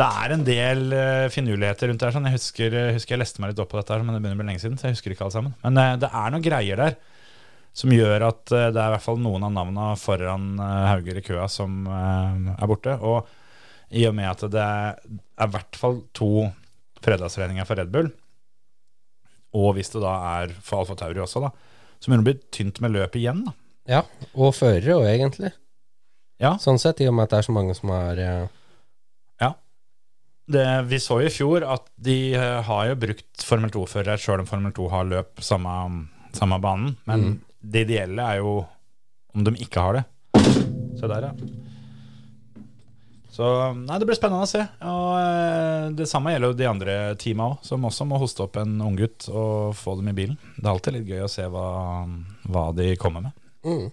Det 0.00 0.06
er 0.06 0.32
en 0.32 0.44
del 0.46 0.86
uh, 0.94 1.26
finurligheter 1.32 1.90
rundt 1.90 2.00
det 2.00 2.08
her. 2.08 2.14
Sånn. 2.16 2.28
Jeg 2.30 2.38
husker, 2.38 2.76
jeg 2.78 2.96
husker 2.96 3.16
jeg 3.16 3.20
leste 3.20 3.42
meg 3.42 3.52
litt 3.52 3.60
opp 3.60 3.68
på 3.72 3.76
dette, 3.76 3.92
her, 3.92 4.04
men 4.06 4.16
det 4.16 4.22
begynner 4.22 4.38
å 4.38 4.40
bli 4.40 4.48
lenge 4.52 4.62
siden. 4.62 4.78
Så 4.80 4.88
jeg 4.88 4.96
husker 4.96 5.12
ikke 5.12 5.26
alle 5.26 5.36
sammen 5.36 5.56
Men 5.66 5.76
uh, 5.76 5.96
det 6.00 6.08
er 6.08 6.32
noen 6.32 6.46
greier 6.46 6.80
der 6.80 6.96
som 7.76 7.92
gjør 7.94 8.24
at 8.26 8.50
uh, 8.50 8.68
det 8.72 8.80
er 8.80 8.88
i 8.88 8.94
hvert 8.96 9.04
fall 9.04 9.20
noen 9.22 9.44
av 9.46 9.52
navnene 9.54 9.92
foran 10.00 10.48
eh, 10.58 10.86
Hauger 10.90 11.20
i 11.20 11.24
køa 11.24 11.46
som 11.50 11.84
eh, 11.86 12.48
er 12.56 12.70
borte. 12.70 12.96
Og 12.98 13.28
i 13.94 14.06
og 14.08 14.16
med 14.16 14.26
at 14.30 14.42
det 14.50 14.64
er 14.64 14.98
i 15.46 15.50
hvert 15.54 15.78
fall 15.78 16.00
to 16.16 16.48
fredagstreninger 17.00 17.66
for 17.66 17.80
Red 17.80 17.92
Bull, 17.94 18.10
og 19.56 19.72
hvis 19.74 19.90
det 19.90 20.02
da 20.02 20.12
er 20.36 20.52
for 20.62 20.82
Alfa 20.82 20.94
Tauri 20.98 21.22
også, 21.22 21.40
da, 21.42 21.48
så 21.98 22.10
begynner 22.10 22.26
det 22.26 22.26
å 22.26 22.28
bli 22.28 22.50
tynt 22.54 22.78
med 22.84 22.92
løp 22.94 23.16
igjen. 23.18 23.40
da. 23.46 23.54
Ja, 23.90 24.02
og 24.36 24.52
førere 24.54 24.98
òg, 25.00 25.06
egentlig. 25.10 25.50
Ja. 26.40 26.54
Sånn 26.62 26.78
sett, 26.80 27.00
i 27.04 27.08
og 27.10 27.14
med 27.14 27.24
at 27.28 27.34
det 27.34 27.38
er 27.42 27.48
så 27.50 27.52
mange 27.56 27.74
som 27.76 27.90
har 27.92 28.16
Ja. 29.40 29.50
Det, 30.50 30.64
vi 30.90 30.98
så 30.98 31.20
i 31.22 31.28
fjor 31.30 31.62
at 31.68 31.84
de 32.00 32.34
eh, 32.34 32.62
har 32.66 32.86
jo 32.88 32.96
brukt 32.98 33.44
Formel 33.46 33.70
2-førere 33.70 34.16
sjøl 34.18 34.40
om 34.42 34.48
Formel 34.48 34.72
2 34.74 34.88
har 34.90 35.04
løp 35.06 35.42
samme, 35.44 35.74
samme 36.34 36.58
banen. 36.64 36.96
Men 37.06 37.20
Mm. 37.20 37.40
det 37.62 37.84
ideelle 37.86 38.22
er 38.32 38.40
jo 38.40 38.66
om 39.34 39.44
de 39.46 39.52
ikke 39.62 39.80
har 39.84 39.92
det. 40.00 40.04
Se 40.98 41.06
der, 41.06 41.28
ja. 41.28 41.32
Så 43.30 43.40
Så 43.40 43.46
nei, 43.78 43.98
det 43.98 44.06
blir 44.08 44.16
spennende 44.18 44.42
å 44.42 44.48
se. 44.50 44.64
Og 44.82 45.12
eh, 45.20 45.90
Det 45.94 46.08
samme 46.10 46.32
gjelder 46.32 46.50
jo 46.50 46.58
de 46.58 46.66
andre 46.66 46.96
teama 47.16 47.46
òg, 47.52 47.62
som 47.64 47.84
også 47.86 48.04
må 48.08 48.18
hoste 48.18 48.42
opp 48.42 48.56
en 48.60 48.74
unggutt 48.82 49.28
og 49.30 49.74
få 49.78 49.94
dem 50.00 50.08
i 50.10 50.16
bilen. 50.16 50.36
Det 50.56 50.66
er 50.66 50.72
alltid 50.72 50.96
litt 50.98 51.06
gøy 51.08 51.22
å 51.24 51.30
se 51.30 51.46
hva, 51.46 51.68
hva 52.50 52.64
de 52.74 52.96
kommer 52.96 53.22
med. 53.28 53.32
Mm. 53.64 53.86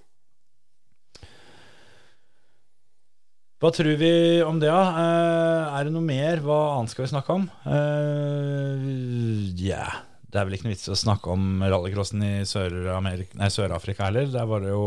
Hva 3.57 3.71
tror 3.73 3.95
vi 3.97 4.09
om 4.45 4.59
det, 4.61 4.69
da? 4.69 4.81
Eh, 5.01 5.77
er 5.79 5.87
det 5.87 5.93
noe 5.95 6.05
mer? 6.05 6.41
Hva 6.45 6.57
annet 6.75 6.91
skal 6.93 7.07
vi 7.07 7.11
snakke 7.15 7.33
om? 7.39 7.47
Eh, 7.65 8.83
Ja, 9.57 9.87
det 10.29 10.37
er 10.37 10.45
vel 10.45 10.57
ikke 10.57 10.67
noe 10.67 10.75
vits 10.75 10.85
i 10.85 10.93
å 10.93 10.99
snakke 10.99 11.31
om 11.33 11.63
rallycrossen 11.65 12.21
i 12.21 12.31
Sør-Afrika 12.45 13.49
Sør 13.49 14.05
heller. 14.11 14.29
Der 14.29 14.45
var 14.49 14.61
det 14.61 14.69
jo 14.75 14.83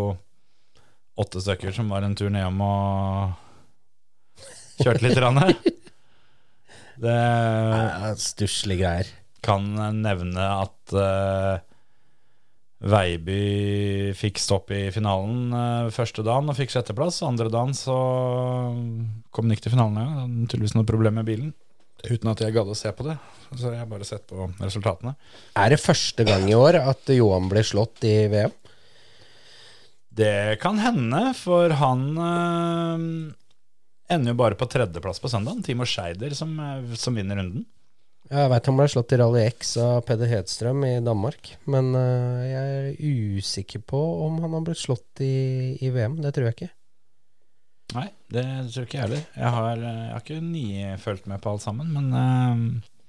åtte 1.20 1.42
stykker 1.42 1.74
som 1.74 1.90
var 1.90 2.06
en 2.06 2.14
tur 2.16 2.30
nedom 2.30 2.60
og 2.62 3.34
kjørte 4.80 5.02
litt. 5.08 5.18
Rann. 5.20 5.40
Det 7.00 7.16
er 7.16 8.14
Stusslige 8.22 8.84
greier. 8.84 9.10
kan 9.42 9.66
nevne 10.04 10.46
at 10.60 10.92
eh, 10.94 11.58
Veiby 12.80 14.12
fikk 14.16 14.38
stopp 14.40 14.70
i 14.72 14.86
finalen 14.94 15.52
eh, 15.52 15.88
første 15.92 16.24
dagen 16.24 16.48
og 16.48 16.56
fikk 16.56 16.72
sjetteplass. 16.72 17.20
Andre 17.26 17.50
dagen 17.52 17.74
så 17.76 17.96
kom 19.28 19.44
han 19.44 19.52
ikke 19.52 19.66
til 19.66 19.74
finalen. 19.74 20.00
Ja. 20.00 20.28
Tydeligvis 20.48 20.76
noe 20.78 20.88
problem 20.88 21.20
med 21.20 21.28
bilen. 21.28 21.50
Uten 22.00 22.30
at 22.32 22.40
jeg 22.40 22.54
gadd 22.56 22.70
å 22.72 22.78
se 22.78 22.92
på 22.96 23.04
det. 23.04 23.18
Så 23.50 23.68
jeg 23.68 23.82
har 23.82 23.90
bare 23.90 24.06
sett 24.08 24.24
på 24.30 24.48
resultatene. 24.62 25.12
Er 25.60 25.74
det 25.74 25.82
første 25.82 26.24
gang 26.24 26.46
i 26.48 26.56
år 26.56 26.78
at 26.80 27.12
Johan 27.12 27.50
ble 27.50 27.64
slått 27.66 28.06
i 28.08 28.14
VM? 28.32 28.54
Det 30.20 30.56
kan 30.62 30.80
hende, 30.80 31.20
for 31.38 31.72
han 31.78 32.00
øh, 32.18 33.04
ender 34.10 34.32
jo 34.32 34.40
bare 34.40 34.56
på 34.58 34.68
tredjeplass 34.72 35.20
på 35.22 35.30
søndag. 35.30 35.60
Timo 35.66 35.84
Scheider 35.88 36.32
som, 36.36 36.56
eh, 36.64 36.96
som 36.96 37.20
vinner 37.20 37.38
runden. 37.42 37.68
Jeg 38.30 38.46
veit 38.46 38.68
han 38.70 38.76
ble 38.78 38.84
slått 38.86 39.10
i 39.10 39.16
Rally 39.18 39.40
X 39.48 39.72
av 39.82 40.04
Peder 40.06 40.28
Hedstrøm 40.30 40.84
i 40.86 40.92
Danmark. 41.02 41.48
Men 41.66 41.88
øh, 41.98 42.44
jeg 42.46 42.76
er 42.76 43.40
usikker 43.40 43.82
på 43.82 43.98
om 44.22 44.36
han 44.44 44.54
har 44.54 44.62
blitt 44.68 44.78
slått 44.78 45.22
i, 45.26 45.74
i 45.82 45.90
VM. 45.90 46.20
Det 46.22 46.30
tror 46.36 46.46
jeg 46.46 46.54
ikke. 46.54 46.70
Nei, 47.96 48.06
det 48.30 48.44
tror 48.70 48.86
ikke 48.86 49.00
jeg 49.00 49.06
heller. 49.08 49.26
Jeg 49.34 49.52
har, 49.56 49.82
eh, 49.82 49.98
jeg 50.04 50.14
har 50.14 50.22
ikke 50.22 50.38
nyfølt 50.46 51.26
med 51.32 51.42
på 51.42 51.56
alt 51.56 51.64
sammen, 51.64 51.90
men 51.90 52.14
uh, 52.14 53.02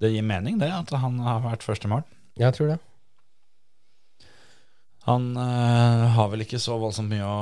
det 0.00 0.14
gir 0.14 0.24
mening, 0.24 0.56
det, 0.62 0.72
at 0.72 0.96
han 0.96 1.20
har 1.26 1.44
vært 1.44 1.68
først 1.68 1.84
i 1.84 1.92
mål. 1.92 2.08
Jeg 2.40 2.56
tror 2.56 2.72
det. 2.72 2.80
Han 5.04 5.30
uh, 5.36 6.08
har 6.16 6.32
vel 6.32 6.48
ikke 6.48 6.62
så 6.62 6.80
voldsomt 6.80 7.12
mye 7.12 7.28
å 7.28 7.38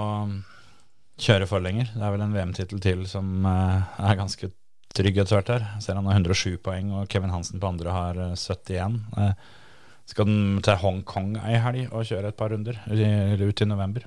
kjøre 1.23 1.47
for 1.47 1.63
lenger. 1.63 1.95
Det 1.95 2.03
er 2.03 2.19
vel 2.19 2.27
en 2.27 2.35
VM-tittel 2.35 2.83
til 2.83 3.07
som 3.07 3.47
uh, 3.47 3.95
er 4.03 4.19
ganske 4.19 4.51
trygg 4.97 5.21
etter 5.23 5.39
hvert 5.39 5.53
her. 5.55 5.65
Ser 5.85 5.99
han 5.99 6.09
har 6.09 6.19
107 6.19 6.57
poeng, 6.65 6.91
og 6.97 7.09
Kevin 7.13 7.33
Hansen 7.35 7.61
på 7.63 7.69
andre 7.71 7.95
har 7.95 8.21
eh, 8.31 8.35
71. 8.37 9.01
Eh, 9.23 9.33
skal 10.07 10.29
den 10.29 10.61
til 10.63 10.79
Hongkong 10.83 11.33
ei 11.43 11.57
helg 11.59 11.89
og 11.91 12.07
kjøre 12.07 12.31
et 12.31 12.39
par 12.39 12.53
runder 12.55 12.79
ut 12.87 13.63
i 13.65 13.67
november? 13.67 14.05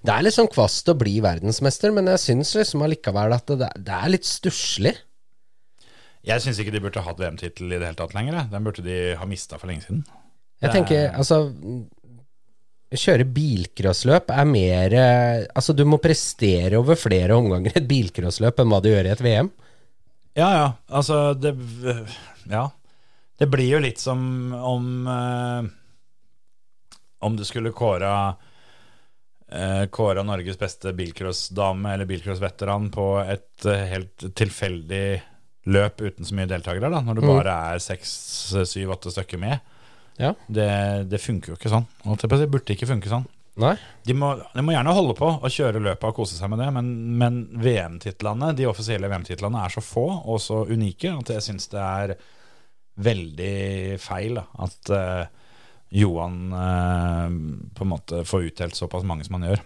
Det 0.00 0.12
er 0.14 0.22
litt 0.24 0.32
sånn 0.36 0.48
kvast 0.48 0.88
å 0.88 0.94
bli 0.96 1.18
verdensmester, 1.20 1.92
men 1.92 2.08
jeg 2.14 2.22
syns 2.22 2.54
liksom 2.56 2.84
allikevel 2.86 3.34
at 3.36 3.50
det, 3.60 3.68
det 3.84 3.92
er 3.98 4.12
litt 4.14 4.24
stusslig. 4.24 4.94
Jeg 6.26 6.42
syns 6.42 6.58
ikke 6.62 6.72
de 6.74 6.80
burde 6.82 7.02
hatt 7.04 7.20
VM-tittel 7.20 7.68
i 7.68 7.76
det 7.76 7.84
hele 7.90 7.98
tatt 7.98 8.14
lenger. 8.16 8.46
Den 8.50 8.64
burde 8.66 8.82
de 8.86 8.96
ha 9.20 9.28
mista 9.28 9.60
for 9.60 9.70
lenge 9.70 9.84
siden. 9.84 10.00
Jeg 10.62 10.70
er- 10.70 10.74
tenker, 10.78 11.10
altså 11.14 11.42
Kjøre 12.96 13.24
bilcrossløp 13.34 14.30
er 14.30 14.44
mer 14.48 14.92
eh, 14.94 15.44
Altså, 15.58 15.74
du 15.76 15.82
må 15.84 15.98
prestere 16.00 16.78
over 16.78 16.94
flere 16.96 17.34
omganger 17.34 17.74
i 17.74 17.80
et 17.80 17.88
bilcrossløp 17.90 18.62
enn 18.62 18.70
hva 18.70 18.78
du 18.80 18.88
gjør 18.92 19.08
i 19.08 19.12
et 19.12 19.22
VM. 19.26 19.50
Ja, 20.36 20.48
ja. 20.52 20.66
Altså, 20.92 21.34
det 21.34 21.54
Ja. 22.50 22.66
Det 23.38 23.48
blir 23.52 23.68
jo 23.68 23.78
litt 23.84 23.98
som 24.00 24.52
om 24.54 25.06
eh, 25.12 25.66
Om 27.26 27.36
du 27.36 27.44
skulle 27.44 27.72
kåra 27.76 28.36
eh, 29.50 29.86
Kåra 29.92 30.22
Norges 30.24 30.58
beste 30.60 30.92
bilcrossdame 30.96 31.94
eller 31.94 32.08
bilcrossveteran 32.08 32.90
på 32.94 33.06
et 33.24 33.66
eh, 33.68 33.84
helt 33.92 34.26
tilfeldig 34.36 35.22
løp 35.66 36.00
uten 36.00 36.24
så 36.24 36.36
mye 36.38 36.46
deltakere, 36.46 36.88
da, 36.92 37.00
når 37.02 37.14
du 37.18 37.22
Mm. 37.26 37.30
bare 37.34 37.54
er 37.74 37.80
seks, 37.82 38.10
syv, 38.70 38.92
åtte 38.94 39.10
stykker 39.10 39.38
med. 39.42 39.58
Ja. 40.16 40.30
Det, 40.46 40.68
det 41.10 41.18
funker 41.20 41.52
jo 41.52 41.56
ikke 41.58 41.72
sånn. 41.72 41.86
Det 42.06 42.48
burde 42.52 42.72
ikke 42.76 42.86
funke 42.86 43.10
sånn. 43.10 43.26
De 44.04 44.14
må, 44.16 44.34
de 44.52 44.64
må 44.64 44.74
gjerne 44.74 44.94
holde 44.96 45.14
på 45.16 45.28
og 45.36 45.52
kjøre 45.52 45.80
løpet 45.80 46.08
og 46.10 46.18
kose 46.18 46.36
seg 46.36 46.50
med 46.52 46.60
det, 46.60 46.68
men, 46.76 46.90
men 47.20 47.38
VM-titlene, 47.56 48.52
de 48.56 48.68
offisielle 48.68 49.08
VM-titlene 49.08 49.62
er 49.64 49.72
så 49.72 49.82
få 49.84 50.06
og 50.18 50.40
så 50.44 50.62
unike 50.68 51.14
at 51.14 51.32
jeg 51.32 51.46
syns 51.46 51.70
det 51.72 51.80
er 51.80 52.14
veldig 53.06 53.96
feil 54.00 54.38
da, 54.38 54.44
at 54.64 54.92
uh, 54.92 55.48
Johan 55.96 56.38
uh, 56.52 57.32
på 57.76 57.86
en 57.86 57.92
måte 57.92 58.22
får 58.28 58.50
utdelt 58.50 58.76
såpass 58.76 59.08
mange 59.08 59.24
som 59.24 59.38
han 59.38 59.48
gjør. 59.50 59.64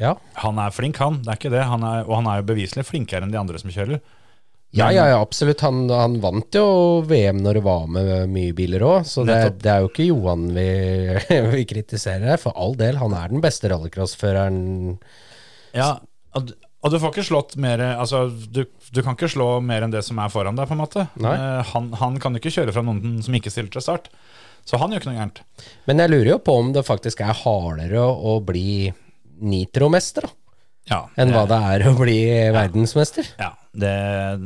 Ja. 0.00 0.14
Han 0.44 0.60
er 0.60 0.72
flink, 0.72 1.00
han. 1.00 1.20
Det 1.20 1.28
er 1.28 1.40
ikke 1.40 1.52
det. 1.52 1.64
Han 1.68 1.84
er, 1.84 2.06
og 2.06 2.14
han 2.22 2.28
er 2.30 2.40
jo 2.40 2.48
beviselig 2.48 2.86
flinkere 2.88 3.26
enn 3.26 3.32
de 3.34 3.40
andre 3.40 3.60
som 3.60 3.72
kjører. 3.72 4.00
Ja, 4.70 4.92
ja, 4.94 5.08
ja, 5.10 5.18
absolutt. 5.18 5.64
Han, 5.66 5.88
han 5.90 6.20
vant 6.22 6.54
jo 6.54 7.02
VM 7.10 7.40
når 7.42 7.58
det 7.58 7.62
var 7.66 7.88
med 7.90 8.10
mye 8.30 8.54
biler 8.54 8.84
òg, 8.86 9.08
så 9.08 9.24
det, 9.26 9.38
det 9.64 9.70
er 9.72 9.82
jo 9.82 9.90
ikke 9.90 10.06
Johan 10.06 10.44
vi, 10.54 10.66
vi 11.56 11.64
kritiserer. 11.66 12.38
For 12.38 12.54
all 12.54 12.76
del, 12.78 13.00
han 13.00 13.16
er 13.18 13.32
den 13.32 13.42
beste 13.42 13.70
rallycrossføreren. 13.72 14.60
Ja, 15.74 15.96
og, 16.38 16.52
og 16.80 16.94
du 16.94 17.00
får 17.02 17.12
ikke 17.12 17.26
slått 17.26 17.56
mer 17.60 17.82
Altså, 17.90 18.28
du, 18.30 18.62
du 18.64 19.02
kan 19.02 19.18
ikke 19.18 19.30
slå 19.30 19.48
mer 19.64 19.82
enn 19.84 19.92
det 19.94 20.04
som 20.06 20.22
er 20.22 20.30
foran 20.30 20.58
deg, 20.58 20.70
på 20.70 20.78
en 20.78 20.84
måte. 20.84 21.08
Eh, 21.18 21.74
han, 21.74 21.90
han 21.98 22.22
kan 22.22 22.36
jo 22.36 22.42
ikke 22.42 22.54
kjøre 22.60 22.74
fra 22.76 22.86
noen 22.86 23.18
som 23.26 23.34
ikke 23.36 23.50
stiller 23.50 23.74
til 23.74 23.84
start. 23.84 24.06
Så 24.68 24.78
han 24.78 24.92
gjør 24.92 25.02
ikke 25.02 25.10
noe 25.10 25.18
gærent. 25.18 25.42
Men 25.90 26.02
jeg 26.04 26.12
lurer 26.12 26.30
jo 26.36 26.42
på 26.46 26.54
om 26.62 26.70
det 26.76 26.86
faktisk 26.86 27.22
er 27.26 27.34
hardere 27.42 28.06
å 28.06 28.38
bli 28.44 28.92
nitromester 29.40 30.26
da, 30.28 30.34
Ja, 30.90 31.04
enn 31.22 31.30
hva 31.34 31.44
det 31.46 31.58
er 31.72 31.86
å 31.86 31.94
bli 31.98 32.18
verdensmester. 32.54 33.28
Ja, 33.38 33.52
det, 33.70 33.96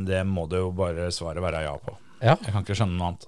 det 0.05 0.21
må 0.29 0.45
det 0.49 0.61
jo 0.61 0.69
bare 0.77 1.09
svaret 1.13 1.41
være 1.43 1.63
ja 1.65 1.73
på. 1.81 1.95
Ja. 2.21 2.35
Jeg 2.37 2.51
kan 2.51 2.61
ikke 2.61 2.77
skjønne 2.77 2.99
noe 2.99 3.11
annet. 3.11 3.25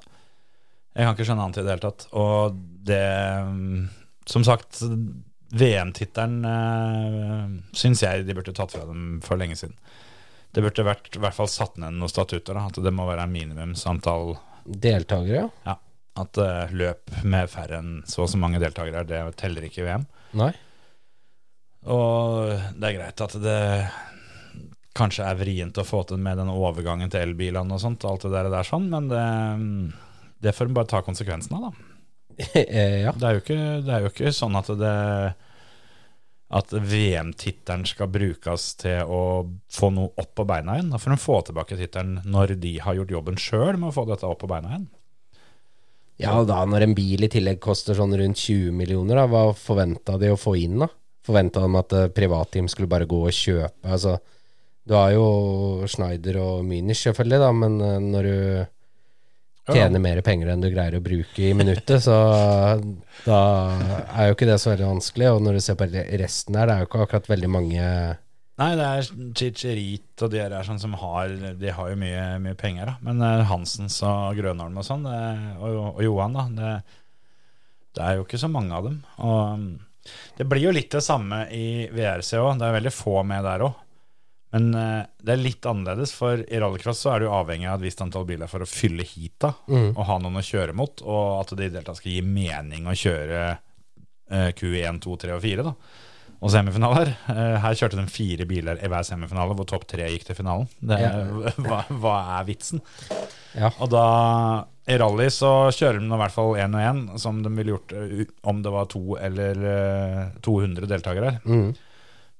Jeg 0.97 1.05
kan 1.05 1.15
ikke 1.15 1.28
skjønne 1.30 1.45
annet 1.47 1.59
i 1.59 1.63
det 1.65 1.74
hele 1.74 1.86
tatt. 1.88 2.05
Og 2.18 2.59
det 2.88 3.05
mm, 3.47 3.88
Som 4.30 4.45
sagt, 4.47 4.82
VM-tittelen 5.57 6.45
øh, 6.45 7.57
syns 7.78 8.03
jeg 8.03 8.26
de 8.28 8.36
burde 8.38 8.53
tatt 8.55 8.74
fra 8.76 8.86
dem 8.88 9.18
for 9.26 9.39
lenge 9.39 9.57
siden. 9.59 9.78
Det 10.53 10.63
burde 10.65 10.86
vært 10.88 11.13
i 11.13 11.22
hvert 11.22 11.36
fall 11.38 11.49
satt 11.51 11.78
ned 11.82 11.97
noen 11.97 12.11
statutter. 12.11 12.57
Da, 12.57 12.68
at 12.70 12.80
det 12.84 12.93
må 12.95 13.07
være 13.09 13.28
minimumsantall 13.32 14.36
Deltakere, 14.68 15.45
ja. 15.63 15.78
At 16.20 16.39
eh, 16.43 16.74
løp 16.76 17.13
med 17.24 17.47
færre 17.47 17.78
enn 17.80 17.91
så 18.09 18.26
og 18.26 18.32
så 18.34 18.39
mange 18.41 18.59
deltakere, 18.59 19.05
det 19.07 19.22
teller 19.39 19.63
ikke 19.63 19.84
i 19.84 19.86
VM. 19.86 20.03
Nei. 20.36 20.49
Og 21.94 22.54
det 22.78 22.90
er 22.90 22.98
greit 22.98 23.24
at 23.24 23.36
det 23.42 23.60
kanskje 24.98 25.28
er 25.30 25.38
vrient 25.40 25.78
å 25.78 25.86
få 25.86 26.02
til 26.10 26.20
med 26.22 26.40
den 26.42 26.50
overgangen 26.52 27.12
til 27.14 27.22
elbilene 27.24 27.76
og 27.76 27.84
sånt, 27.84 28.06
alt 28.08 28.26
det 28.26 28.34
der, 28.34 28.50
der 28.52 28.68
sånn, 28.68 28.88
men 28.92 29.12
det, 29.12 29.26
det 30.44 30.56
får 30.58 30.72
en 30.72 30.78
bare 30.80 30.90
ta 30.90 31.04
konsekvensen 31.06 31.60
av, 31.60 31.70
da. 31.70 31.94
Eh, 32.54 33.02
ja. 33.02 33.12
Det 33.18 33.26
er 33.26 33.38
jo 33.38 33.42
ikke, 33.42 33.62
det 33.82 33.94
er 33.94 34.04
jo 34.04 34.10
ikke 34.12 34.32
sånn 34.36 34.58
at 34.60 34.68
det 34.78 34.96
at 36.48 36.72
VM-tittelen 36.72 37.84
skal 37.90 38.08
brukes 38.12 38.70
til 38.80 39.10
å 39.12 39.22
få 39.74 39.90
noe 39.92 40.14
opp 40.16 40.32
på 40.38 40.46
beina 40.48 40.78
igjen. 40.78 40.94
Da 40.94 41.00
får 41.02 41.14
de 41.14 41.18
få 41.20 41.40
tilbake 41.50 41.76
tittelen 41.80 42.22
når 42.24 42.56
de 42.62 42.78
har 42.84 42.96
gjort 42.96 43.12
jobben 43.18 43.40
sjøl 43.42 43.76
med 43.76 43.90
å 43.90 43.96
få 43.98 44.06
dette 44.08 44.30
opp 44.30 44.40
på 44.46 44.50
beina 44.52 44.72
igjen. 44.72 44.86
ja, 46.24 46.38
og 46.40 46.48
da 46.50 46.62
når 46.66 46.86
en 46.86 46.96
bil 46.98 47.28
i 47.28 47.32
tillegg 47.32 47.60
koster 47.62 47.98
sånn 48.00 48.16
rundt 48.16 48.40
20 48.40 48.72
millioner, 48.80 49.20
da, 49.20 49.28
hva 49.28 49.44
forventa 49.60 50.16
de 50.22 50.32
å 50.32 50.40
få 50.40 50.56
inn, 50.62 50.80
da? 50.86 50.88
Forventa 51.28 51.64
de 51.64 51.80
at 51.82 51.94
eh, 51.98 52.10
privatteam 52.16 52.70
skulle 52.72 52.90
bare 52.92 53.08
gå 53.10 53.20
og 53.28 53.36
kjøpe? 53.36 53.76
Altså, 53.84 54.16
du 54.88 54.96
har 54.96 55.12
jo 55.12 55.28
Schneider 55.90 56.40
og 56.40 56.66
Münich 56.68 57.04
selvfølgelig, 57.04 57.40
da, 57.44 57.54
men 57.56 57.80
eh, 57.84 57.98
når 58.04 58.28
du 58.30 58.38
tjener 59.68 60.00
mer 60.00 60.22
penger 60.24 60.54
enn 60.54 60.62
du 60.64 60.70
greier 60.72 60.96
å 60.96 61.04
bruke 61.04 61.44
i 61.44 61.56
minuttet, 61.58 62.00
så 62.06 62.16
da 63.26 63.40
er 64.16 64.30
jo 64.30 64.38
ikke 64.38 64.48
det 64.48 64.56
så 64.64 64.72
veldig 64.72 64.94
vanskelig. 64.94 65.28
Og 65.34 65.44
når 65.44 65.58
du 65.58 65.66
ser 65.66 65.76
på 65.80 65.90
resten 65.92 66.56
her, 66.56 66.70
det 66.70 66.78
er 66.78 66.86
jo 66.86 66.88
ikke 66.90 67.04
akkurat 67.08 67.30
veldig 67.36 67.52
mange 67.58 67.90
Nei, 68.58 68.72
det 68.74 68.86
er 68.90 69.10
Chicherit 69.38 70.22
og 70.26 70.32
de 70.34 70.40
her 70.42 70.54
er 70.58 70.66
sånn 70.66 70.80
som 70.82 70.96
har 70.98 71.30
De 71.62 71.70
har 71.70 71.92
jo 71.92 71.98
mye, 72.02 72.24
mye 72.42 72.56
penger, 72.58 72.90
da. 72.90 72.96
Men 73.06 73.20
eh, 73.22 73.44
Hansens 73.46 74.00
og 74.08 74.40
Grønholm 74.40 74.80
og 74.82 74.88
sånn, 74.88 75.04
og, 75.06 75.76
og 75.92 76.02
Johan, 76.02 76.40
da, 76.40 76.48
det, 76.56 76.72
det 78.00 78.08
er 78.08 78.18
jo 78.18 78.26
ikke 78.26 78.40
så 78.42 78.50
mange 78.50 78.74
av 78.74 78.88
dem. 78.88 78.98
Og 79.22 79.68
det 80.38 80.47
blir 80.49 80.68
jo 80.68 80.74
litt 80.76 80.91
det 80.93 81.03
samme 81.05 81.43
i 81.53 81.88
VRC 81.93 82.34
òg. 82.41 82.55
Det 82.62 82.68
er 82.70 82.78
veldig 82.80 82.93
få 82.95 83.20
med 83.28 83.43
der 83.47 83.66
òg. 83.68 83.84
Men 84.55 84.70
eh, 84.80 85.01
det 85.28 85.34
er 85.36 85.41
litt 85.43 85.66
annerledes, 85.68 86.14
for 86.16 86.39
i 86.39 86.60
rallycross 86.64 87.01
så 87.03 87.12
er 87.18 87.26
du 87.26 87.30
avhengig 87.36 87.68
av 87.68 87.82
et 87.82 87.89
visst 87.89 88.01
antall 88.05 88.24
biler 88.30 88.47
for 88.47 88.64
å 88.64 88.70
fylle 88.70 89.03
heata 89.03 89.49
og 89.91 90.03
ha 90.08 90.16
noen 90.24 90.39
å 90.39 90.45
kjøre 90.45 90.72
mot, 90.78 91.03
og 91.03 91.41
at 91.41 91.51
det 91.60 91.66
i 91.68 91.70
det 91.74 91.82
hele 91.82 91.89
tatt 91.89 91.99
skal 91.99 92.14
gi 92.16 92.22
mening 92.24 92.88
å 92.88 92.95
kjøre 92.95 93.41
eh, 93.51 94.51
Q1, 94.55 95.01
2, 95.03 95.18
3 95.26 95.36
og 95.36 95.43
4. 95.43 95.66
Da. 95.68 95.74
og 96.39 96.53
semifinaler. 96.53 97.12
Eh, 97.34 97.58
Her 97.66 97.76
kjørte 97.76 97.99
de 97.99 98.08
fire 98.14 98.47
biler 98.47 98.80
i 98.80 98.88
hver 98.93 99.03
semifinale, 99.08 99.55
hvor 99.60 99.68
topp 99.68 99.84
tre 99.91 100.08
gikk 100.14 100.30
til 100.30 100.39
finalen. 100.39 100.68
Det, 100.80 101.01
hva, 101.68 101.84
hva 101.91 102.16
er 102.39 102.47
vitsen? 102.47 102.80
Ja. 103.58 103.74
Og 103.84 103.91
da 103.91 104.05
i 104.88 104.98
rally 105.02 105.28
så 105.34 105.50
kjører 105.76 106.00
de 106.00 106.08
i 106.08 106.20
hvert 106.22 106.32
fall 106.36 106.54
én 106.64 106.76
og 106.78 106.84
én, 106.90 107.02
som 107.20 107.42
de 107.44 107.50
ville 107.58 107.74
gjort 107.76 107.92
eh, 107.98 108.24
om 108.48 108.62
det 108.64 108.72
var 108.72 108.86
to 108.92 109.18
eller 109.20 109.60
eh, 109.74 110.22
200 110.46 110.88
deltakere. 110.88 111.34
Mm. 111.46 111.74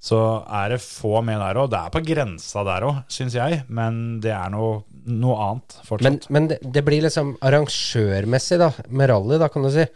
Så 0.08 0.18
er 0.54 0.70
det 0.76 0.82
få 0.84 1.24
med 1.26 1.40
der 1.42 1.58
òg. 1.58 1.72
Det 1.74 1.80
er 1.80 1.94
på 1.96 2.04
grensa 2.06 2.62
der 2.68 2.86
òg, 2.86 3.00
syns 3.12 3.34
jeg, 3.36 3.64
men 3.74 4.20
det 4.22 4.32
er 4.36 4.52
noe, 4.54 4.84
noe 5.10 5.38
annet 5.48 5.80
fortsatt. 5.88 6.28
men 6.32 6.48
det, 6.52 6.60
det 6.62 6.84
blir 6.86 7.02
liksom 7.08 7.34
arrangørmessig, 7.42 8.60
da, 8.62 8.70
med 8.94 9.10
rally, 9.12 9.40
da, 9.42 9.50
kan 9.52 9.66
du 9.66 9.72
si. 9.74 9.88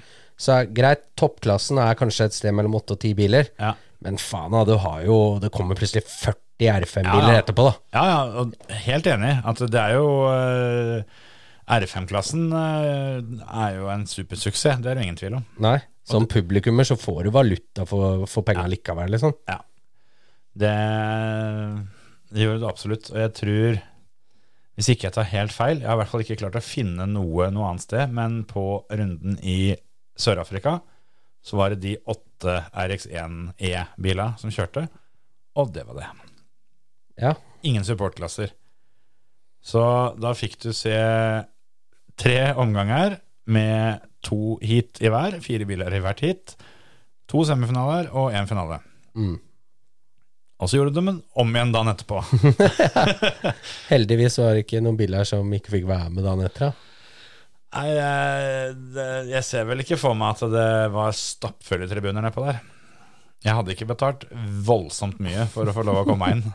Så 0.42 0.56
er- 0.58 0.72
greit, 0.74 1.04
toppklassen 1.22 1.78
er 1.78 1.94
kanskje 2.00 2.26
et 2.32 2.34
sted 2.34 2.56
mellom 2.58 2.76
åtte 2.80 2.98
og 2.98 3.02
ti 3.04 3.14
biler. 3.18 3.52
ja. 3.62 3.76
Men 4.02 4.16
faen, 4.18 4.50
da, 4.50 4.64
du 4.66 4.80
har 4.82 5.04
jo 5.06 5.38
Det 5.38 5.52
kommer 5.54 5.78
plutselig 5.78 6.02
40 6.10 6.66
R5-biler 6.82 7.28
Ja, 7.28 7.34
ja. 7.36 7.42
etterpå, 7.44 7.68
da. 7.68 7.74
Ja, 7.94 8.06
ja, 8.34 8.78
helt 8.88 9.06
enig. 9.12 9.36
At 9.46 9.60
det 9.70 9.78
er 9.78 9.92
jo 9.94 10.08
eh, 10.26 11.04
R5-klassen 11.72 12.52
eh, 12.58 13.20
er 13.48 13.78
jo 13.78 13.88
en 13.94 14.06
supersuksess, 14.10 14.82
det 14.84 14.92
er 14.92 15.00
det 15.00 15.06
ingen 15.06 15.20
tvil 15.20 15.38
om. 15.40 15.46
Nei. 15.64 15.78
Som 16.08 16.28
publikummer 16.28 16.88
så 16.88 16.98
får 17.00 17.24
du 17.26 17.34
valuta 17.36 17.86
for, 17.88 18.26
for 18.30 18.46
penga 18.48 18.66
likevel, 18.70 19.14
liksom. 19.14 19.36
Ja. 19.48 19.60
Det, 20.52 20.74
det 22.34 22.44
gjør 22.44 22.60
det 22.60 22.68
absolutt. 22.68 23.12
Og 23.14 23.20
jeg 23.22 23.34
tror, 23.38 23.80
hvis 24.76 24.90
ikke 24.92 25.08
jeg 25.08 25.16
tar 25.16 25.30
helt 25.32 25.56
feil, 25.56 25.80
jeg 25.80 25.88
har 25.88 25.96
i 25.96 26.02
hvert 26.02 26.12
fall 26.12 26.26
ikke 26.26 26.40
klart 26.42 26.60
å 26.60 26.66
finne 26.66 27.08
noe 27.08 27.48
noe 27.54 27.70
annet 27.70 27.86
sted, 27.86 28.16
men 28.18 28.42
på 28.50 28.66
runden 28.92 29.38
i 29.40 29.76
Sør-Afrika 30.20 30.80
så 31.42 31.58
var 31.58 31.74
det 31.74 31.82
de 31.86 31.96
åtte 32.12 32.58
RX1-E 32.76 33.86
biler 34.02 34.36
som 34.42 34.52
kjørte, 34.54 34.90
og 35.58 35.72
det 35.74 35.86
var 35.88 36.02
det. 36.02 36.10
Ja. 37.22 37.38
Ingen 37.66 37.86
supportklasser. 37.86 38.52
Så 39.62 39.82
da 40.18 40.34
fikk 40.34 40.58
du 40.64 40.72
se 40.74 40.98
tre 42.22 42.40
omganger 42.62 43.18
med 43.52 44.04
to 44.22 44.58
heat 44.62 45.02
i 45.02 45.10
hver, 45.12 45.40
fire 45.44 45.68
biler 45.70 45.94
i 45.98 46.02
hvert 46.04 46.22
heat, 46.24 46.54
to 47.32 47.42
semifinaler 47.48 48.12
og 48.14 48.36
én 48.36 48.50
finale. 48.50 48.82
Mm. 49.18 49.40
Og 50.62 50.70
så 50.70 50.78
gjorde 50.78 50.94
de 50.94 51.02
den 51.02 51.22
om 51.42 51.56
igjen 51.56 51.74
dagen 51.74 51.90
etterpå. 51.90 52.22
Heldigvis 53.92 54.38
var 54.38 54.54
det 54.54 54.66
ikke 54.68 54.82
noen 54.86 55.00
biler 55.00 55.26
som 55.26 55.50
ikke 55.58 55.74
fikk 55.80 55.88
være 55.90 56.12
med 56.14 56.28
dagen 56.28 56.46
etter. 56.46 56.76
Nei, 57.72 57.88
jeg, 57.96 58.76
det, 58.94 59.08
jeg 59.32 59.48
ser 59.48 59.66
vel 59.70 59.82
ikke 59.82 59.98
for 59.98 60.18
meg 60.18 60.36
at 60.36 60.54
det 60.54 60.70
var 60.94 61.16
stappfulle 61.18 61.88
tribuner 61.90 62.22
nedpå 62.22 62.44
der. 62.46 62.60
Jeg 63.42 63.58
hadde 63.58 63.74
ikke 63.74 63.90
betalt 63.90 64.28
voldsomt 64.68 65.22
mye 65.24 65.48
for 65.50 65.66
å 65.66 65.74
få 65.74 65.86
lov 65.88 66.04
å 66.04 66.06
komme 66.06 66.28
meg 66.28 66.38
inn. 66.38 66.52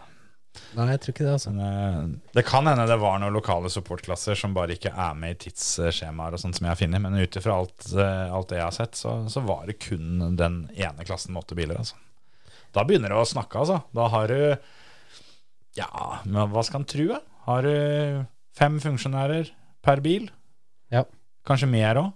Nei, 0.76 0.86
jeg 0.92 1.00
tror 1.02 1.14
ikke 1.14 1.24
det, 1.26 1.32
altså. 1.36 1.52
Men, 1.54 1.66
eh, 1.66 2.30
det 2.36 2.44
kan 2.48 2.66
hende 2.68 2.86
det 2.88 2.98
var 3.00 3.18
noen 3.22 3.34
lokale 3.34 3.70
supportklasser 3.72 4.38
som 4.38 4.54
bare 4.56 4.76
ikke 4.76 4.92
er 4.92 5.14
med 5.18 5.36
i 5.36 5.38
tidsskjemaer 5.46 6.36
og 6.36 6.42
sånt 6.42 6.58
som 6.58 6.66
jeg 6.66 6.74
har 6.74 6.80
funnet, 6.80 7.02
men 7.04 7.16
ut 7.20 7.38
ifra 7.40 7.56
alt, 7.60 7.86
eh, 7.94 8.34
alt 8.36 8.50
det 8.52 8.58
jeg 8.60 8.66
har 8.66 8.76
sett, 8.76 8.98
så, 8.98 9.14
så 9.32 9.42
var 9.46 9.64
det 9.68 9.78
kun 9.82 10.36
den 10.38 10.58
ene 10.76 11.06
klassen 11.08 11.32
med 11.34 11.44
åtte 11.44 11.58
biler. 11.58 11.80
Altså. 11.80 11.96
Da 12.76 12.84
begynner 12.84 13.12
det 13.14 13.20
å 13.20 13.28
snakke, 13.28 13.62
altså. 13.62 13.80
Da 13.96 14.08
har 14.12 14.32
du 14.32 14.40
Ja, 15.76 15.90
men 16.24 16.52
hva 16.52 16.62
skal 16.64 16.82
en 16.82 16.88
tro? 16.88 17.08
da? 17.14 17.20
Har 17.46 17.62
du 17.66 17.72
fem 18.56 18.78
funksjonærer 18.82 19.50
per 19.84 20.00
bil? 20.04 20.30
Ja. 20.92 21.04
Kanskje 21.46 21.68
mer 21.70 22.00
òg? 22.00 22.12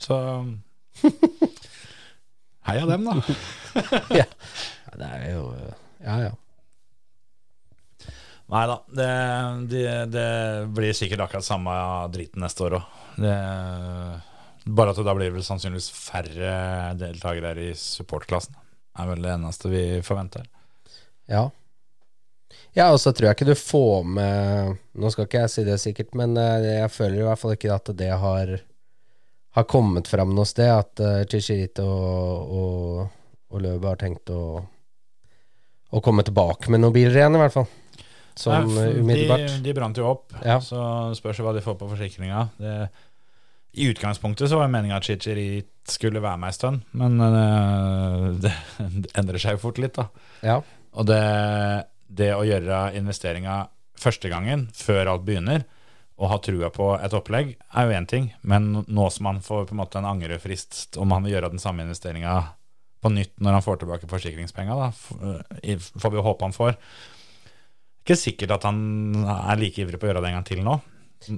Så 0.00 0.16
Heia 2.68 2.86
dem, 2.88 3.04
da. 3.08 3.16
Ja, 4.16 4.26
det 4.96 5.08
er 5.08 5.26
jo 5.34 5.44
Ja, 6.00 6.16
ja. 6.28 6.30
Nei 8.50 8.64
da, 8.66 8.76
det, 8.98 9.10
det, 9.70 9.84
det 10.10 10.30
blir 10.74 10.96
sikkert 10.96 11.26
akkurat 11.26 11.46
samme 11.46 11.74
driten 12.10 12.42
neste 12.42 12.66
år 12.66 12.80
òg. 12.80 12.88
Bare 14.70 14.92
at 14.92 14.98
det 14.98 15.06
da 15.06 15.14
blir 15.16 15.32
vel 15.32 15.44
sannsynligvis 15.44 15.90
færre 15.94 16.54
deltakere 16.98 17.70
i 17.70 17.70
supportklassen. 17.78 18.56
er 18.98 19.08
vel 19.08 19.22
det 19.22 19.32
eneste 19.32 19.70
vi 19.70 19.84
forventer. 20.04 20.44
Ja. 21.30 21.48
Ja, 22.74 22.90
og 22.92 23.00
så 23.02 23.12
tror 23.12 23.30
jeg 23.30 23.38
ikke 23.38 23.50
du 23.50 23.58
får 23.58 24.04
med 24.06 24.76
Nå 24.98 25.10
skal 25.10 25.26
ikke 25.26 25.44
jeg 25.44 25.50
si 25.50 25.64
det 25.66 25.78
sikkert, 25.82 26.12
men 26.18 26.36
eh, 26.38 26.82
jeg 26.82 26.92
føler 26.94 27.20
i 27.20 27.26
hvert 27.26 27.40
fall 27.40 27.54
ikke 27.56 27.74
at 27.74 27.90
det 27.98 28.10
har 28.10 28.52
Har 29.58 29.66
kommet 29.70 30.10
fram 30.10 30.34
noe 30.34 30.46
sted 30.46 30.70
at 30.70 31.02
uh, 31.02 31.22
Chichirito 31.26 31.86
og, 31.86 32.52
og, 32.60 33.08
og 33.50 33.62
Løbe 33.64 33.90
har 33.90 33.98
tenkt 33.98 34.30
å 34.30 34.62
Å 35.90 36.02
komme 36.02 36.22
tilbake 36.26 36.70
med 36.70 36.84
noen 36.84 36.94
biler 36.94 37.16
igjen, 37.18 37.34
i 37.34 37.40
hvert 37.42 37.56
fall. 37.56 37.66
Sånn 38.38 38.68
eh, 38.78 38.98
umiddelbart. 39.00 39.46
De, 39.48 39.62
de 39.66 39.72
brant 39.76 39.96
jo 39.98 40.06
opp, 40.10 40.32
Ja. 40.44 40.58
så 40.64 40.80
spørs 41.18 41.36
det 41.40 41.44
hva 41.46 41.54
de 41.56 41.62
får 41.64 41.78
på 41.80 41.88
forsikringa. 41.90 42.48
Det- 42.58 42.88
I 43.72 43.86
utgangspunktet 43.92 44.48
så 44.50 44.56
var 44.58 44.68
meninga 44.68 44.96
at 44.96 45.04
Chichiri 45.06 45.62
skulle 45.86 46.20
være 46.20 46.38
med 46.42 46.48
ei 46.50 46.52
stund, 46.56 46.80
men 46.92 47.20
eh, 47.20 48.30
det, 48.42 48.52
det 49.06 49.12
endrer 49.18 49.38
seg 49.38 49.52
jo 49.58 49.62
fort 49.68 49.78
litt, 49.78 49.94
da. 49.94 50.08
Ja. 50.42 50.60
Og 50.98 51.06
det, 51.06 51.20
det 52.08 52.32
å 52.34 52.42
gjøre 52.46 52.94
investeringa 52.98 53.68
første 54.00 54.28
gangen, 54.32 54.68
før 54.74 55.06
alt 55.12 55.24
begynner, 55.26 55.62
og 56.20 56.28
ha 56.32 56.36
trua 56.42 56.68
på 56.74 56.88
et 57.00 57.14
opplegg, 57.16 57.54
er 57.72 57.86
jo 57.86 57.94
én 57.96 58.06
ting. 58.10 58.26
Men 58.42 58.82
nå 58.88 59.06
som 59.14 59.26
han 59.30 59.38
får 59.40 59.68
på 59.70 59.72
en 59.72 59.78
måte 59.80 59.96
en 60.02 60.08
angrefrist, 60.10 60.96
om 61.00 61.10
han 61.14 61.22
vil 61.24 61.32
gjøre 61.36 61.50
den 61.54 61.62
samme 61.62 61.86
investeringa 61.86 62.34
på 63.00 63.08
nytt 63.14 63.38
når 63.40 63.52
han 63.56 63.64
får 63.64 63.78
tilbake 63.80 64.08
forsikringspenga, 64.10 64.74
da, 64.76 64.90
får 64.92 66.10
vi 66.12 66.18
jo 66.18 66.26
håpe 66.26 66.44
han 66.44 66.52
får. 66.52 66.74
Ikke 68.00 68.16
sikkert 68.18 68.56
at 68.56 68.66
han 68.68 68.80
er 69.20 69.60
like 69.60 69.82
ivrig 69.82 70.00
på 70.00 70.08
å 70.08 70.10
gjøre 70.10 70.24
det 70.24 70.30
en 70.30 70.38
gang 70.38 70.48
til 70.48 70.62
nå. 70.64 70.78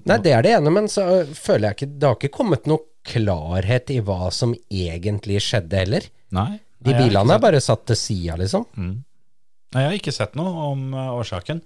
Nei, 0.07 0.19
det 0.23 0.31
er 0.31 0.45
det 0.47 0.53
ene, 0.57 0.71
men 0.71 0.87
så 0.91 1.05
øh, 1.11 1.31
føler 1.35 1.73
jeg 1.73 1.75
ikke 1.75 1.87
Det 1.91 2.07
har 2.07 2.19
ikke 2.21 2.37
kommet 2.37 2.69
noe 2.71 2.85
klarhet 3.03 3.91
i 3.91 3.97
hva 4.07 4.29
som 4.31 4.53
egentlig 4.71 5.41
skjedde 5.43 5.81
heller. 5.81 6.07
Nei. 6.37 6.53
De 6.83 6.95
bilene 6.95 7.35
er 7.35 7.43
bare 7.43 7.63
satt 7.63 7.83
til 7.91 7.99
sida, 7.99 8.37
liksom. 8.39 8.67
Mm. 8.79 8.95
Nei, 9.73 9.83
jeg 9.83 9.91
har 9.91 9.99
ikke 9.99 10.15
sett 10.15 10.39
noe 10.39 10.69
om 10.71 10.87
eh, 10.95 11.11
årsaken. 11.19 11.63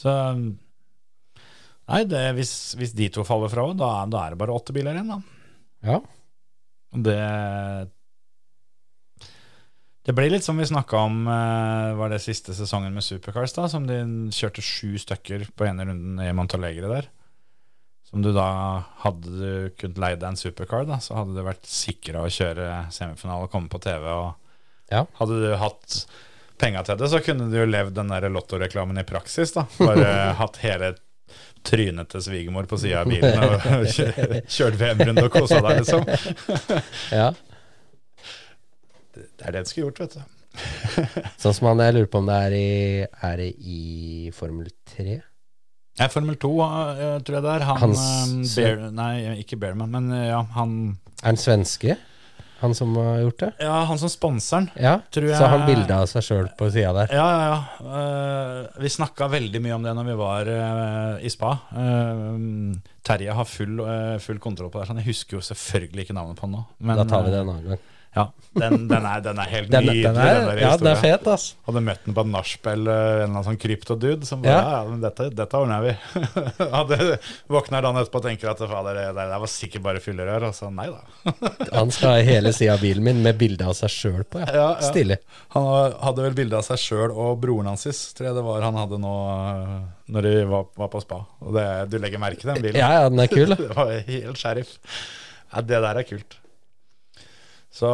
Så 0.00 0.16
Nei, 1.90 2.04
det, 2.06 2.22
hvis, 2.36 2.54
hvis 2.78 2.92
de 2.94 3.08
to 3.10 3.24
faller 3.26 3.50
fra, 3.50 3.64
da, 3.74 3.90
da 4.06 4.22
er 4.22 4.34
det 4.34 4.40
bare 4.40 4.54
åtte 4.54 4.74
biler 4.76 4.94
igjen, 4.94 5.10
da. 5.10 5.16
Ja. 5.90 5.96
Det 6.94 7.16
Det 10.06 10.14
blir 10.16 10.30
litt 10.32 10.44
som 10.46 10.56
vi 10.56 10.64
snakka 10.64 10.96
om 10.96 11.26
eh, 11.28 11.90
Var 11.98 12.08
det 12.14 12.22
siste 12.24 12.54
sesongen 12.56 12.94
med 12.96 13.04
Supercars, 13.04 13.52
da? 13.52 13.66
Som 13.68 13.84
de 13.88 13.98
kjørte 14.32 14.62
sju 14.64 14.94
stykker 14.98 15.44
på 15.56 15.66
ene 15.68 15.84
runden 15.90 16.22
i 16.24 16.30
Montalegre 16.36 16.88
der. 16.88 17.10
Som 18.08 18.24
du 18.24 18.30
da 18.34 18.46
Hadde 19.04 19.34
du 19.36 19.50
kunnet 19.78 20.00
leid 20.00 20.22
deg 20.22 20.32
en 20.32 20.40
supercar, 20.40 20.86
da, 20.88 20.96
så 21.04 21.18
hadde 21.20 21.36
du 21.36 21.44
vært 21.46 21.68
sikra 21.68 22.24
å 22.24 22.32
kjøre 22.32 22.70
semifinale 22.94 23.46
og 23.46 23.52
komme 23.52 23.70
på 23.70 23.78
TV. 23.84 24.08
Og 24.08 24.32
Ja. 24.90 25.04
hadde 25.20 25.36
du 25.44 25.52
hatt 25.60 26.00
penga 26.58 26.82
til 26.84 26.98
det, 27.00 27.06
så 27.12 27.20
kunne 27.24 27.46
du 27.52 27.54
jo 27.60 27.68
levd 27.68 27.94
den 27.96 28.10
der 28.10 28.26
lottoreklamen 28.32 28.98
i 29.00 29.06
praksis, 29.06 29.52
da. 29.54 29.66
Bare 29.78 30.10
hatt 30.40 30.58
hele 30.64 30.94
trynet 31.62 32.08
til 32.10 32.24
svigermor 32.24 32.66
på 32.66 32.76
sida 32.80 33.04
av 33.04 33.12
bilen 33.12 33.36
og 33.44 33.86
kjørt 34.56 34.80
VM-runde 34.80 35.28
og 35.28 35.32
kosa 35.36 35.60
deg, 35.62 35.84
liksom. 35.84 36.04
ja. 37.14 37.30
Det 39.20 39.46
er 39.48 39.56
det 39.56 39.64
du 39.64 39.70
skulle 39.70 39.88
gjort, 39.90 40.00
vet 40.04 40.18
du. 40.18 40.36
Sånn 41.42 41.54
som 41.54 41.70
han, 41.70 41.82
jeg 41.84 41.94
lurer 41.96 42.10
på 42.10 42.20
om 42.22 42.30
det 42.30 42.38
er 42.48 42.54
i, 42.58 42.68
er 43.30 43.42
det 43.42 43.50
i 43.62 44.30
Formel 44.34 44.70
3? 44.96 45.20
Ja, 46.00 46.08
Formel 46.08 46.36
2 46.40 46.50
eh, 46.64 47.16
tror 47.26 47.36
jeg 47.38 47.44
det 47.44 47.56
er. 47.56 47.66
Han, 47.68 47.80
Hans 47.82 48.54
eh, 48.56 48.62
Bear, 48.64 48.86
Nei, 48.94 49.14
ikke 49.42 49.58
Bearman, 49.60 49.90
men 49.92 50.12
eh, 50.16 50.30
ja, 50.30 50.40
han 50.56 50.78
Er 51.20 51.32
han 51.32 51.40
svenske? 51.40 51.98
Han 52.60 52.74
som 52.76 52.92
har 52.96 53.22
gjort 53.22 53.40
det? 53.40 53.48
Ja, 53.64 53.76
han 53.88 53.98
som 54.00 54.10
sponser 54.12 54.58
den. 54.58 54.66
Ja, 54.84 54.98
jeg- 55.16 55.36
så 55.38 55.46
han 55.48 55.62
bilde 55.64 55.96
av 55.96 56.04
seg 56.10 56.26
sjøl 56.26 56.50
på 56.58 56.68
sida 56.68 56.90
der. 56.92 57.14
Ja, 57.16 57.28
ja, 57.32 57.46
ja. 57.54 57.60
Uh, 57.80 58.82
vi 58.84 58.90
snakka 58.92 59.30
veldig 59.32 59.62
mye 59.64 59.78
om 59.78 59.86
det 59.86 59.94
når 59.96 60.08
vi 60.10 60.16
var 60.20 60.50
uh, 60.52 61.14
i 61.24 61.30
spa. 61.32 61.54
Uh, 61.72 62.76
Terje 63.00 63.32
har 63.32 63.48
full, 63.48 63.80
full 64.20 64.42
kontroll 64.44 64.68
på 64.68 64.82
det. 64.82 64.90
Så 64.90 64.98
Jeg 65.00 65.08
husker 65.08 65.38
jo 65.38 65.40
selvfølgelig 65.48 66.04
ikke 66.04 66.18
navnet 66.20 66.36
på 66.36 66.44
han 66.44 66.58
nå. 66.58 66.60
Men, 66.84 67.00
Da 67.00 67.08
tar 67.08 67.24
vi 67.24 67.32
det 67.32 67.40
en 67.40 67.48
annen 67.54 67.72
gang. 67.72 67.80
Ja, 68.16 68.24
den, 68.58 68.88
den, 68.90 69.04
er, 69.06 69.20
den 69.22 69.38
er 69.38 69.46
helt 69.46 69.68
nydelig. 69.70 70.00
den 70.02 70.16
er, 70.18 70.40
den 70.48 70.58
ja, 70.58 70.70
den 70.80 70.88
er 70.90 70.96
fet, 70.98 71.26
ass. 71.30 71.44
Hadde 71.68 71.82
møtt 71.86 72.00
den 72.02 72.14
på 72.16 72.24
et 72.24 72.30
nachspiel, 72.32 72.80
eh, 72.90 72.94
en 72.96 73.12
eller 73.14 73.26
annen 73.28 73.44
sånn 73.46 73.58
kryptodude 73.62 74.26
som 74.26 74.40
bare 74.42 74.56
Ja. 74.56 74.80
Ja, 74.80 74.96
dette, 75.04 75.28
dette 75.38 75.60
ordner 75.60 75.84
vi. 75.84 75.92
Hadde 76.74 76.98
Våkner 77.46 77.86
dagen 77.86 78.00
etterpå 78.00 78.18
og 78.18 78.26
tenker 78.26 78.50
at 78.50 78.64
fader, 78.72 78.98
det 78.98 79.04
der 79.14 79.30
var 79.44 79.52
sikkert 79.52 79.84
bare 79.84 80.02
fyllerør. 80.02 80.48
Og 80.48 80.56
så 80.58 80.72
nei 80.74 80.88
da. 80.90 81.04
Han 81.78 81.94
skal 81.94 82.16
ha 82.16 82.26
hele 82.26 82.50
sida 82.56 82.74
av 82.74 82.82
bilen 82.82 83.06
min 83.06 83.22
med 83.22 83.38
bilde 83.38 83.70
av 83.70 83.78
seg 83.78 83.94
sjøl 83.94 84.26
på. 84.26 84.42
Ja. 84.42 84.50
Ja, 84.50 84.66
ja. 84.80 84.90
Stilig. 84.90 85.20
Han 85.54 85.70
hadde 86.02 86.26
vel 86.26 86.36
bilde 86.42 86.58
av 86.58 86.66
seg 86.66 86.82
sjøl 86.82 87.14
og 87.14 87.38
broren 87.46 87.70
hans 87.70 87.86
sist, 87.86 88.16
tror 88.18 88.32
jeg 88.32 88.40
det 88.40 88.46
var 88.50 88.66
han 88.66 88.82
hadde 88.82 88.98
nå 89.06 89.14
eh, 89.36 89.78
når 90.10 90.26
de 90.26 90.36
var, 90.50 90.66
var 90.82 90.90
på 90.90 91.06
spa. 91.06 91.22
Og 91.46 91.54
det, 91.54 91.68
du 91.94 92.00
legger 92.02 92.26
merke 92.26 92.42
til 92.42 92.50
den 92.50 92.62
bilen. 92.66 92.82
Ja, 92.82 92.90
ja, 92.98 93.08
den 93.12 93.22
er 93.22 93.30
kul. 93.30 93.54
det 93.62 93.70
var 93.78 93.94
helt 94.10 94.42
sheriff. 94.42 94.78
Ja, 95.54 95.62
det 95.62 95.84
der 95.86 96.02
er 96.02 96.10
kult. 96.10 96.39
Så 97.72 97.90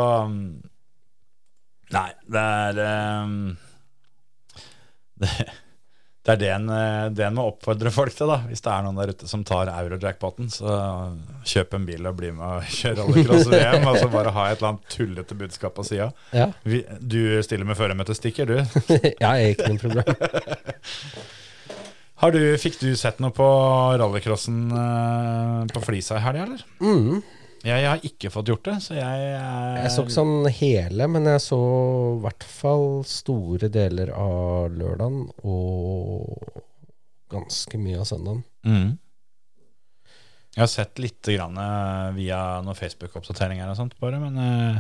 Nei, 1.95 2.09
det 2.27 2.43
er 2.43 2.79
ehm, 2.83 3.35
det, 5.23 5.29
det 6.27 6.33
er 6.35 6.41
det 6.41 6.49
en, 6.51 6.67
det 7.15 7.23
en 7.23 7.37
må 7.37 7.45
oppfordre 7.53 7.93
folk 7.95 8.11
til, 8.17 8.27
da. 8.33 8.41
Hvis 8.49 8.65
det 8.65 8.73
er 8.73 8.83
noen 8.83 8.99
der 8.99 9.13
ute 9.15 9.29
som 9.31 9.45
tar 9.47 9.71
euro-jackpoten, 9.71 10.49
så 10.51 10.73
kjøp 11.47 11.77
en 11.79 11.87
bil 11.87 12.09
og 12.11 12.17
bli 12.19 12.33
med 12.35 12.43
og 12.43 12.67
kjøre 12.81 13.05
rallycross-VM. 13.05 13.87
og 13.87 14.01
så 14.03 14.11
bare 14.11 14.35
ha 14.35 14.49
et 14.51 14.59
eller 14.59 14.73
annet 14.73 14.91
tullete 14.97 15.39
budskap 15.39 15.77
på 15.79 15.87
sida. 15.87 16.11
Ja, 16.35 16.51
Du 16.99 17.21
stiller 17.47 17.69
med 17.69 17.79
førermøtestikker, 17.79 18.51
du. 18.51 18.83
ja 19.25 19.33
ikke 19.53 19.71
noe 19.71 19.85
problem. 19.87 21.25
Har 22.17 22.33
du, 22.33 22.41
fikk 22.59 22.79
du 22.81 22.91
sett 22.97 23.19
noe 23.21 23.31
på 23.37 23.47
rallycrossen 24.01 24.61
eh, 24.73 25.65
på 25.69 25.83
Flisa 25.85 26.17
i 26.17 26.23
helga, 26.25 26.47
eller? 26.49 26.63
Mm. 26.81 27.19
Jeg, 27.67 27.83
jeg 27.83 27.91
har 27.91 28.05
ikke 28.07 28.31
fått 28.31 28.51
gjort 28.53 28.69
det, 28.69 28.77
så 28.85 28.95
jeg 28.95 29.23
er 29.35 29.81
Jeg 29.81 29.91
så 29.91 30.05
ikke 30.05 30.15
sånn 30.15 30.51
hele, 30.55 31.09
men 31.11 31.27
jeg 31.27 31.43
så 31.43 31.59
i 32.13 32.21
hvert 32.23 32.47
fall 32.47 32.87
store 33.11 33.71
deler 33.75 34.13
av 34.15 34.71
lørdagen 34.71 35.25
og 35.43 36.63
ganske 37.33 37.81
mye 37.83 37.99
av 38.05 38.07
søndagen. 38.07 38.45
Mm. 38.63 38.93
Jeg 40.57 40.63
har 40.63 40.71
sett 40.71 41.03
litt 41.03 41.27
grann, 41.27 41.59
eh, 41.61 42.13
via 42.17 42.39
noen 42.65 42.79
Facebook-oppdateringer 42.79 43.69
og 43.69 43.77
sånt, 43.81 43.99
bare, 44.01 44.21
men 44.23 44.39
eh, 44.41 44.79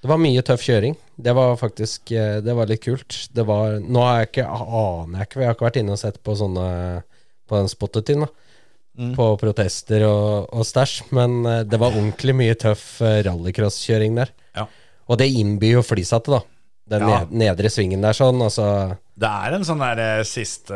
Det 0.00 0.08
var 0.12 0.20
mye 0.20 0.44
tøff 0.44 0.62
kjøring. 0.62 0.94
Det 1.16 1.32
var 1.36 1.56
faktisk 1.60 2.12
eh, 2.12 2.38
Det 2.44 2.54
var 2.56 2.68
litt 2.70 2.84
kult. 2.84 3.16
Det 3.32 3.44
var 3.48 3.80
Nå 3.80 4.04
har 4.04 4.20
jeg 4.20 4.30
ikke, 4.30 4.46
aner 4.46 5.18
jeg 5.18 5.28
ikke, 5.28 5.40
jeg 5.40 5.50
har 5.50 5.56
ikke 5.56 5.66
vært 5.66 5.80
inne 5.82 5.96
og 5.96 6.00
sett 6.04 6.20
på 6.22 6.36
sånne 6.38 6.68
På 7.48 7.58
den 7.58 7.72
spottetiden, 7.72 8.28
da. 8.28 8.49
Mm. 8.98 9.12
På 9.16 9.36
protester 9.40 10.02
og, 10.04 10.48
og 10.52 10.64
stæsj. 10.66 11.04
Men 11.16 11.38
eh, 11.46 11.60
det 11.64 11.78
var 11.80 11.94
ordentlig 11.94 12.34
mye 12.36 12.56
tøff 12.58 13.00
eh, 13.06 13.20
rallycross-kjøring 13.24 14.16
der. 14.18 14.32
Ja. 14.58 14.66
Og 15.08 15.18
det 15.22 15.30
innbyr 15.30 15.78
jo 15.78 15.84
flysatte, 15.86 16.34
da. 16.34 16.40
Den 16.90 17.04
Ja. 17.06 17.20
nedre 17.30 17.70
svingen 17.70 18.02
der, 18.02 18.12
sånn. 18.18 18.40
Altså 18.42 18.96
det 19.20 19.28
er 19.28 19.52
en 19.54 19.64
sånn 19.68 19.78
der 19.84 19.98
eh, 20.00 20.22
siste 20.26 20.74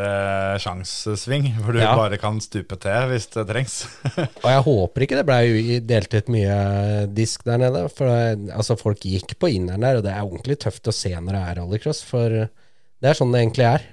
Sjansesving 0.62 1.46
hvor 1.58 1.72
du 1.74 1.80
Ja. 1.80 1.94
bare 1.96 2.18
kan 2.20 2.38
stupe 2.44 2.76
til 2.80 3.08
hvis 3.10 3.26
det 3.34 3.46
trengs. 3.48 3.76
Og 4.44 4.48
jeg 4.50 4.62
håper 4.66 5.04
ikke 5.06 5.16
det 5.18 5.26
blei 5.26 5.80
delt 5.80 6.14
ut 6.14 6.28
mye 6.32 7.06
disk 7.16 7.42
der 7.48 7.58
nede. 7.64 7.86
For 7.90 8.06
altså 8.54 8.76
folk 8.78 9.00
gikk 9.04 9.34
på 9.40 9.50
inneren 9.56 9.80
der, 9.84 9.98
og 9.98 10.04
det 10.06 10.12
er 10.14 10.22
ordentlig 10.24 10.58
tøft 10.62 10.86
å 10.86 10.94
se 10.94 11.10
når 11.16 11.32
det 11.34 11.42
er 11.42 11.58
rallycross. 11.62 12.02
For 12.06 12.28
det 12.46 13.10
er 13.10 13.18
sånn 13.18 13.32
det 13.34 13.42
egentlig 13.42 13.66
er. 13.74 13.86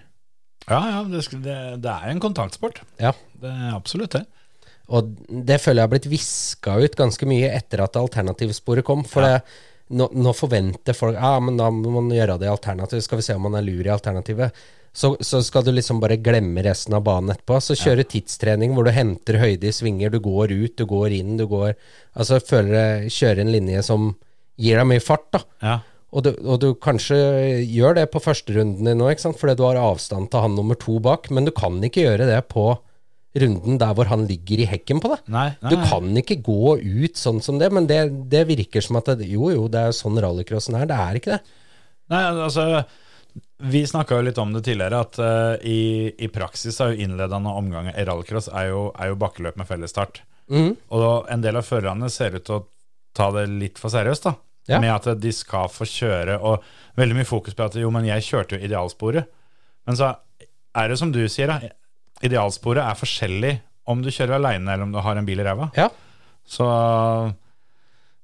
Ja, 0.69 0.81
ja, 0.91 1.01
det, 1.09 1.23
det, 1.43 1.57
det 1.83 1.95
er 1.95 2.11
en 2.11 2.21
kontaktsport. 2.23 2.81
Ja. 3.01 3.15
Det 3.41 3.49
er 3.49 3.73
absolutt 3.75 4.17
det. 4.17 4.25
Og 4.91 5.07
det 5.47 5.61
føler 5.63 5.81
jeg 5.81 5.87
har 5.87 5.93
blitt 5.93 6.11
viska 6.11 6.75
ut 6.83 6.97
ganske 6.99 7.27
mye 7.29 7.51
etter 7.55 7.83
at 7.85 7.97
alternativsporet 7.99 8.85
kom. 8.87 9.05
For 9.07 9.23
det, 9.23 9.39
nå, 9.95 10.09
nå 10.11 10.33
forventer 10.35 10.95
folk 10.97 11.17
Ja, 11.17 11.37
men 11.43 11.57
da 11.59 11.69
må 11.71 11.93
man 11.99 12.11
gjøre 12.13 12.37
det 12.41 12.49
i 12.49 12.53
alternativ. 12.53 13.03
Skal 13.05 13.21
vi 13.21 13.27
se 13.29 13.37
om 13.37 13.45
man 13.47 13.55
er 13.59 13.65
lur 13.65 13.87
i 13.87 13.93
alternativet. 13.93 14.57
Så, 14.91 15.13
så 15.23 15.39
skal 15.39 15.63
du 15.63 15.71
liksom 15.71 16.01
bare 16.03 16.19
glemme 16.19 16.63
resten 16.65 16.97
av 16.97 17.05
banen 17.07 17.31
etterpå. 17.31 17.61
Så 17.63 17.77
kjøre 17.79 18.03
tidstrening 18.11 18.75
hvor 18.75 18.87
du 18.87 18.91
henter 18.91 19.39
høyde 19.39 19.69
i 19.69 19.75
svinger. 19.75 20.11
Du 20.11 20.19
går 20.23 20.51
ut, 20.51 20.75
du 20.75 20.83
går 20.89 21.15
inn, 21.21 21.37
du 21.39 21.45
går 21.47 21.77
Altså 22.11 22.41
føler 22.43 22.75
jeg 22.75 23.15
kjører 23.15 23.45
en 23.45 23.53
linje 23.55 23.85
som 23.87 24.11
gir 24.59 24.75
deg 24.75 24.89
mye 24.89 25.03
fart, 25.03 25.29
da. 25.31 25.41
Ja. 25.63 25.77
Og 26.11 26.25
du, 26.25 26.31
og 26.43 26.59
du 26.59 26.71
kanskje 26.75 27.17
gjør 27.63 27.95
det 27.95 28.09
på 28.11 28.19
førsterunden 28.19 28.87
din 28.87 28.99
nå, 28.99 29.07
ikke 29.11 29.23
sant? 29.29 29.39
fordi 29.39 29.55
du 29.59 29.63
har 29.63 29.79
avstand 29.79 30.27
til 30.31 30.43
han 30.43 30.57
nummer 30.57 30.75
to 30.79 30.97
bak, 31.03 31.29
men 31.31 31.47
du 31.47 31.53
kan 31.55 31.77
ikke 31.87 32.03
gjøre 32.03 32.27
det 32.27 32.41
på 32.51 32.73
runden 33.39 33.77
der 33.79 33.93
hvor 33.95 34.09
han 34.11 34.25
ligger 34.27 34.59
i 34.59 34.67
hekken 34.67 34.99
på 35.03 35.13
deg. 35.13 35.21
Nei, 35.31 35.45
nei, 35.61 35.71
Du 35.71 35.77
kan 35.87 36.09
ikke 36.19 36.41
gå 36.43 36.75
ut 36.81 37.19
sånn 37.19 37.39
som 37.43 37.61
det, 37.61 37.69
men 37.71 37.87
det, 37.87 38.01
det 38.31 38.43
virker 38.49 38.83
som 38.83 38.99
at 38.99 39.13
det, 39.21 39.29
jo, 39.31 39.47
jo, 39.53 39.69
det 39.71 39.85
er 39.87 39.95
sånn 39.95 40.19
rallycrossen 40.19 40.75
er. 40.81 40.89
Det 40.89 40.99
er 40.99 41.21
ikke 41.21 41.37
det. 41.37 41.55
Nei, 42.11 42.25
altså 42.27 42.65
Vi 43.71 43.85
snakka 43.87 44.17
jo 44.17 44.27
litt 44.27 44.39
om 44.41 44.51
det 44.51 44.65
tidligere, 44.67 44.99
at 45.05 45.21
uh, 45.23 45.55
i, 45.63 46.11
i 46.11 46.27
praksis 46.33 46.81
er 46.83 46.91
jo 46.91 47.07
innledende 47.07 47.55
omganger 47.55 47.95
i 47.95 48.05
rallycross 48.09 48.51
er 48.51 48.73
jo, 48.73 48.89
er 48.99 49.13
jo 49.13 49.19
bakkeløp 49.21 49.55
med 49.61 49.69
fellesstart. 49.69 50.25
Mm. 50.51 50.73
Og 50.91 51.31
en 51.31 51.43
del 51.45 51.55
av 51.55 51.63
førerne 51.63 52.11
ser 52.11 52.35
ut 52.35 52.43
til 52.43 52.59
å 52.59 52.65
ta 53.15 53.31
det 53.37 53.47
litt 53.47 53.79
for 53.79 53.93
seriøst, 53.93 54.27
da. 54.27 54.35
Ja. 54.69 54.77
Med 54.79 54.91
at 54.93 55.07
de 55.19 55.31
skal 55.33 55.69
få 55.73 55.87
kjøre, 55.89 56.37
og 56.37 56.61
veldig 56.99 57.17
mye 57.17 57.27
fokus 57.27 57.55
på 57.57 57.65
at 57.65 57.75
jo, 57.81 57.89
men 57.93 58.05
jeg 58.05 58.27
kjørte 58.27 58.57
jo 58.57 58.67
idealsporet. 58.67 59.29
Men 59.89 59.97
så 59.97 60.13
er 60.77 60.91
det 60.91 60.99
som 61.01 61.11
du 61.13 61.21
sier, 61.25 61.49
da. 61.49 61.71
Idealsporet 62.21 62.83
er 62.85 62.99
forskjellig 62.99 63.55
om 63.89 64.03
du 64.05 64.11
kjører 64.13 64.37
aleine 64.37 64.69
eller 64.69 64.85
om 64.85 64.93
du 64.93 64.99
har 65.01 65.17
en 65.17 65.25
bil 65.25 65.41
i 65.41 65.45
ræva. 65.47 65.71
Ja. 65.73 65.87
Så 66.45 66.67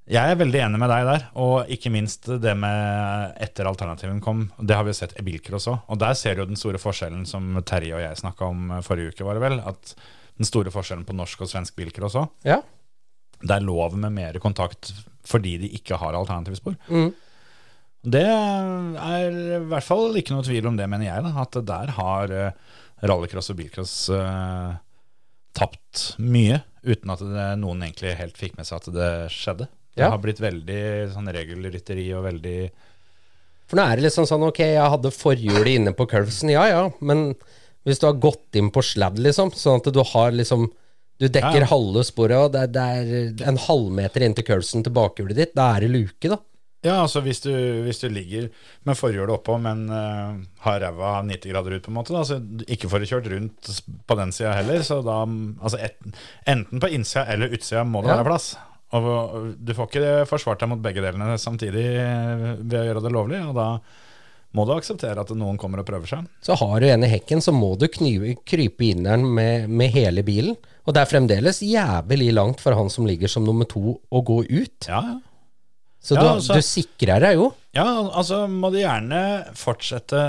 jeg 0.08 0.32
er 0.32 0.40
veldig 0.40 0.62
enig 0.64 0.80
med 0.80 0.92
deg 0.94 1.08
der, 1.10 1.26
og 1.42 1.72
ikke 1.74 1.92
minst 1.92 2.30
det 2.44 2.54
med 2.56 3.34
etter 3.44 3.68
alternativen 3.68 4.22
kom. 4.24 4.46
Det 4.62 4.78
har 4.78 4.86
vi 4.88 4.94
jo 4.94 5.00
sett 5.02 5.18
i 5.20 5.26
bilcross 5.26 5.68
òg, 5.68 5.82
og 5.92 6.00
der 6.00 6.16
ser 6.16 6.38
du 6.38 6.46
jo 6.46 6.52
den 6.54 6.60
store 6.60 6.80
forskjellen 6.80 7.26
som 7.28 7.58
Terje 7.68 7.98
og 7.98 8.04
jeg 8.06 8.22
snakka 8.22 8.48
om 8.48 8.72
forrige 8.86 9.12
uke, 9.12 9.26
var 9.28 9.36
det 9.36 9.44
vel. 9.44 9.60
At 9.68 9.98
den 10.38 10.48
store 10.48 10.72
forskjellen 10.72 11.04
på 11.08 11.18
norsk 11.18 11.44
og 11.44 11.52
svensk 11.52 11.76
bilcross 11.80 12.16
òg. 12.22 12.30
Ja. 12.48 12.62
Det 13.42 13.54
er 13.54 13.66
lov 13.66 13.98
med 14.00 14.16
mer 14.16 14.40
kontakt 14.42 14.94
fordi 15.28 15.58
de 15.64 15.70
ikke 15.78 15.98
har 16.00 16.16
alternativspor. 16.18 16.78
Mm. 16.88 17.10
Det 18.08 18.24
er 18.24 19.38
i 19.58 19.62
hvert 19.68 19.84
fall 19.86 20.16
ikke 20.20 20.36
noe 20.36 20.46
tvil 20.48 20.70
om 20.70 20.78
det, 20.80 20.88
mener 20.90 21.10
jeg. 21.10 21.24
Da, 21.26 21.32
at 21.44 21.58
der 21.68 21.92
har 21.98 22.32
eh, 22.32 22.76
rallycross 23.10 23.52
og 23.52 23.58
bilcross 23.60 23.96
uh, 24.14 24.78
tapt 25.58 26.14
mye, 26.22 26.62
uten 26.88 27.12
at 27.14 27.24
det, 27.26 27.48
noen 27.60 27.84
egentlig 27.84 28.16
helt 28.20 28.40
fikk 28.40 28.56
med 28.60 28.70
seg 28.70 28.80
at 28.80 28.92
det 28.96 29.12
skjedde. 29.34 29.68
Det 29.98 30.06
Ja. 30.06 30.12
har 30.14 30.22
blitt 30.22 30.40
veldig 30.40 30.82
sånn 31.16 31.28
regelrytteri 31.34 32.04
og 32.14 32.28
veldig 32.28 32.58
For 33.68 33.76
nå 33.80 33.84
er 33.84 33.98
det 33.98 34.04
liksom 34.06 34.28
sånn, 34.30 34.46
ok, 34.48 34.60
jeg 34.64 34.92
hadde 34.94 35.10
forhjulet 35.12 35.74
inne 35.74 35.92
på 35.98 36.06
curvesen, 36.08 36.54
ja 36.54 36.68
ja, 36.70 36.84
men 37.02 37.34
hvis 37.84 38.00
du 38.00 38.06
har 38.08 38.14
gått 38.22 38.56
inn 38.56 38.70
på 38.72 38.80
sladd, 38.86 39.18
liksom, 39.20 39.50
sånn 39.52 39.82
at 39.82 39.90
du 39.92 40.00
har 40.14 40.32
liksom 40.32 40.70
Du 41.18 41.26
dekker 41.28 41.64
Ja, 41.64 41.70
halve 41.72 42.04
sporet, 42.06 42.38
og 42.38 42.52
det 42.54 42.68
det 42.76 42.84
er 42.84 43.50
en 43.50 43.58
halvmeter 43.58 44.22
inn 44.28 44.36
til 44.38 44.46
curlsen 44.46 44.84
til 44.86 44.94
bakhjulet 44.94 45.36
ditt, 45.40 45.56
da 45.58 45.72
er 45.76 45.86
det 45.88 45.90
luke, 45.96 46.30
da. 46.30 46.38
Ja, 46.86 47.00
altså 47.02 47.24
hvis 47.26 47.40
du, 47.42 47.50
hvis 47.88 48.00
du 48.04 48.06
ligger 48.14 48.52
med 48.86 48.96
forhjulet 48.96 49.34
oppå, 49.34 49.56
men 49.60 49.88
uh, 49.90 50.38
har 50.62 50.78
ræva 50.84 51.16
90 51.26 51.50
grader 51.52 51.74
ut, 51.74 51.82
på 51.84 51.90
en 51.90 51.98
måte, 51.98 52.14
da, 52.14 52.22
så 52.24 52.38
ikke 52.70 52.88
får 52.92 53.02
du 53.02 53.08
kjørt 53.10 53.30
rundt 53.34 53.72
på 54.08 54.18
den 54.20 54.32
sida 54.32 54.54
heller, 54.60 54.84
så 54.86 55.00
da 55.04 55.18
Altså 55.26 55.82
et, 55.82 55.98
enten 56.48 56.80
på 56.84 56.92
innsida 56.94 57.26
eller 57.34 57.50
utsida 57.58 57.82
må 57.84 58.04
det 58.06 58.14
Ja. 58.14 58.20
være 58.22 58.30
plass. 58.30 58.52
Og 58.96 59.58
du 59.58 59.74
får 59.76 59.90
ikke 59.90 60.12
forsvart 60.30 60.62
deg 60.62 60.70
mot 60.72 60.80
begge 60.86 61.02
delene 61.04 61.34
samtidig 61.42 61.84
eh, 61.98 62.46
ved 62.62 62.78
å 62.80 62.86
gjøre 62.86 63.04
det 63.04 63.12
lovlig, 63.12 63.42
og 63.50 63.58
da 63.58 63.66
må 64.56 64.64
du 64.66 64.72
akseptere 64.78 65.20
at 65.26 65.34
noen 65.36 65.58
kommer 65.60 65.82
og 65.82 65.90
prøver 65.90 66.08
seg. 66.08 66.30
Så 66.46 66.56
har 66.62 66.80
du 66.80 66.88
en 66.88 67.04
i 67.04 67.10
hekken, 67.12 67.42
så 67.44 67.52
må 67.52 67.74
du 67.76 67.90
knive, 67.92 68.38
krype 68.48 68.86
inn 68.94 69.04
der 69.04 69.18
med, 69.20 69.68
med 69.68 69.92
hele 69.98 70.24
bilen. 70.24 70.56
Og 70.88 70.96
det 70.96 71.02
er 71.04 71.10
fremdeles 71.12 71.60
jævlig 71.68 72.30
langt 72.34 72.62
for 72.64 72.74
han 72.78 72.88
som 72.90 73.06
ligger 73.10 73.28
som 73.32 73.44
nummer 73.44 73.68
to 73.68 73.98
å 74.08 74.22
gå 74.24 74.42
ut. 74.48 74.88
Ja, 74.88 75.02
ja. 75.04 75.18
Så 76.00 76.16
Ja, 76.16 76.22
du, 76.22 76.28
altså- 76.38 76.56
du 76.56 76.62
sikrer 76.64 77.20
deg 77.20 77.36
jo. 77.36 77.50
Ja, 77.76 77.84
altså 78.16 78.46
må 78.48 78.70
de 78.72 78.80
gjerne 78.86 79.20
fortsette, 79.60 80.22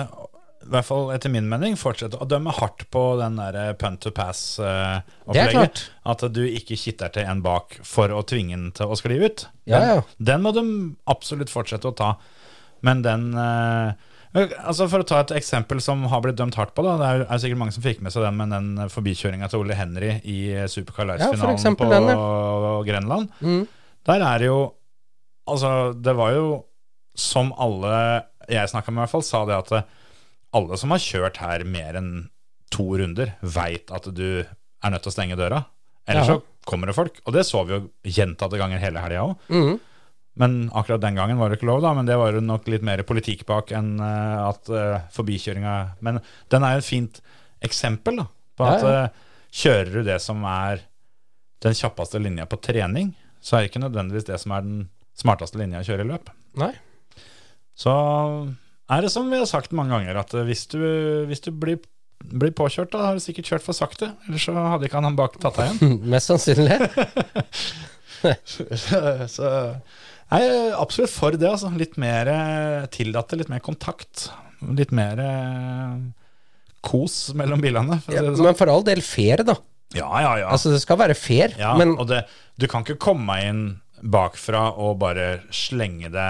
i 0.64 0.70
hvert 0.72 0.84
fall 0.88 1.12
etter 1.14 1.30
min 1.30 1.46
mening, 1.48 1.76
fortsette 1.78 2.18
å 2.18 2.26
dømme 2.26 2.50
hardt 2.56 2.82
på 2.90 3.02
den 3.20 3.36
der 3.38 3.74
punt 3.78 4.00
to 4.02 4.10
pass-opplegget. 4.10 5.52
klart. 5.54 5.82
At 6.04 6.24
du 6.32 6.40
ikke 6.48 6.76
kitter 6.76 7.12
til 7.14 7.22
en 7.30 7.42
bak 7.44 7.78
for 7.86 8.08
å 8.08 8.24
tvinge 8.26 8.56
den 8.56 8.72
til 8.72 8.86
å 8.90 8.98
skli 8.98 9.20
ut. 9.24 9.46
Ja, 9.66 9.78
Den, 9.78 9.88
ja. 9.88 10.02
den 10.32 10.42
må 10.42 10.52
de 10.56 10.64
absolutt 11.06 11.52
fortsette 11.52 11.84
å 11.92 11.94
ta. 11.94 12.16
Men 12.82 13.02
den 13.02 13.34
eh, 13.34 13.92
Altså 14.38 14.86
For 14.90 15.02
å 15.02 15.06
ta 15.08 15.20
et 15.24 15.32
eksempel 15.38 15.80
som 15.84 16.04
har 16.12 16.22
blitt 16.24 16.38
dømt 16.38 16.56
hardt 16.58 16.74
på, 16.76 16.84
da. 16.86 16.96
Det 17.00 17.08
er, 17.08 17.24
er 17.26 17.42
sikkert 17.42 17.60
mange 17.62 17.74
som 17.76 17.84
fikk 17.84 18.00
med 18.04 18.14
seg 18.14 18.24
den 18.26 18.38
med 18.38 18.52
den 18.54 18.88
forbikjøringa 18.92 19.48
til 19.50 19.64
Ole 19.64 19.76
Henry 19.78 20.10
i 20.22 20.38
Supercar 20.70 21.04
for 21.04 21.10
Life-finalen 21.12 21.60
ja, 21.64 21.74
på 21.78 21.90
den, 21.92 22.08
Grenland. 22.88 23.30
Mm. 23.40 23.62
Der 24.08 24.26
er 24.32 24.42
det 24.44 24.50
jo 24.50 24.58
Altså, 25.48 25.94
det 25.96 26.12
var 26.12 26.34
jo 26.36 26.48
som 27.16 27.54
alle 27.56 27.92
jeg 28.52 28.68
snakka 28.68 28.92
med, 28.92 29.00
i 29.00 29.04
hvert 29.06 29.12
fall, 29.14 29.24
sa 29.24 29.38
det 29.48 29.56
at 29.56 29.70
eh, 29.78 29.86
alle 30.56 30.76
som 30.80 30.92
har 30.92 31.00
kjørt 31.00 31.40
her 31.40 31.64
mer 31.64 31.96
enn 31.96 32.10
to 32.72 32.84
runder, 33.00 33.32
veit 33.40 33.88
at 33.96 34.10
du 34.12 34.44
er 34.44 34.92
nødt 34.92 35.04
til 35.06 35.12
å 35.12 35.14
stenge 35.14 35.38
døra. 35.40 35.62
Ellers 36.08 36.28
Ja. 36.28 36.36
så 36.36 36.66
kommer 36.68 36.88
det 36.88 36.96
folk. 36.96 37.20
Og 37.24 37.32
det 37.32 37.46
så 37.48 37.64
vi 37.64 37.78
jo 37.78 37.80
gjentatte 38.04 38.60
ganger 38.60 38.80
hele 38.80 39.00
helga 39.00 39.24
òg. 39.24 39.36
Mhm. 39.48 39.80
Men 40.38 40.68
akkurat 40.70 41.02
den 41.02 41.18
gangen 41.18 41.38
var 41.40 41.50
det 41.50 41.58
ikke 41.58 41.68
lov, 41.68 41.82
da. 41.82 41.92
Men 41.98 42.06
det 42.06 42.16
var 42.18 42.34
jo 42.34 42.42
nok 42.44 42.68
litt 42.70 42.84
mer 42.86 43.02
politikk 43.06 43.44
bak 43.48 43.72
enn 43.74 43.96
uh, 43.98 44.48
at 44.48 44.70
uh, 44.70 45.00
forbikjøringa 45.14 45.74
Men 46.06 46.20
den 46.52 46.66
er 46.66 46.76
jo 46.76 46.84
et 46.84 46.88
fint 46.88 47.18
eksempel 47.64 48.20
da, 48.20 48.28
på 48.54 48.66
at 48.68 48.84
ja. 48.86 48.90
eh, 48.94 49.24
kjører 49.58 49.88
du 49.96 50.04
det 50.06 50.20
som 50.22 50.44
er 50.46 50.84
den 51.64 51.74
kjappeste 51.74 52.20
linja 52.22 52.44
på 52.46 52.60
trening, 52.62 53.10
så 53.42 53.56
er 53.56 53.64
det 53.64 53.72
ikke 53.72 53.82
nødvendigvis 53.82 54.28
det 54.28 54.38
som 54.38 54.54
er 54.54 54.62
den 54.62 54.76
smarteste 55.18 55.58
linja 55.58 55.80
å 55.82 55.88
kjøre 55.88 56.06
i 56.06 56.08
løp. 56.12 56.30
Nei. 56.62 56.70
Så 57.74 57.96
er 58.94 59.02
det 59.02 59.10
som 59.10 59.26
vi 59.26 59.40
har 59.42 59.50
sagt 59.50 59.74
mange 59.74 59.90
ganger, 59.96 60.20
at 60.22 60.36
hvis 60.46 60.68
du, 60.70 60.78
hvis 61.26 61.42
du 61.42 61.50
blir, 61.50 61.80
blir 62.30 62.54
påkjørt, 62.54 62.92
da 62.94 63.08
har 63.08 63.18
du 63.18 63.26
sikkert 63.26 63.50
kjørt 63.50 63.66
for 63.66 63.74
sakte. 63.74 64.12
Ellers 64.28 64.46
så 64.46 64.54
hadde 64.54 64.86
ikke 64.86 65.02
han 65.02 65.18
bak 65.18 65.34
tatt 65.42 65.58
deg 65.58 65.74
igjen. 65.74 65.98
Mest 66.14 66.30
sannsynlig. 66.30 66.78
så 69.36 69.50
Er 70.34 70.74
absolutt 70.76 71.10
for 71.14 71.36
det. 71.38 71.48
altså. 71.48 71.70
Litt 71.78 71.96
mer 72.00 72.28
tillatte, 72.92 73.38
litt 73.40 73.48
mer 73.52 73.62
kontakt. 73.64 74.28
Litt 74.76 74.90
mer 74.92 75.20
eh, 75.22 75.98
kos 76.84 77.32
mellom 77.38 77.62
bilene. 77.62 78.00
For 78.04 78.14
Ja, 78.16 78.22
sånn. 78.28 78.44
men 78.48 78.58
for 78.58 78.70
all 78.72 78.84
del 78.86 79.00
fair, 79.04 79.44
da. 79.46 79.56
Ja, 79.96 80.08
ja, 80.20 80.32
ja. 80.42 80.48
Altså, 80.52 80.70
det 80.74 80.82
skal 80.82 80.98
være 81.00 81.14
fair, 81.16 81.54
ja 81.56 81.70
men 81.80 81.94
og 81.96 82.10
det, 82.10 82.18
du 82.60 82.66
kan 82.68 82.82
ikke 82.84 82.98
komme 83.00 83.38
inn 83.40 83.62
bakfra 84.04 84.66
og 84.76 84.98
bare 85.00 85.38
slenge 85.48 86.10
det 86.12 86.26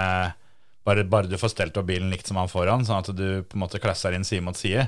bare, 0.87 1.03
bare 1.03 1.27
du 1.27 1.35
får 1.37 1.51
stelt 1.51 1.75
opp 1.77 1.89
bilen 1.89 2.07
likt 2.09 2.25
som 2.31 2.39
han 2.39 2.47
foran, 2.47 2.85
sånn 2.87 3.03
at 3.03 3.11
du 3.13 3.43
på 3.43 3.59
en 3.59 3.65
måte 3.65 3.81
klasser 3.83 4.15
inn 4.15 4.23
side 4.23 4.45
mot 4.47 4.55
side, 4.57 4.87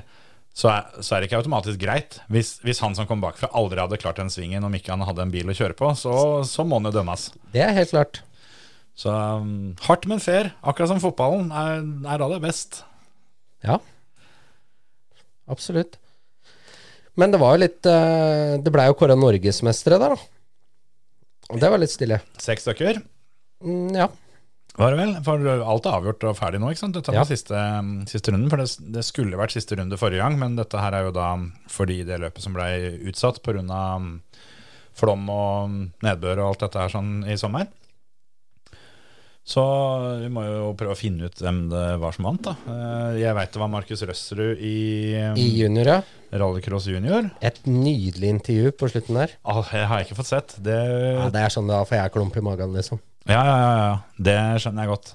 så 0.56 0.70
er, 0.72 0.88
så 1.04 1.14
er 1.14 1.20
det 1.20 1.28
ikke 1.28 1.42
automatisk 1.42 1.78
greit. 1.84 2.16
Hvis, 2.32 2.54
hvis 2.64 2.80
han 2.82 2.96
som 2.96 3.06
kom 3.06 3.20
bakfra 3.22 3.52
aldri 3.52 3.78
hadde 3.84 4.00
klart 4.00 4.16
den 4.18 4.32
svingen 4.32 4.64
om 4.64 4.72
ikke 4.74 4.96
han 4.96 5.04
hadde 5.04 5.28
en 5.28 5.30
bil 5.36 5.52
å 5.52 5.58
kjøre 5.60 5.76
på, 5.78 5.92
så, 6.00 6.16
så 6.48 6.64
må 6.64 6.80
han 6.80 6.88
jo 6.88 6.96
dømmes. 6.96 7.28
det 7.52 7.62
er 7.68 7.76
helt 7.76 7.92
klart. 7.92 8.22
Så 8.98 9.08
um, 9.10 9.74
hardt, 9.86 10.04
men 10.10 10.20
fair. 10.20 10.50
Akkurat 10.62 10.90
som 10.92 11.00
fotballen 11.00 11.48
er, 11.50 11.80
er 12.12 12.20
da 12.20 12.28
det 12.34 12.42
best. 12.44 12.82
Ja. 13.64 13.78
Absolutt. 15.50 15.96
Men 17.18 17.32
det 17.34 17.40
var 17.42 17.56
jo 17.56 17.60
litt 17.60 17.84
eh, 17.88 18.54
Det 18.62 18.72
blei 18.72 18.86
jo 18.88 18.94
kåra 18.96 19.16
norgesmestere 19.18 19.98
der, 20.00 20.14
da. 20.14 20.28
Og 21.52 21.60
det 21.60 21.68
var 21.72 21.80
litt 21.82 21.92
stille. 21.92 22.20
Seks 22.40 22.64
stykker 22.68 23.02
Mm, 23.62 23.92
ja. 23.94 24.08
var 24.74 24.90
det 24.90 24.98
vel. 24.98 25.10
For 25.22 25.38
alt 25.46 25.84
er 25.86 25.94
avgjort 25.94 26.24
og 26.26 26.32
ferdig 26.34 26.58
nå, 26.58 26.72
ikke 26.72 26.80
sant? 26.80 26.96
Dette 26.96 27.12
var 27.14 27.20
Ja. 27.20 27.26
siste, 27.28 27.58
siste 28.10 28.32
runden. 28.32 28.48
For 28.50 28.58
det, 28.58 28.66
det 28.96 29.04
skulle 29.06 29.38
vært 29.38 29.54
siste 29.54 29.76
runde 29.78 29.94
forrige 30.00 30.18
gang, 30.24 30.34
men 30.40 30.56
dette 30.58 30.80
her 30.82 30.96
er 30.98 31.04
jo 31.06 31.12
da 31.14 31.28
fordi 31.70 32.00
det 32.08 32.18
løpet 32.24 32.42
som 32.42 32.56
ble 32.56 32.66
utsatt 33.06 33.38
pga. 33.44 33.84
Flom 34.98 35.30
og 35.30 35.76
nedbør 36.02 36.42
og 36.42 36.48
alt 36.50 36.64
dette 36.66 36.82
her 36.82 36.90
sånn 36.90 37.22
i 37.30 37.36
sommer. 37.38 37.68
Så 39.42 39.62
vi 40.22 40.28
må 40.30 40.44
jo 40.46 40.68
prøve 40.78 40.94
å 40.94 40.98
finne 40.98 41.26
ut 41.26 41.40
hvem 41.42 41.64
det 41.72 41.86
var 41.98 42.14
som 42.14 42.28
vant, 42.28 42.44
da. 42.46 42.52
Eh, 42.70 43.16
Jeg 43.24 43.34
veit 43.34 43.50
det 43.52 43.60
var 43.62 43.70
Markus 43.72 44.04
Røsserud 44.06 44.60
i, 44.62 44.74
um, 45.18 45.38
I 45.40 45.46
junior, 45.58 45.88
ja. 45.96 45.96
Rallycross 46.32 46.86
junior. 46.86 47.26
Et 47.42 47.58
nydelig 47.66 48.30
intervju 48.36 48.70
på 48.78 48.88
slutten 48.92 49.18
der. 49.18 49.34
Ah, 49.44 49.64
Jeg 49.74 49.88
har 49.90 50.04
ikke 50.04 50.18
fått 50.20 50.30
sett. 50.30 50.54
Det 50.62 50.76
Ja, 50.78 51.26
det 51.28 51.42
er 51.42 51.50
sånn 51.50 51.66
da 51.68 51.82
får 51.84 51.98
jeg 51.98 52.14
klump 52.14 52.38
i 52.38 52.44
magen, 52.44 52.72
liksom. 52.72 53.02
Ja, 53.26 53.42
ja, 53.42 53.58
ja, 53.58 53.74
ja. 53.82 53.98
Det 54.30 54.38
skjønner 54.62 54.86
jeg 54.86 54.92
godt. 54.94 55.12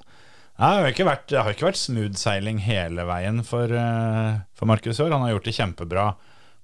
Det 0.58 0.66
har 0.66 0.86
ikke 0.90 1.06
vært, 1.08 1.32
har 1.38 1.52
ikke 1.54 1.68
vært 1.68 1.80
smooth-seiling 1.80 2.58
hele 2.66 3.04
veien 3.08 3.42
for, 3.46 3.64
eh, 3.72 4.40
for 4.58 4.66
Markus 4.66 4.98
i 4.98 5.04
år. 5.04 5.12
Han 5.14 5.22
har 5.24 5.36
gjort 5.36 5.44
det 5.48 5.54
kjempebra 5.56 6.06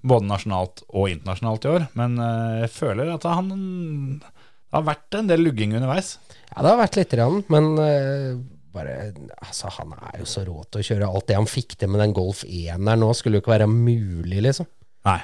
både 0.05 0.27
nasjonalt 0.29 0.83
og 0.93 1.09
internasjonalt 1.09 1.65
i 1.65 1.73
år. 1.79 1.87
Men 1.95 2.19
eh, 2.19 2.61
jeg 2.65 2.73
føler 2.75 3.13
at 3.15 3.23
han 3.23 4.19
det 4.19 4.81
har 4.81 4.83
vært 4.89 5.15
en 5.15 5.27
del 5.29 5.39
lugging 5.45 5.73
underveis. 5.77 6.17
Ja, 6.51 6.61
det 6.61 6.69
har 6.71 6.79
vært 6.79 6.99
lite 6.99 7.17
grann, 7.19 7.41
men 7.51 7.71
uh, 7.79 8.35
bare 8.75 8.95
Altså, 9.39 9.71
han 9.77 9.93
er 9.95 10.19
jo 10.21 10.27
så 10.29 10.43
rå 10.47 10.63
til 10.67 10.81
å 10.81 10.87
kjøre. 10.89 11.07
Alt 11.09 11.29
det 11.29 11.37
han 11.39 11.47
fikk 11.49 11.77
til 11.79 11.91
med 11.91 12.03
den 12.03 12.15
Golf 12.15 12.43
1 12.47 12.83
der 12.85 12.99
nå, 12.99 13.11
skulle 13.17 13.39
jo 13.39 13.45
ikke 13.45 13.55
være 13.55 13.69
mulig, 13.71 14.41
liksom. 14.43 14.67
Nei. 15.07 15.21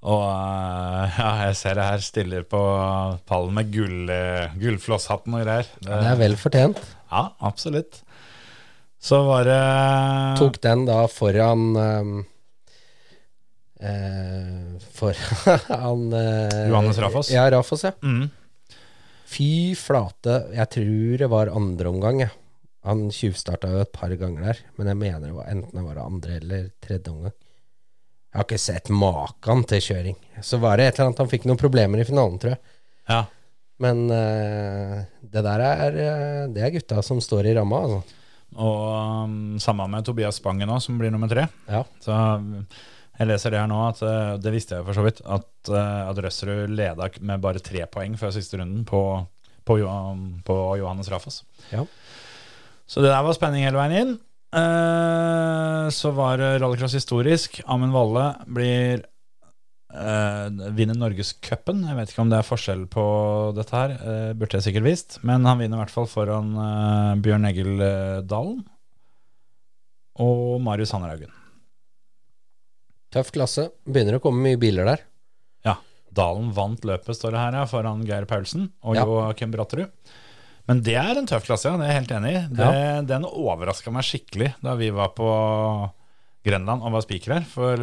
Og 0.00 0.22
eh, 0.24 1.18
ja, 1.18 1.30
jeg 1.44 1.56
ser 1.58 1.76
det 1.76 1.84
her 1.90 2.04
stiller 2.04 2.44
på 2.48 2.60
pallen 3.28 3.52
med 3.58 3.68
gull, 3.74 4.08
eh, 4.14 4.54
gullflosshatten 4.60 5.34
og 5.36 5.42
greier. 5.44 5.68
Det, 5.76 5.90
Det 5.90 6.08
er 6.14 6.20
vel 6.22 6.36
fortjent. 6.40 6.80
Ja, 7.10 7.26
absolutt. 7.44 8.00
Så 9.00 9.22
var 9.26 9.44
det 9.48 9.60
Tok 10.40 10.58
den 10.64 10.84
da 10.88 11.02
foran 11.08 11.62
eh, 13.80 14.76
Foran 14.96 16.02
eh, 16.20 16.68
Johannes 16.68 17.00
Rafoss? 17.00 17.32
Ja, 17.32 17.46
Rafoss, 17.52 17.84
ja. 17.88 17.92
mm. 18.00 18.28
Fy 19.30 19.76
flate, 19.78 20.36
jeg 20.56 20.72
tror 20.74 21.20
det 21.22 21.28
var 21.30 21.52
andre 21.54 21.92
omgang, 21.92 22.24
jeg. 22.24 22.34
Han 22.88 23.10
tjuvstarta 23.12 23.68
jo 23.70 23.82
et 23.84 23.92
par 23.92 24.12
ganger 24.16 24.48
der, 24.48 24.60
men 24.78 24.88
jeg 24.88 24.98
mener 24.98 25.26
det 25.28 25.36
var 25.36 25.50
enten 25.52 25.76
det 25.76 25.84
var 25.84 26.00
andre 26.02 26.38
eller 26.40 26.68
tredje 26.82 27.12
omgang. 27.12 27.34
Jeg 28.30 28.38
har 28.38 28.46
ikke 28.46 28.62
sett 28.62 28.88
maken 28.94 29.64
til 29.68 29.82
kjøring. 29.84 30.16
Så 30.46 30.60
var 30.62 30.78
det 30.78 30.86
et 30.86 30.96
eller 30.96 31.10
annet 31.10 31.20
han 31.20 31.30
fikk 31.30 31.46
noen 31.50 31.60
problemer 31.60 32.00
i 32.00 32.06
finalen, 32.06 32.38
tror 32.40 32.54
jeg. 32.54 32.60
Ja. 33.10 33.24
Men 33.82 34.04
uh, 34.06 35.00
det 35.24 35.42
der 35.46 35.62
er 35.64 35.96
eh, 35.96 36.48
Det 36.52 36.62
er 36.62 36.72
gutta 36.74 37.00
som 37.02 37.20
står 37.24 37.48
i 37.50 37.54
ramma, 37.56 37.80
altså. 37.86 38.16
Og 38.60 39.26
um, 39.26 39.58
sammen 39.62 39.92
med 39.92 40.06
Tobias 40.06 40.40
Spangen 40.40 40.68
nå, 40.68 40.78
som 40.82 40.98
blir 40.98 41.12
nummer 41.14 41.30
tre. 41.30 41.46
Ja. 41.70 41.84
Så 42.02 42.14
um, 42.14 42.64
jeg 43.20 43.28
leser 43.28 43.52
det 43.52 43.60
her 43.60 43.68
nå, 43.70 43.82
at 43.90 44.00
uh, 44.02 44.38
det 44.40 44.54
visste 44.54 44.78
jeg 44.78 44.86
for 44.88 44.96
så 44.96 45.04
vidt, 45.04 45.20
at, 45.28 45.50
uh, 45.68 46.08
at 46.08 46.22
Røsserud 46.24 46.72
leda 46.72 47.10
med 47.20 47.44
bare 47.44 47.62
tre 47.62 47.84
poeng 47.92 48.16
før 48.18 48.32
siste 48.34 48.58
runden 48.58 48.82
på, 48.88 49.02
på, 49.68 49.76
um, 49.84 50.40
på 50.46 50.58
Johannes 50.80 51.12
Rafas. 51.12 51.42
Ja. 51.70 51.84
Så 52.90 53.04
det 53.04 53.12
der 53.12 53.22
var 53.22 53.36
spenning 53.36 53.62
hele 53.68 53.78
veien 53.78 53.98
inn. 54.00 54.18
Eh, 54.50 55.88
så 55.94 56.10
var 56.10 56.40
rallycross 56.58 56.96
historisk. 56.98 57.60
Amund 57.70 57.94
Valle 57.94 58.24
blir 58.50 59.04
eh, 59.94 60.46
vinner 60.74 60.98
Norgescupen. 60.98 61.84
Jeg 61.86 61.98
vet 61.98 62.10
ikke 62.10 62.24
om 62.24 62.32
det 62.32 62.40
er 62.40 62.48
forskjell 62.48 62.82
på 62.90 63.04
dette 63.54 63.76
her, 63.76 63.94
eh, 63.94 64.32
burde 64.34 64.58
jeg 64.58 64.66
sikkert 64.66 64.88
visst. 64.88 65.20
Men 65.22 65.46
han 65.46 65.62
vinner 65.62 65.78
i 65.78 65.82
hvert 65.84 65.94
fall 65.94 66.10
foran 66.10 66.50
eh, 66.66 67.12
Bjørn 67.22 67.46
Egil 67.52 67.76
eh, 67.78 68.22
Dalen 68.26 68.64
og 70.20 70.58
Marius 70.66 70.96
Hannerhaugen. 70.96 71.30
Tøff 73.10 73.32
klasse. 73.34 73.68
Begynner 73.90 74.18
å 74.18 74.22
komme 74.22 74.44
mye 74.46 74.58
biler 74.60 74.86
der. 74.86 75.04
Ja, 75.66 75.76
Dalen 76.14 76.52
vant 76.54 76.84
løpet, 76.86 77.16
står 77.18 77.34
det 77.34 77.40
her, 77.42 77.56
ja, 77.60 77.64
foran 77.70 78.04
Geir 78.06 78.26
Paulsen 78.30 78.68
og 78.82 78.96
Ja. 78.98 79.04
Joakim 79.06 79.50
Bratterud. 79.54 79.90
Men 80.70 80.82
det 80.86 80.94
er 81.00 81.18
en 81.18 81.26
tøff 81.26 81.46
klasse, 81.48 81.66
ja. 81.70 81.76
Det 81.80 81.86
er 81.88 81.90
jeg 81.92 82.00
helt 82.00 82.12
enig 82.20 82.30
i. 82.36 82.42
Det, 82.54 83.06
Den 83.10 83.24
overraska 83.26 83.90
meg 83.90 84.06
skikkelig 84.06 84.52
da 84.62 84.76
vi 84.78 84.90
var 84.94 85.10
på 85.16 85.26
Grenland 86.46 86.84
og 86.86 86.92
var 86.94 87.02
spikere. 87.02 87.40
For 87.50 87.82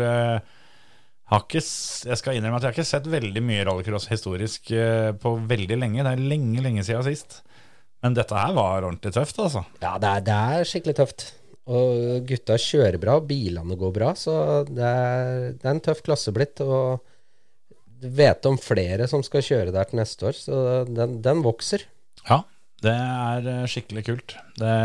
har 1.28 1.43
ikke, 1.43 1.59
jeg 1.59 2.19
skal 2.21 2.38
innrømme 2.38 2.55
at 2.61 2.63
jeg 2.63 2.71
har 2.71 2.78
ikke 2.78 2.88
sett 2.88 3.09
veldig 3.11 3.41
mye 3.43 3.65
rallycross 3.67 4.07
historisk 4.07 4.71
eh, 4.71 5.09
på 5.19 5.34
veldig 5.49 5.75
lenge. 5.82 6.05
Det 6.05 6.13
er 6.15 6.21
lenge, 6.32 6.63
lenge 6.63 6.86
siden 6.88 7.03
sist. 7.03 7.41
Men 8.05 8.15
dette 8.15 8.38
her 8.38 8.53
var 8.55 8.86
ordentlig 8.88 9.11
tøft, 9.17 9.39
altså. 9.43 9.65
Ja, 9.84 9.97
det 9.99 10.07
er, 10.13 10.23
det 10.30 10.38
er 10.55 10.69
skikkelig 10.69 10.95
tøft. 11.01 11.25
Og 11.68 12.24
gutta 12.28 12.55
kjører 12.61 12.95
bra, 13.01 13.18
bilene 13.20 13.76
går 13.80 13.93
bra, 13.95 14.13
så 14.15 14.63
det 14.68 14.88
er, 14.88 15.39
det 15.57 15.65
er 15.65 15.74
en 15.74 15.84
tøff 15.84 15.99
klasse 16.05 16.32
blitt. 16.36 16.61
Og 16.63 17.01
du 17.97 18.07
vet 18.13 18.45
om 18.47 18.59
flere 18.61 19.07
som 19.11 19.24
skal 19.26 19.43
kjøre 19.43 19.74
der 19.76 19.89
til 19.89 19.99
neste 19.99 20.30
år, 20.30 20.38
så 20.38 20.61
den, 20.88 21.18
den 21.26 21.41
vokser. 21.43 21.84
Ja, 22.28 22.43
det 22.86 22.93
er 22.93 23.49
eh, 23.51 23.65
skikkelig 23.70 24.05
kult. 24.07 24.38
Det 24.59 24.78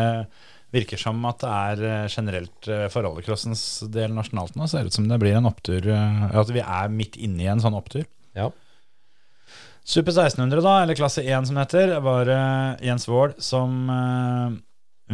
virker 0.73 1.01
som 1.01 1.21
at 1.29 1.43
det 1.43 1.53
er 1.53 1.85
eh, 1.91 2.09
generelt 2.13 2.69
eh, 2.71 2.87
for 2.93 3.05
rallycrossens 3.05 3.85
del 3.93 4.15
nasjonalt 4.17 4.57
nå, 4.57 4.69
ser 4.71 4.89
ut 4.89 4.97
som 4.97 5.09
det 5.11 5.21
blir 5.21 5.37
en 5.37 5.51
opptur. 5.51 5.87
At 5.93 6.53
vi 6.55 6.65
er 6.65 6.93
midt 6.93 7.21
inne 7.21 7.45
i 7.45 7.51
en 7.53 7.63
sånn 7.63 7.77
opptur. 7.77 8.07
Ja. 8.39 8.49
Super 9.83 10.15
1600, 10.15 10.63
da, 10.63 10.77
eller 10.85 10.97
klasse 10.97 11.25
1 11.27 11.51
som 11.51 11.59
heter, 11.59 11.97
var 12.05 12.31
Jens 12.83 13.09
Wold 13.11 13.41
som 13.43 13.91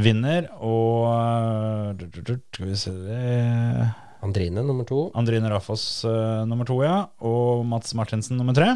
vinner, 0.03 0.49
og 0.65 1.09
eh, 1.11 2.37
Skal 2.55 2.69
vi 2.69 2.77
se 2.79 2.93
det 2.93 3.89
Andrine 4.25 4.65
nummer 4.67 4.87
to. 4.87 5.09
Andrine 5.19 5.51
Raffos 5.53 6.05
uh, 6.05 6.43
nummer 6.49 6.67
to, 6.67 6.81
ja. 6.83 7.05
Og 7.23 7.63
Mats 7.69 7.95
Martinsen 7.95 8.39
nummer 8.41 8.57
tre. 8.57 8.73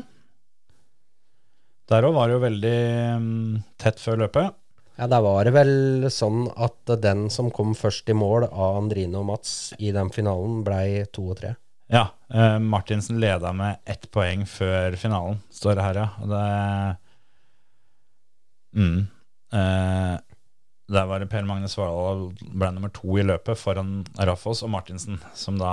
Der 1.90 2.06
òg 2.06 2.14
var 2.14 2.30
det 2.30 2.36
jo 2.36 2.44
veldig 2.44 2.76
um, 3.18 3.56
tett 3.82 3.98
før 3.98 4.22
løpet. 4.22 4.54
Ja, 5.00 5.08
der 5.10 5.24
var 5.24 5.42
det 5.48 5.54
vel 5.56 6.06
sånn 6.14 6.46
at 6.54 6.94
den 7.02 7.26
som 7.32 7.50
kom 7.50 7.74
først 7.74 8.06
i 8.12 8.14
mål 8.14 8.46
av 8.46 8.78
Andrine 8.84 9.18
og 9.18 9.26
Mats 9.32 9.72
i 9.82 9.90
den 9.94 10.12
finalen, 10.14 10.60
blei 10.66 11.02
to 11.10 11.32
og 11.32 11.40
tre. 11.42 11.56
Ja, 11.92 12.10
Uh, 12.32 12.56
Martinsen 12.58 13.18
leda 13.20 13.50
med 13.52 13.82
ett 13.84 14.06
poeng 14.10 14.46
før 14.48 14.94
finalen, 14.96 15.42
står 15.52 15.74
det 15.76 15.82
her, 15.84 15.98
ja. 16.00 16.06
Og 16.24 16.30
det 16.30 16.44
mm, 18.80 19.02
eh, 19.52 20.14
Der 20.92 21.06
var 21.08 21.22
det 21.22 21.30
Per 21.32 21.44
Magne 21.48 21.70
Svardal 21.72 22.26
ble 22.52 22.68
nummer 22.74 22.90
to 22.92 23.16
i 23.16 23.24
løpet 23.24 23.56
foran 23.58 24.02
Raffos 24.18 24.60
og 24.66 24.72
Martinsen, 24.74 25.20
som 25.34 25.56
da 25.60 25.72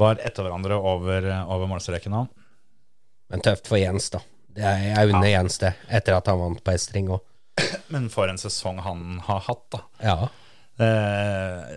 var 0.00 0.20
etter 0.22 0.46
hverandre 0.46 0.78
over, 0.78 1.26
over 1.50 1.70
målstreken 1.70 2.14
nå. 2.14 2.26
Men 3.30 3.42
tøft 3.44 3.66
for 3.70 3.80
Jens, 3.80 4.08
da. 4.14 4.22
Det 4.54 4.62
er, 4.66 4.84
jeg 4.90 5.10
unner 5.12 5.28
Jens 5.30 5.58
det, 5.62 5.72
etter 5.90 6.16
at 6.16 6.30
han 6.30 6.38
vant 6.40 6.62
på 6.64 6.74
S-ring 6.78 7.10
òg. 7.14 7.26
Men 7.92 8.06
for 8.12 8.30
en 8.30 8.38
sesong 8.40 8.80
han 8.86 9.20
har 9.26 9.42
hatt, 9.46 9.66
da. 9.74 9.82
Ja. 10.02 10.16
Det 10.80 10.90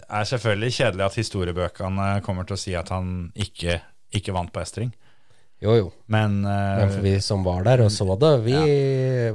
er 0.07 0.29
selvfølgelig 0.29 0.75
kjedelig 0.77 1.05
at 1.05 1.17
historiebøkene 1.19 2.09
kommer 2.25 2.47
til 2.47 2.55
å 2.55 2.61
si 2.61 2.75
at 2.79 2.93
han 2.93 3.31
ikke, 3.35 3.81
ikke 4.15 4.35
vant 4.35 4.53
på 4.53 4.63
S-string. 4.63 4.93
Jo, 5.63 5.75
jo. 5.79 5.91
Men, 6.11 6.41
uh, 6.43 6.79
Men 6.81 6.89
for 6.91 7.05
vi 7.05 7.13
som 7.23 7.43
var 7.45 7.63
der 7.63 7.85
og 7.85 7.91
så 7.93 8.05
det, 8.19 8.31
vi 8.43 8.55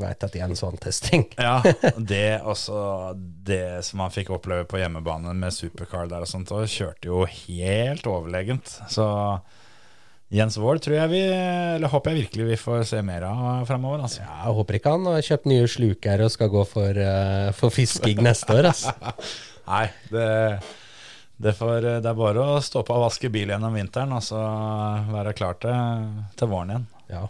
veit 0.01 0.25
at 0.25 0.35
det 0.35 0.43
er 0.43 0.51
en 0.51 0.59
sånn 0.59 0.77
testing. 0.81 1.25
Ja, 1.49 1.63
det 1.97 2.41
også 2.45 3.15
Det 3.17 3.81
som 3.87 4.03
han 4.05 4.13
fikk 4.13 4.35
oppleve 4.37 4.67
på 4.69 4.81
hjemmebane 4.81 5.33
med 5.39 5.55
supercar 5.57 6.11
der 6.11 6.27
og 6.27 6.31
sånt, 6.31 6.53
og 6.53 6.69
kjørte 6.69 7.09
jo 7.09 7.25
helt 7.25 8.07
overlegent. 8.11 8.77
Så 8.93 9.07
Jens 10.29 10.59
Wold 10.61 10.83
tror 10.85 10.99
jeg 10.99 11.09
vi 11.09 11.21
Eller 11.33 11.89
håper 11.89 12.13
jeg 12.13 12.27
virkelig 12.27 12.49
vi 12.51 12.57
får 12.61 12.83
se 12.91 13.01
mer 13.05 13.25
av 13.31 13.65
framover. 13.69 14.05
Altså. 14.05 14.21
Ja, 14.27 14.43
jeg 14.45 14.59
håper 14.59 14.79
ikke 14.79 14.97
han 14.99 15.09
har 15.09 15.25
kjøpt 15.25 15.49
nye 15.49 15.71
sluker 15.71 16.25
og 16.27 16.35
skal 16.35 16.53
gå 16.53 16.65
for, 16.69 17.01
uh, 17.01 17.49
for 17.57 17.73
fisking 17.73 18.21
neste 18.27 18.59
år. 18.59 18.69
Altså. 18.75 18.93
Nei, 19.69 19.87
det, 20.13 20.29
det, 21.39 21.55
får, 21.55 21.89
det 22.03 22.11
er 22.11 22.19
bare 22.19 22.45
å 22.45 22.61
stå 22.63 22.83
på 22.87 22.95
og 22.97 23.05
vaske 23.07 23.31
bil 23.31 23.53
gjennom 23.53 23.77
vinteren 23.79 24.15
og 24.17 24.25
så 24.27 24.41
være 25.13 25.35
klar 25.39 25.59
til, 25.63 26.09
til 26.39 26.51
våren 26.51 26.75
igjen. 26.75 26.89
Ja. 27.09 27.25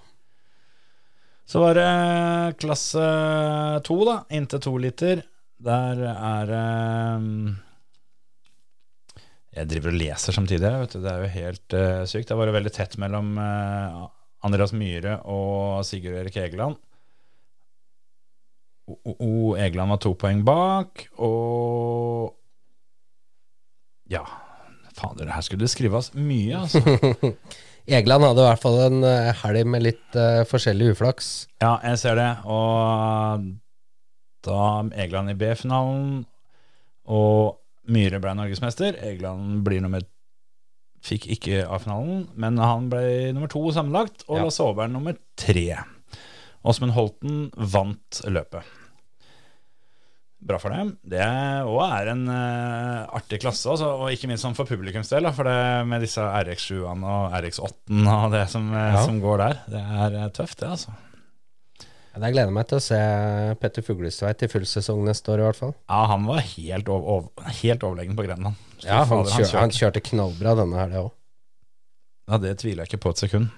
Så 1.49 1.63
var 1.63 1.79
det 1.79 2.59
klasse 2.61 3.05
to, 3.85 3.97
da. 4.05 4.19
Inntil 4.37 4.61
to 4.65 4.75
liter. 4.81 5.23
Der 5.59 6.03
er 6.13 6.51
det 6.51 6.65
Jeg 9.57 9.71
driver 9.73 9.91
og 9.91 9.97
leser 9.99 10.37
samtidig, 10.37 10.73
vet 10.83 10.93
du. 10.93 11.01
Det 11.03 11.13
er 11.13 11.25
jo 11.25 11.31
helt 11.35 11.77
uh, 11.77 12.03
sykt. 12.07 12.29
Det 12.29 12.37
var 12.37 12.51
jo 12.51 12.57
veldig 12.59 12.75
tett 12.77 12.99
mellom 13.01 13.33
uh, 13.41 14.05
Andreas 14.45 14.75
Myhre 14.77 15.19
og 15.27 15.81
Sigurd 15.89 16.21
Erik 16.21 16.37
Egeland. 16.39 16.77
O, 18.89 18.97
o, 19.03 19.15
o, 19.17 19.33
Egeland 19.61 19.93
var 19.93 20.01
to 20.05 20.15
poeng 20.17 20.45
bak, 20.47 21.09
og 21.21 22.38
Ja, 24.13 24.25
fader, 24.97 25.31
her 25.35 25.45
skulle 25.45 25.67
det 25.67 25.73
skrives 25.73 26.13
mye, 26.17 26.65
altså. 26.65 26.81
Egeland 27.89 28.25
hadde 28.27 28.43
i 28.43 28.49
hvert 28.51 28.61
fall 28.61 28.79
en 28.85 29.05
eh, 29.09 29.31
helg 29.43 29.69
med 29.73 29.85
litt 29.87 30.17
uh, 30.19 30.43
forskjellig 30.49 30.91
uflaks. 30.93 31.31
Ja, 31.63 31.79
jeg 31.87 32.01
ser 32.03 32.19
det. 32.21 32.29
Og 32.45 33.47
da 34.45 34.59
Egeland 34.93 35.33
i 35.33 35.37
B-finalen, 35.39 36.27
og 37.09 37.57
Myhre 37.89 38.21
ble 38.21 38.35
norgesmester. 38.37 38.99
Egeland 39.01 39.63
blir 39.65 39.81
nummer 39.85 40.05
Fikk 41.09 41.29
ikke 41.31 41.63
A-finalen, 41.71 42.25
men 42.35 42.57
han 42.59 42.89
ble 42.91 43.31
nummer 43.31 43.49
to 43.49 43.63
sammenlagt, 43.73 44.25
og 44.27 44.41
Ja. 44.41 44.49
Lasse 44.49 44.65
Aaberg 44.67 44.91
nummer 44.91 45.15
tre. 45.39 45.79
Åsmund 46.67 46.93
Holten 46.97 47.37
vant 47.55 48.19
løpet. 48.27 48.67
Bra 50.39 50.59
for 50.63 50.71
dem. 50.71 50.93
Det 51.03 51.19
òg 51.67 51.81
er 51.83 52.13
en 52.13 52.21
uh, 52.31 53.09
artig 53.19 53.41
klasse, 53.43 53.67
også, 53.73 53.89
og 54.05 54.13
ikke 54.15 54.29
minst 54.31 54.45
sånn 54.47 54.55
for 54.55 54.69
publikums 54.71 55.11
del. 55.11 55.27
da, 55.27 55.33
For 55.35 55.49
det 55.49 55.57
med 55.91 56.05
disse 56.05 56.23
RX7-ene 56.23 57.11
og 57.11 57.35
RX8-ene 57.41 58.15
og 58.29 58.33
det 58.37 58.45
som, 58.53 58.69
eh, 58.71 58.93
Ja. 58.95 59.03
som 59.03 59.19
går 59.21 59.43
der, 59.43 59.59
det 59.75 59.83
er 59.83 60.15
eh, 60.23 60.29
tøft, 60.39 60.61
det, 60.63 60.71
altså. 60.77 60.95
Jeg 62.19 62.35
gleder 62.35 62.51
meg 62.51 62.67
til 62.67 62.79
å 62.81 62.83
se 62.83 62.97
Petter 63.63 63.85
Fuglestveit 63.87 64.41
i 64.43 64.49
full 64.51 64.65
sesong 64.67 65.05
neste 65.07 65.31
år, 65.31 65.39
i 65.43 65.47
hvert 65.47 65.59
fall. 65.59 65.75
Ja, 65.91 66.01
han 66.11 66.25
var 66.27 66.41
helt, 66.43 66.89
over, 66.91 67.07
over, 67.19 67.53
helt 67.61 67.85
overlegen 67.87 68.17
på 68.19 68.25
Grenland. 68.27 68.57
Ja, 68.83 69.05
han, 69.05 69.11
fader, 69.11 69.35
kjør, 69.39 69.61
han 69.61 69.75
kjørte 69.75 70.03
knallbra 70.07 70.55
denne 70.59 70.81
helga 70.81 71.05
òg. 71.05 71.13
Ja, 72.31 72.39
det 72.43 72.57
tviler 72.63 72.83
jeg 72.85 72.91
ikke 72.93 73.05
på 73.07 73.13
et 73.15 73.23
sekund. 73.23 73.51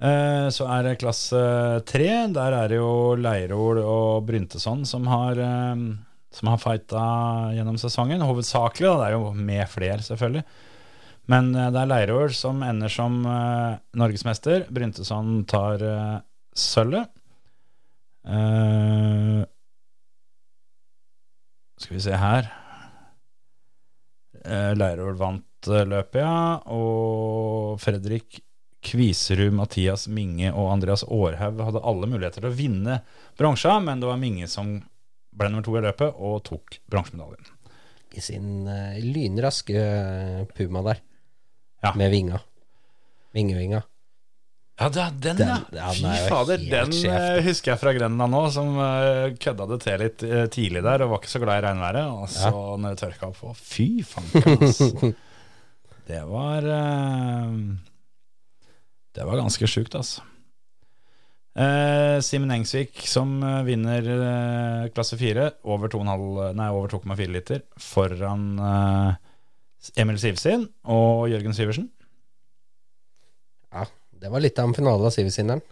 Eh, 0.00 0.48
Så 0.48 0.64
er 0.66 0.82
det 0.86 0.98
klasse 1.02 1.40
tre. 1.88 2.08
Der 2.32 2.56
er 2.56 2.68
det 2.72 2.78
jo 2.80 3.16
Leirol 3.20 3.82
og 3.84 4.24
Brynteson 4.28 4.86
som 4.88 5.06
har, 5.12 5.36
eh, 5.38 5.76
som 6.32 6.48
har 6.48 6.58
fighta 6.62 7.04
gjennom 7.56 7.76
sesongen. 7.80 8.22
Hovedsakelig, 8.24 8.88
da. 8.88 8.96
Det 8.96 9.06
er 9.10 9.16
jo 9.18 9.32
med 9.34 9.68
fler, 9.68 9.98
selvfølgelig. 10.06 10.44
Men 11.28 11.54
eh, 11.54 11.70
det 11.70 11.82
er 11.82 11.90
Leirol 11.92 12.32
som 12.34 12.62
ender 12.66 12.88
som 12.88 13.20
eh, 13.26 13.76
norgesmester. 14.00 14.64
Brynteson 14.72 15.44
tar 15.50 15.82
eh, 15.84 16.18
sølvet. 16.56 17.12
Eh, 18.24 19.44
skal 21.80 21.96
vi 21.96 22.02
se 22.04 22.12
her 22.20 22.50
eh, 24.44 24.72
Leirol 24.76 25.14
vant 25.16 25.68
eh, 25.72 25.86
løpet, 25.88 26.20
ja. 26.20 26.60
Og 26.72 27.78
Fredrik 27.80 28.42
Kviserud, 28.84 29.52
Mathias 29.52 30.06
Minge 30.08 30.52
og 30.56 30.70
Andreas 30.72 31.02
Aarhaug 31.04 31.60
hadde 31.66 31.82
alle 31.84 32.08
muligheter 32.08 32.40
til 32.44 32.48
å 32.50 32.56
vinne 32.56 33.00
bransja, 33.38 33.74
men 33.84 34.00
det 34.00 34.08
var 34.08 34.20
Minge 34.20 34.48
som 34.48 34.78
ble 35.36 35.50
nummer 35.50 35.66
to 35.66 35.76
i 35.78 35.82
løpet 35.84 36.16
og 36.16 36.40
tok 36.48 36.78
bransjemedaljen. 36.90 37.50
I 38.16 38.22
sin 38.24 38.64
uh, 38.66 38.96
lynraske 39.04 39.76
eh, 39.78 40.40
Puma 40.56 40.80
der, 40.88 41.02
Ja. 41.84 41.92
med 41.96 42.10
vinga. 42.10 42.40
Vingevinga. 43.36 43.82
Ja, 44.80 44.86
er 44.88 45.12
den, 45.12 45.36
Den- 45.36 45.48
ja. 45.48 45.58
ja, 45.76 45.90
den 45.92 46.00
Fy 46.00 46.08
er 46.08 46.28
fader, 46.32 46.64
den 46.72 46.92
eh, 47.12 47.42
husker 47.44 47.74
jeg 47.74 47.80
fra 47.82 47.92
Grenland 47.94 48.32
nå, 48.32 48.40
som 48.50 48.72
uh, 48.80 49.28
kødda 49.38 49.66
det 49.70 49.78
til 49.84 50.00
litt 50.02 50.24
uh, 50.24 50.46
tidlig 50.50 50.82
der 50.88 51.04
og 51.04 51.12
var 51.12 51.20
ikke 51.22 51.32
så 51.36 51.42
glad 51.44 51.60
i 51.60 51.66
regnværet. 51.68 52.10
Og 52.16 52.32
så 52.32 52.50
når 52.80 52.96
det 52.96 53.02
tørka 53.04 53.28
opp, 53.30 53.42
og 53.52 53.56
fy 53.60 53.90
fanken, 54.08 54.56
altså. 54.56 55.12
Det 56.10 56.24
var 56.26 56.64
Det 59.16 59.24
var 59.26 59.40
ganske 59.40 59.66
sjukt, 59.70 59.94
altså. 59.98 60.22
Eh, 61.60 62.20
Simen 62.22 62.52
Engsvik 62.54 63.00
som 63.10 63.32
eh, 63.42 63.62
vinner 63.66 64.06
eh, 64.14 64.84
klasse 64.94 65.16
4 65.18 65.48
over 65.66 65.90
2,5 65.90 66.52
Nei, 66.54 66.68
over 66.70 66.92
2,4 66.92 67.26
liter 67.34 67.64
foran 67.82 68.44
eh, 68.62 69.16
Emil 69.98 70.20
Sivsin 70.22 70.68
og 70.86 71.26
Jørgen 71.32 71.56
Syversen. 71.56 71.88
Ja, 73.74 73.86
det 74.22 74.30
var 74.30 74.42
litt 74.44 74.58
av 74.62 74.68
en 74.70 74.76
finale 74.78 75.08
av 75.10 75.14
Sivisinderen. 75.14 75.62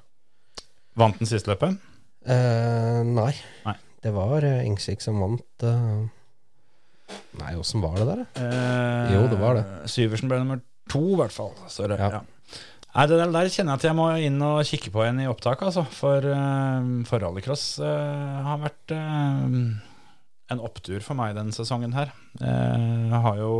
Vant 0.98 1.18
den 1.22 1.30
siste 1.30 1.52
løpet. 1.52 1.78
Eh, 2.26 3.02
nei. 3.06 3.30
Nei. 3.66 3.76
Det 4.02 4.10
var 4.14 4.44
uh, 4.46 4.60
Engsvik 4.62 5.02
som 5.02 5.18
vant. 5.22 5.64
eh. 5.66 7.14
Nei, 7.38 7.52
åssen 7.58 7.82
var 7.82 7.96
det 7.98 8.06
der, 8.08 8.20
da? 8.24 8.42
Eh, 8.46 9.14
Jo, 9.14 9.22
det 9.30 9.38
var 9.40 9.58
det. 9.58 9.64
Syversen 9.90 10.30
ble 10.30 10.38
nummer 10.42 10.60
to, 10.90 11.02
i 11.14 11.18
hvert 11.18 11.34
fall. 11.34 11.54
Så 11.70 11.86
det, 11.90 11.98
Ja. 12.02 12.10
ja. 12.18 12.22
Nei, 12.98 13.04
det 13.06 13.18
der, 13.20 13.30
der 13.30 13.50
kjenner 13.54 13.76
jeg 13.76 13.78
at 13.78 13.84
jeg 13.86 13.94
må 13.94 14.08
inn 14.26 14.40
og 14.42 14.64
kikke 14.66 14.90
på 14.90 15.04
igjen 15.04 15.20
i 15.22 15.28
opptak, 15.30 15.60
altså. 15.62 15.84
For, 15.94 16.24
uh, 16.24 17.04
for 17.06 17.22
rallycross 17.22 17.66
uh, 17.78 18.40
har 18.48 18.58
vært 18.64 18.94
uh, 18.96 19.54
en 20.52 20.62
opptur 20.64 21.02
for 21.04 21.18
meg 21.18 21.36
denne 21.36 21.52
sesongen 21.54 21.94
her. 21.96 22.12
Eh, 22.40 23.08
jeg 23.10 23.20
har 23.24 23.40
jo 23.40 23.54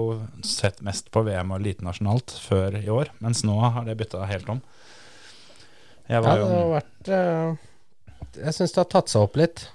sett 0.47 0.81
mest 0.85 1.11
på 1.13 1.23
VM 1.27 1.53
og 1.53 1.65
lite 1.65 1.85
nasjonalt 1.85 2.33
før 2.41 2.79
i 2.81 2.89
år, 2.93 3.13
mens 3.25 3.45
nå 3.47 3.59
har 3.61 3.85
det 3.87 3.99
bytta 4.01 4.25
helt 4.29 4.49
om. 4.57 4.63
Jeg 6.09 6.23
Ja, 6.23 6.23
det 6.25 6.47
har 6.49 6.71
vært 6.73 7.09
eh, 7.13 7.57
Jeg 8.41 8.55
syns 8.57 8.73
det 8.73 8.81
har 8.81 8.93
tatt 8.95 9.13
seg 9.13 9.27
opp 9.27 9.37
litt. 9.37 9.67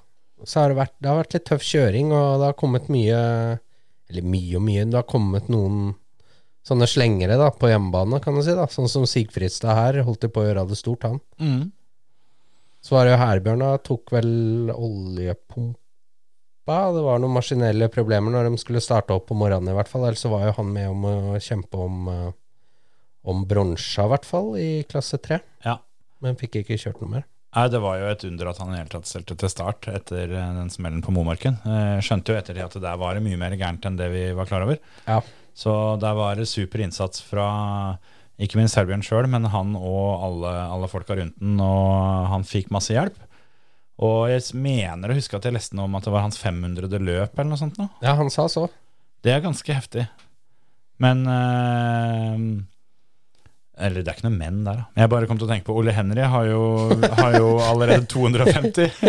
Så 0.44 0.60
har 0.60 0.74
det 0.74 0.80
vært, 0.80 0.96
det 0.98 1.12
har 1.12 1.20
vært 1.22 1.36
litt 1.38 1.46
tøff 1.48 1.64
kjøring, 1.64 2.10
og 2.12 2.42
det 2.42 2.50
har 2.50 2.58
kommet 2.60 2.90
mye 2.92 3.20
Eller 4.10 4.26
mye 4.26 4.58
og 4.58 4.66
mye. 4.66 4.88
Det 4.90 4.98
har 4.98 5.08
kommet 5.08 5.54
noen 5.54 5.94
sånne 6.64 6.88
slengere 6.88 7.36
da, 7.40 7.50
på 7.52 7.68
hjemmebane, 7.72 8.22
kan 8.24 8.38
du 8.38 8.44
si. 8.46 8.54
da 8.56 8.68
Sånn 8.72 8.88
som 8.92 9.08
Sigfridstad 9.10 9.76
her, 9.76 9.98
holdt 10.08 10.24
de 10.24 10.30
på 10.32 10.44
å 10.44 10.46
gjøre 10.48 10.68
det 10.70 10.80
stort, 10.80 11.08
han. 11.08 11.20
mm. 11.40 11.64
Så 12.84 12.98
var 12.98 13.08
det 13.08 13.14
jo 13.14 13.20
Herbjørn. 13.22 13.62
Tok 13.88 14.12
vel 14.12 14.30
oljepumpa. 14.76 16.80
Det 16.96 17.04
var 17.06 17.22
noen 17.24 17.36
maskinelle 17.38 17.88
problemer 17.92 18.32
når 18.34 18.50
de 18.50 18.60
skulle 18.60 18.82
starte 18.84 19.16
opp 19.16 19.30
på 19.30 19.38
morgenen, 19.40 19.72
i 19.72 19.76
hvert 19.78 19.88
fall. 19.92 20.04
Ellers 20.08 20.24
så 20.24 20.32
var 20.34 20.50
jo 20.50 20.56
han 20.58 20.72
med 20.76 20.90
om 20.92 21.06
å 21.08 21.14
kjempe 21.44 21.80
om, 21.80 22.02
eh, 22.12 22.32
om 23.32 23.46
bronsa, 23.48 24.04
i 24.04 24.12
hvert 24.12 24.28
fall, 24.28 24.50
i 24.60 24.72
klasse 24.84 25.20
tre. 25.24 25.40
Ja. 25.64 25.78
Men 26.24 26.36
fikk 26.40 26.60
ikke 26.62 26.76
kjørt 26.80 27.00
noe 27.04 27.10
mer. 27.18 27.24
Nei, 27.56 27.68
Det 27.70 27.80
var 27.84 28.00
jo 28.02 28.08
et 28.10 28.24
under 28.26 28.48
at 28.50 28.58
han 28.58 28.74
i 28.74 28.78
hele 28.80 28.90
tatt 28.90 29.06
stelte 29.06 29.36
til 29.38 29.50
start 29.52 29.86
etter 29.88 30.24
eh, 30.34 30.54
den 30.60 30.70
smellen 30.74 31.04
på 31.06 31.14
Momarken. 31.16 31.60
Eh, 31.64 32.00
Skjønte 32.04 32.34
jo 32.34 32.40
etter 32.40 32.54
det 32.58 32.66
at 32.66 32.74
det 32.74 32.82
der 32.84 32.98
var 33.00 33.20
mye 33.24 33.38
mer 33.40 33.54
gærent 33.56 33.86
enn 33.86 33.96
det 34.00 34.10
vi 34.12 34.24
var 34.34 34.46
klar 34.50 34.66
over. 34.66 34.80
Ja. 35.08 35.22
Så 35.58 35.74
der 36.02 36.16
var 36.18 36.40
det 36.40 36.50
super 36.50 36.82
innsats 36.82 37.22
fra 37.26 37.48
ikke 38.42 38.58
minst 38.58 38.76
Herbjørn 38.80 39.04
sjøl, 39.06 39.28
men 39.30 39.46
han 39.54 39.76
og 39.78 40.24
alle, 40.26 40.54
alle 40.74 40.90
folka 40.90 41.16
rundt 41.20 41.38
den, 41.38 41.60
og 41.62 42.28
han 42.32 42.46
fikk 42.48 42.72
masse 42.74 42.96
hjelp. 42.96 43.20
Og 44.04 44.26
jeg 44.32 44.58
mener 44.58 45.12
å 45.12 45.16
huske 45.18 45.38
at 45.38 45.46
jeg 45.46 45.54
leste 45.54 45.78
noe 45.78 45.86
om 45.86 46.00
at 46.00 46.08
det 46.08 46.14
var 46.16 46.26
hans 46.26 46.40
500. 46.42 46.90
løp 46.98 47.38
eller 47.38 47.52
noe 47.52 47.62
sånt. 47.62 47.78
nå. 47.78 47.88
Ja, 48.02 48.16
han 48.18 48.32
sa 48.34 48.48
så. 48.50 48.66
Det 49.24 49.32
er 49.32 49.44
ganske 49.46 49.78
heftig. 49.78 50.08
Men 51.04 51.22
eh, 51.30 52.42
Eller 53.74 54.04
det 54.04 54.12
er 54.12 54.18
ikke 54.20 54.28
noe 54.28 54.38
menn 54.38 54.60
der, 54.68 54.84
da. 54.84 55.02
Jeg 55.02 55.10
bare 55.10 55.28
kom 55.30 55.40
til 55.40 55.48
å 55.48 55.50
tenke 55.50 55.66
på 55.66 55.76
Ole 55.80 55.94
Henry 55.96 56.22
har 56.30 56.46
jo, 56.46 56.64
har 57.18 57.38
jo 57.40 57.48
allerede 57.66 58.06
250. 58.14 59.00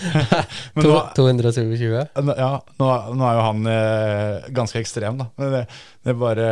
Men 0.78 0.88
nå, 0.88 1.00
227. 1.18 1.82
ja, 1.84 2.52
nå, 2.80 2.88
nå 3.12 3.26
er 3.28 3.36
jo 3.36 3.44
han 3.44 3.72
eh, 3.74 4.46
ganske 4.56 4.80
ekstrem, 4.80 5.20
da. 5.20 5.28
Men 5.36 5.52
det, 5.52 5.64
det 6.08 6.16
bare 6.16 6.48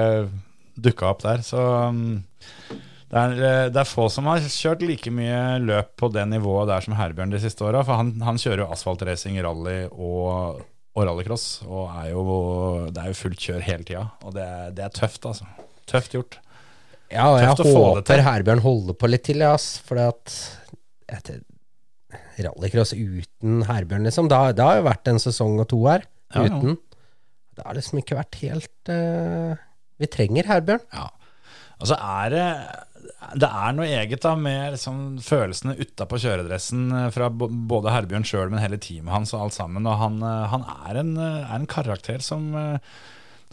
dukka 0.75 1.09
opp 1.15 1.25
der. 1.25 1.41
Så 1.47 1.65
um, 1.89 2.21
det, 3.09 3.17
er, 3.17 3.35
eh, 3.39 3.65
det 3.73 3.81
er 3.81 3.89
få 3.89 4.11
som 4.13 4.29
har 4.29 4.45
kjørt 4.45 4.85
like 4.85 5.13
mye 5.15 5.57
løp 5.65 5.95
på 6.01 6.13
det 6.13 6.27
nivået 6.35 6.69
der 6.69 6.85
som 6.85 6.99
Herbjørn 6.99 7.33
de 7.33 7.41
siste 7.43 7.65
åra. 7.65 7.81
For 7.87 7.97
han, 7.97 8.15
han 8.29 8.41
kjører 8.41 8.67
jo 8.67 8.71
asfaltracing, 8.77 9.41
rally 9.45 9.87
og, 9.89 10.61
og 10.93 11.09
rallycross. 11.09 11.49
Og 11.65 11.89
er 11.97 12.13
jo, 12.13 12.25
det 12.93 13.07
er 13.07 13.13
jo 13.15 13.21
fullt 13.25 13.49
kjør 13.49 13.69
hele 13.73 13.89
tida. 13.89 14.09
Og 14.21 14.37
det, 14.37 14.49
det 14.77 14.85
er 14.89 14.97
tøft, 15.01 15.25
altså. 15.33 15.49
Tøft 15.89 16.17
gjort. 16.17 16.41
Ja, 17.15 17.31
og 17.31 17.39
jeg 17.39 17.75
håper 17.75 18.23
Herbjørn 18.27 18.63
holder 18.65 18.97
på 18.99 19.11
litt 19.11 19.25
til, 19.29 19.45
ja, 19.45 19.55
ass. 19.55 19.79
For 19.87 20.01
at 20.03 20.35
rallycross 22.43 22.95
uten 22.97 23.63
Herbjørn, 23.69 24.07
liksom 24.09 24.31
da, 24.33 24.49
det 24.57 24.65
har 24.65 24.81
jo 24.81 24.89
vært 24.89 25.11
en 25.13 25.23
sesong 25.23 25.61
og 25.63 25.69
to 25.71 25.85
her 25.87 26.07
Ja, 26.35 26.47
uten. 26.49 26.81
Det 27.55 27.63
har 27.63 27.77
liksom 27.77 28.01
ikke 28.01 28.19
vært 28.19 28.41
helt 28.41 28.91
uh, 28.91 29.55
Vi 30.03 30.11
trenger 30.11 30.51
Herbjørn. 30.51 30.83
Ja. 30.95 31.07
Og 31.79 31.91
så 31.91 31.99
er 32.01 32.35
det 32.35 32.49
det 33.35 33.49
er 33.49 33.73
noe 33.75 33.87
eget 33.89 34.23
da 34.25 34.35
med 34.39 34.75
liksom, 34.75 34.99
følelsene 35.25 35.75
utapå 35.79 36.19
kjøredressen 36.21 36.87
eh, 36.93 37.07
fra 37.15 37.29
både 37.33 37.93
Herbjørn 37.93 38.27
sjøl, 38.27 38.51
men 38.53 38.63
hele 38.63 38.79
teamet 38.81 39.13
hans 39.15 39.33
og 39.35 39.47
alt 39.47 39.57
sammen. 39.57 39.87
Og 39.89 39.97
han, 40.01 40.19
eh, 40.25 40.45
han 40.53 40.67
er, 40.89 41.01
en, 41.01 41.13
er 41.21 41.55
en 41.57 41.69
karakter 41.71 42.23
som, 42.25 42.51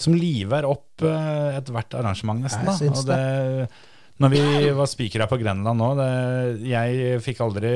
som 0.04 0.18
liver 0.18 0.68
opp 0.68 1.06
uh, 1.06 1.56
ethvert 1.58 1.96
arrangement, 2.00 2.44
nesten. 2.44 2.68
Da. 2.68 2.92
Og 2.92 3.08
det, 3.08 3.22
når 4.22 4.34
vi 4.36 4.42
var 4.78 4.90
spikere 4.90 5.26
på 5.30 5.40
Grenland 5.42 5.80
nå 5.82 5.88
det, 5.98 6.10
Jeg 6.70 7.22
fikk 7.26 7.40
aldri 7.42 7.72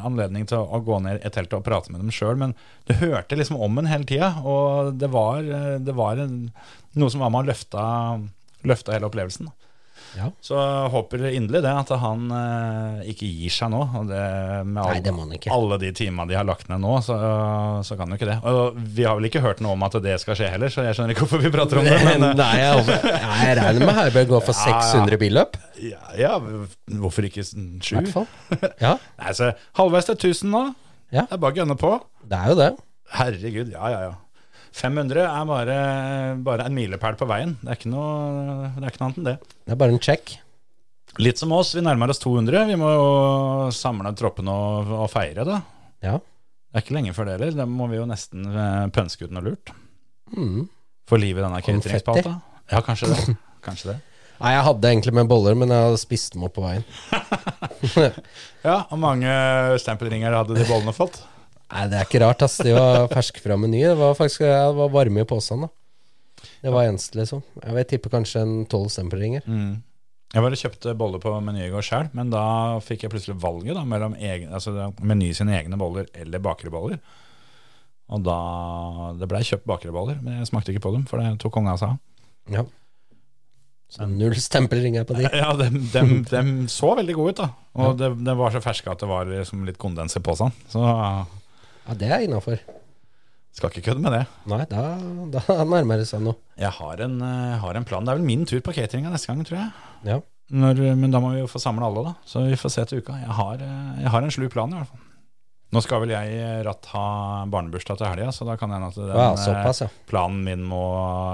anledning 0.00 0.46
til 0.48 0.62
å, 0.62 0.80
gå 0.84 1.00
ned 1.04 1.20
i 1.20 1.32
teltet 1.32 1.58
og 1.58 1.66
prate 1.66 1.92
med 1.92 2.00
dem 2.00 2.12
sjøl, 2.14 2.38
men 2.40 2.54
du 2.88 2.94
hørte 3.02 3.36
liksom 3.36 3.60
om 3.60 3.80
en 3.80 3.90
hele 3.90 4.08
tida. 4.08 4.32
Og 4.40 4.94
det 4.96 5.10
var, 5.12 5.42
eh, 5.42 5.76
det 5.84 5.96
var 5.96 6.22
en, 6.22 6.46
noe 6.96 7.12
som 7.12 7.24
var 7.24 7.34
med 7.34 7.44
å 7.44 7.50
løfta, 7.50 7.82
løfta 8.68 8.96
hele 8.96 9.10
opplevelsen. 9.10 9.50
Da. 9.50 9.71
Ja. 10.16 10.26
Så 10.44 10.56
håper 10.92 11.22
inderlig 11.30 11.62
det, 11.64 11.70
at 11.72 11.88
han 12.02 12.26
eh, 12.36 12.98
ikke 13.12 13.28
gir 13.30 13.52
seg 13.54 13.70
nå. 13.72 13.80
Og 14.00 14.10
det, 14.10 14.20
med 14.68 14.76
Nei, 14.82 14.98
det 15.04 15.14
må 15.16 15.24
han 15.24 15.32
ikke. 15.38 15.52
alle 15.54 15.78
de 15.80 15.92
timene 15.96 16.26
de 16.28 16.36
har 16.36 16.44
lagt 16.48 16.68
ned 16.68 16.82
nå, 16.84 16.98
så, 17.06 17.16
så 17.86 17.96
kan 17.96 18.06
han 18.10 18.16
jo 18.16 18.20
ikke 18.20 18.28
det. 18.28 18.36
Og 18.50 18.76
vi 18.98 19.06
har 19.08 19.16
vel 19.16 19.28
ikke 19.30 19.40
hørt 19.44 19.62
noe 19.64 19.72
om 19.76 19.86
at 19.88 19.96
det 20.04 20.18
skal 20.20 20.36
skje 20.38 20.50
heller, 20.52 20.72
så 20.74 20.84
jeg 20.84 20.98
skjønner 20.98 21.14
ikke 21.16 21.24
hvorfor 21.24 21.42
vi 21.46 21.52
prater 21.54 21.80
om 21.80 21.88
det. 21.88 21.96
Men 22.04 22.26
eh, 22.28 22.36
Nei, 22.42 22.50
jeg, 22.60 23.00
jeg 23.08 23.56
regner 23.62 23.86
med 23.88 23.96
Herbjørg 24.00 24.32
går 24.34 24.46
for 24.50 24.60
Ja, 24.62 24.76
ja. 24.76 24.84
600 24.92 25.20
billøp. 25.24 25.56
ja, 25.82 26.02
ja, 26.20 26.34
hvorfor 27.00 27.26
ikke 27.30 27.42
s- 27.46 27.54
I 27.56 27.80
sju? 27.80 28.26
Ja, 28.82 28.96
Nei, 29.22 29.32
så 29.38 29.52
halvveis 29.80 30.10
til 30.12 30.18
1000 30.20 30.52
nå. 30.52 30.64
Ja. 31.12 31.24
Det 31.28 31.36
er 31.36 31.40
bare 31.46 31.52
å 31.56 31.58
gønne 31.62 31.74
på. 31.80 31.94
det 32.28 32.38
er 32.38 32.52
jo 32.52 32.58
det. 32.60 32.70
Herregud, 33.12 33.72
ja, 33.74 33.88
ja, 33.92 34.04
ja. 34.10 34.12
500 34.72 35.24
er 35.26 35.48
bare, 35.48 35.76
bare 36.44 36.66
en 36.68 36.76
milepæl 36.76 37.18
på 37.20 37.28
veien. 37.28 37.56
Det 37.60 37.70
er 37.70 37.78
ikke 37.78 37.92
noe, 37.92 38.70
det 38.78 38.86
er 38.86 38.92
ikke 38.92 39.02
noe 39.02 39.08
annet 39.10 39.20
enn 39.20 39.28
det. 39.28 39.36
Det 39.66 39.74
er 39.74 39.80
bare 39.82 39.94
en 39.94 40.02
check. 40.02 40.34
Litt 41.20 41.40
som 41.40 41.52
oss, 41.52 41.74
vi 41.76 41.84
nærmer 41.84 42.12
oss 42.12 42.22
200. 42.22 42.62
Vi 42.70 42.78
må 42.80 42.92
jo 42.94 43.08
samle 43.76 44.14
troppen 44.16 44.48
og, 44.48 44.92
og 45.02 45.10
feire, 45.12 45.44
da. 45.48 45.58
Ja. 46.04 46.14
Det 46.72 46.80
er 46.80 46.86
ikke 46.86 46.96
lenge 46.96 47.12
før 47.16 47.28
det 47.28 47.34
heller. 47.36 47.58
Da 47.60 47.66
må 47.68 47.88
vi 47.90 47.98
jo 47.98 48.06
nesten 48.08 48.46
eh, 48.48 48.86
pønske 48.96 49.28
ut 49.28 49.34
noe 49.36 49.44
lurt. 49.50 49.74
Mm. 50.32 50.64
For 51.08 51.20
livet 51.20 51.42
i 51.42 51.44
denne 51.44 51.60
cateringspalta. 51.60 52.38
Ja, 52.72 52.80
kanskje 52.86 53.12
det. 53.12 53.36
Kanskje 53.66 53.92
det. 53.92 53.98
Nei, 54.42 54.54
jeg 54.56 54.64
hadde 54.66 54.88
egentlig 54.88 55.12
med 55.14 55.28
boller, 55.30 55.54
men 55.58 55.70
jeg 55.70 55.84
hadde 55.86 56.00
spist 56.00 56.32
dem 56.34 56.48
opp 56.48 56.56
på 56.56 56.64
veien. 56.64 56.86
Ja, 58.62 58.76
og 58.94 58.98
mange 59.02 59.26
stempelringer 59.82 60.34
hadde 60.36 60.54
de 60.54 60.62
bollene 60.68 60.92
fått? 60.94 61.16
Nei, 61.72 61.86
det 61.88 61.96
er 61.98 62.04
ikke 62.08 62.20
rart, 62.20 62.42
ass. 62.44 62.58
De 62.60 62.74
var 62.76 63.06
ferske 63.12 63.40
fra 63.40 63.56
Meny. 63.56 63.80
Det 63.86 63.96
var 63.96 64.18
faktisk 64.18 64.44
det 64.44 64.56
var 64.76 64.92
varme 64.92 65.24
i 65.24 65.28
posen, 65.28 65.64
da. 65.64 65.70
Det 66.62 66.74
var 66.74 66.88
eneste, 66.88 67.16
liksom. 67.20 67.40
Jeg 67.62 67.76
vil 67.78 67.88
tippe 67.90 68.12
kanskje 68.12 68.42
en 68.44 68.54
tolv 68.70 68.90
stempelringer. 68.92 69.46
Mm. 69.46 69.80
Jeg 70.32 70.44
bare 70.44 70.58
kjøpte 70.58 70.94
boller 70.96 71.20
på 71.20 71.32
Meny 71.44 71.66
i 71.66 71.72
går 71.72 71.84
sjøl, 71.84 72.06
men 72.16 72.30
da 72.32 72.44
fikk 72.84 73.04
jeg 73.04 73.12
plutselig 73.12 73.36
valget 73.40 73.76
da, 73.76 73.82
mellom 73.88 74.14
egen, 74.16 74.52
altså 74.54 74.92
Meny 75.04 75.32
sine 75.36 75.58
egne 75.58 75.76
boller 75.80 76.08
eller 76.16 76.40
bakerboller. 76.44 77.00
Og 78.12 78.24
da 78.26 78.36
Det 79.20 79.28
blei 79.30 79.42
kjøpt 79.46 79.68
bakerboller, 79.68 80.20
men 80.24 80.40
jeg 80.40 80.48
smakte 80.50 80.72
ikke 80.72 80.86
på 80.86 80.94
dem, 80.96 81.04
for 81.08 81.20
det 81.20 81.34
tok 81.40 81.54
konga 81.56 81.76
seg 81.80 81.94
av. 81.94 82.00
Ja. 82.52 82.64
Så 83.92 84.08
null 84.08 84.38
stempelringer 84.40 85.04
på 85.08 85.18
de. 85.18 85.28
Ja, 85.42 85.52
dem, 85.56 85.82
dem, 85.92 86.14
dem 86.32 86.52
så 86.72 86.94
veldig 86.96 87.16
gode 87.18 87.34
ut, 87.36 87.42
da. 87.44 87.50
Og 87.84 88.00
det, 88.00 88.12
de 88.24 88.36
var 88.40 88.52
så 88.54 88.64
ferske 88.64 88.92
at 88.92 89.04
det 89.04 89.08
var 89.08 89.28
liksom 89.28 89.66
litt 89.68 89.80
kondens 89.80 90.16
i 90.16 90.24
posen. 90.24 90.52
Så 90.72 90.80
Ja, 91.86 91.96
det 91.98 92.10
er 92.10 92.24
innafor. 92.26 92.60
skal 93.52 93.70
ikke 93.72 93.84
kødde 93.90 94.02
med 94.04 94.14
det. 94.16 94.24
Nei, 94.48 94.64
da, 94.70 94.84
da 95.34 95.64
nærmer 95.68 96.00
det 96.00 96.08
seg 96.08 96.22
noe. 96.24 96.38
Jeg 96.60 96.72
har 96.78 97.02
en, 97.04 97.16
uh, 97.20 97.58
har 97.60 97.78
en 97.78 97.88
plan. 97.88 98.04
Det 98.04 98.14
er 98.14 98.20
vel 98.20 98.28
min 98.28 98.46
tur 98.48 98.62
på 98.64 98.74
cateringa 98.76 99.12
neste 99.12 99.32
gang, 99.32 99.42
tror 99.48 99.58
jeg. 99.58 99.70
Ja. 100.08 100.20
Når, 100.52 100.82
men 101.00 101.12
da 101.12 101.20
må 101.22 101.32
vi 101.34 101.40
jo 101.40 101.48
få 101.48 101.60
samle 101.62 101.84
alle, 101.86 102.04
da. 102.10 102.14
Så 102.28 102.44
vi 102.44 102.58
får 102.60 102.72
se 102.74 102.84
til 102.88 103.02
uka. 103.02 103.16
Jeg 103.20 103.38
har, 103.38 103.62
uh, 103.62 104.02
jeg 104.02 104.12
har 104.14 104.22
en 104.24 104.34
slu 104.34 104.46
plan, 104.52 104.72
i 104.72 104.80
hvert 104.80 104.92
fall. 104.92 105.08
Nå 105.72 105.80
skal 105.80 106.02
vel 106.02 106.10
jeg 106.12 106.32
eh, 106.36 106.58
ratt 106.66 106.84
ha 106.92 107.02
barnebursdag 107.48 107.96
til 107.96 108.10
helga, 108.10 108.32
så 108.36 108.44
da 108.44 108.58
kan 108.60 108.74
hende 108.74 108.90
at 108.90 108.96
den 108.98 109.08
Ja, 109.08 109.30
eh, 109.30 109.38
såpass, 109.40 109.78
ja. 109.80 109.86
planen 110.10 110.42
min 110.44 110.66
må 110.68 110.82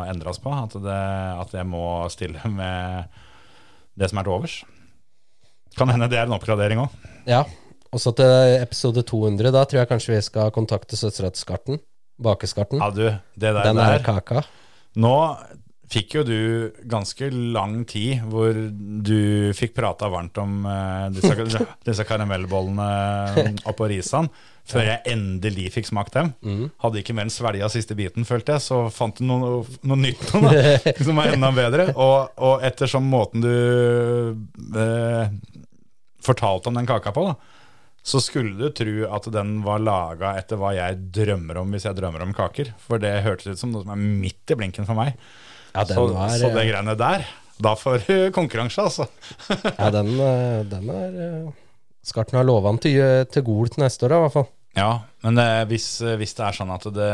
endres 0.07 0.39
på. 0.39 0.53
At, 0.55 0.77
det, 0.79 0.99
at 1.43 1.57
jeg 1.59 1.67
må 1.67 2.07
stille 2.15 2.39
med 2.53 3.09
det 3.99 4.11
som 4.13 4.21
er 4.21 4.29
til 4.29 4.37
overs. 4.37 4.61
Kan 5.75 5.91
hende 5.91 6.07
det 6.11 6.21
er 6.21 6.31
en 6.31 6.37
oppgradering 6.39 6.85
òg. 6.85 6.95
Ja. 7.27 7.43
Og 7.95 8.03
så 8.03 8.13
til 8.17 8.57
episode 8.59 9.05
200, 9.07 9.53
da 9.55 9.65
tror 9.65 9.83
jeg 9.83 9.91
kanskje 9.91 10.17
vi 10.17 10.25
skal 10.27 10.53
kontakte 10.55 10.99
søstera 10.99 11.31
til 11.33 11.45
Skarten. 11.45 11.81
Bakeskarten. 12.19 12.83
Ja, 12.83 12.91
du, 12.91 13.07
det 13.39 13.55
der, 13.55 13.63
Den 13.63 13.79
er 13.79 13.97
der 13.97 14.05
kaka. 14.05 14.43
Nå 14.99 15.15
fikk 15.89 16.19
jo 16.19 16.23
du 16.27 16.39
ganske 16.91 17.31
lang 17.33 17.81
tid 17.89 18.25
hvor 18.29 18.53
du 18.53 19.55
fikk 19.57 19.73
prata 19.77 20.11
varmt 20.13 20.37
om 20.43 20.67
uh, 20.69 21.09
disse, 21.15 21.65
disse 21.89 22.05
karamellbollene 22.05 22.89
oppå 23.71 23.89
Risan, 23.89 24.29
før 24.69 24.85
jeg 24.85 25.15
endelig 25.15 25.71
fikk 25.79 25.89
smakt 25.89 26.19
dem. 26.19 26.35
Hadde 26.83 27.01
ikke 27.01 27.17
mer 27.17 27.29
enn 27.29 27.33
svelga 27.33 27.71
siste 27.73 27.97
biten, 27.97 28.29
følte 28.29 28.59
jeg, 28.59 28.67
så 28.67 28.83
fant 28.93 29.17
du 29.17 29.25
noe, 29.31 29.63
noe 29.81 30.01
nytt 30.03 30.27
noe, 30.35 30.53
da, 30.53 30.93
som 31.07 31.23
var 31.23 31.33
enda 31.33 31.53
bedre. 31.57 31.89
Og, 31.97 32.37
og 32.37 32.67
ettersom 32.69 33.09
måten 33.09 33.47
du 33.47 33.55
eh, 34.77 35.33
fortalte 36.25 36.69
om 36.69 36.77
den 36.77 36.91
kaka 36.91 37.15
på, 37.17 37.31
da, 37.31 37.58
så 38.09 38.21
skulle 38.25 38.57
du 38.57 38.71
tro 38.73 39.09
at 39.13 39.29
den 39.35 39.59
var 39.65 39.83
laga 39.85 40.33
etter 40.41 40.61
hva 40.61 40.73
jeg 40.77 40.97
drømmer 41.13 41.61
om 41.61 41.75
hvis 41.75 41.85
jeg 41.89 41.99
drømmer 41.99 42.25
om 42.25 42.33
kaker. 42.37 42.73
For 42.81 43.01
det 43.03 43.19
hørtes 43.27 43.53
ut 43.53 43.61
som 43.61 43.75
noe 43.75 43.85
som 43.85 43.93
er 43.93 44.01
midt 44.01 44.55
i 44.55 44.57
blinken 44.57 44.89
for 44.89 44.97
meg. 44.97 45.19
Ja, 45.75 45.85
den 45.85 45.99
så, 45.99 46.07
var 46.15 46.33
så 46.33 46.49
det 46.55 46.63
eh, 46.63 46.71
greiene 46.71 46.97
der, 46.99 47.27
da 47.61 47.75
får 47.77 48.07
du 48.07 48.15
konkurranse, 48.39 48.87
altså. 48.89 49.09
Ja, 49.77 49.91
den, 49.93 50.15
eh, 50.17 50.61
den 50.71 50.89
er 50.95 51.19
eh, 51.27 51.51
Skarten 52.09 52.39
har 52.39 52.47
lova 52.49 52.73
den 52.73 52.81
til, 52.81 53.03
til 53.29 53.45
Gol 53.45 53.69
til 53.69 53.85
neste 53.85 54.09
år, 54.09 54.15
i 54.17 54.23
hvert 54.25 54.37
fall. 54.39 54.49
Ja, 54.79 54.93
men 55.27 55.41
hvis, 55.69 55.87
hvis 56.21 56.33
det 56.39 56.45
er 56.47 56.55
sånn 56.55 56.71
at 56.71 56.85
det, 56.95 57.09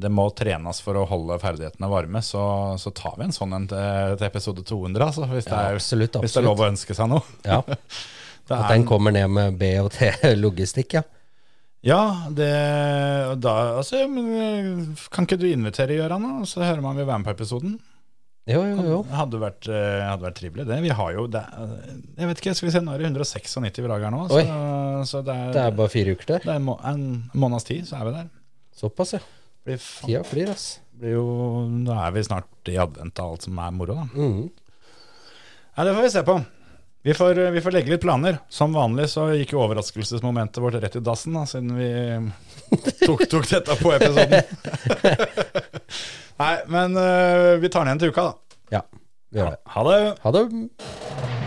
det 0.00 0.10
må 0.14 0.28
trenes 0.38 0.78
for 0.84 0.96
å 0.96 1.04
holde 1.10 1.36
ferdighetene 1.42 1.90
varme, 1.90 2.22
så, 2.24 2.44
så 2.80 2.92
tar 2.96 3.18
vi 3.18 3.26
en 3.26 3.34
sånn 3.34 3.52
en 3.56 3.66
til, 3.68 4.14
til 4.16 4.28
episode 4.30 4.64
200, 4.64 5.04
altså. 5.10 5.26
Hvis 5.28 5.50
det, 5.50 5.58
er, 5.58 5.76
absolutt, 5.76 6.20
hvis 6.22 6.38
det 6.38 6.40
er 6.40 6.48
lov 6.48 6.62
å 6.62 6.70
ønske 6.70 6.96
seg 6.96 7.10
noe. 7.12 7.36
Ja, 7.44 7.60
Det 8.46 8.54
At 8.54 8.70
er, 8.70 8.76
den 8.76 8.86
kommer 8.86 9.10
ned 9.14 9.28
med 9.34 9.56
B 9.58 9.72
og 9.82 9.90
T 9.92 10.06
logistikk, 10.44 10.94
ja. 10.94 11.02
ja, 11.82 12.00
det 12.30 12.50
da, 13.42 13.54
altså, 13.80 14.04
eh, 14.06 14.68
Kan 15.10 15.26
ikke 15.26 15.38
du 15.40 15.48
invitere 15.50 15.96
Gøran, 15.98 16.24
og 16.40 16.46
Så 16.46 16.62
hører 16.62 16.80
man 16.84 16.96
vi 16.96 17.04
være 17.08 17.18
med 17.22 17.26
på 17.26 17.34
episoden. 17.34 17.76
Jo, 18.46 18.60
jo, 18.62 18.76
jo. 18.86 18.98
Hadde 19.10 19.40
vært, 19.42 19.66
eh, 19.66 20.04
hadde 20.06 20.22
vært 20.22 20.36
trivelig, 20.38 20.66
det. 20.68 20.76
Vi 20.84 20.92
har 20.94 21.12
jo 21.16 21.24
det, 21.26 21.42
Jeg 22.16 22.28
vet 22.30 22.38
ikke, 22.44 22.54
skal 22.54 22.68
vi 22.68 22.74
se, 22.76 22.82
nå 22.86 22.92
er 22.94 23.02
det 23.02 23.08
196 23.10 23.80
vi 23.82 23.88
lager 23.90 24.12
nå. 24.14 24.20
Så, 24.30 24.42
så 25.10 25.22
det, 25.26 25.34
er, 25.34 25.48
Det 25.56 25.62
er 25.64 25.74
bare 25.80 25.90
fire 25.90 26.14
uker 26.14 26.28
til. 26.30 26.38
det 26.46 26.54
er 26.54 26.62
må- 26.62 26.78
en 26.86 27.02
måneds 27.34 27.66
tid, 27.66 27.82
så 27.88 27.98
er 27.98 28.04
vi 28.06 28.12
der. 28.20 28.28
Såpass, 28.78 29.16
ja. 29.16 29.22
Blir 29.66 29.82
Tida 29.82 30.22
flyr, 30.22 30.52
ass. 30.54 30.68
blir 30.94 31.16
jo, 31.16 31.24
nå 31.66 31.90
er 32.06 32.12
vi 32.14 32.22
snart 32.22 32.70
i 32.70 32.76
advent 32.78 33.18
av 33.18 33.32
alt 33.34 33.42
som 33.48 33.58
er 33.58 33.74
moro, 33.74 33.96
da. 33.98 34.06
Mm. 34.14 34.44
Ja, 35.76 35.84
det 35.84 35.96
får 35.98 36.02
vi 36.06 36.12
se 36.14 36.22
på. 36.30 36.36
Vi 37.06 37.14
får, 37.14 37.34
vi 37.34 37.60
får 37.60 37.70
legge 37.70 37.90
litt 37.90 38.00
planer. 38.00 38.38
Som 38.48 38.72
vanlig 38.74 39.04
så 39.12 39.28
gikk 39.30 39.52
jo 39.54 39.60
overraskelsesmomentet 39.62 40.58
vårt 40.58 40.74
rett 40.82 40.96
i 40.98 41.02
dassen, 41.06 41.36
da, 41.38 41.44
siden 41.46 41.76
vi 41.78 41.86
tok, 43.04 43.22
tok 43.30 43.46
dette 43.46 43.78
på 43.78 43.94
episoden. 43.94 44.42
Nei, 46.42 46.52
men 46.66 46.98
uh, 46.98 47.54
vi 47.62 47.70
tar 47.70 47.86
den 47.86 47.92
igjen 47.92 48.02
til 48.08 48.10
uka, 48.10 48.26
da. 48.26 48.60
Ja, 48.80 48.84
vi 49.30 49.38
gjør 49.38 49.54
det. 49.54 49.60
Ha 49.76 49.90
det. 49.92 50.00
Ha 50.26 50.34
det. 50.34 51.45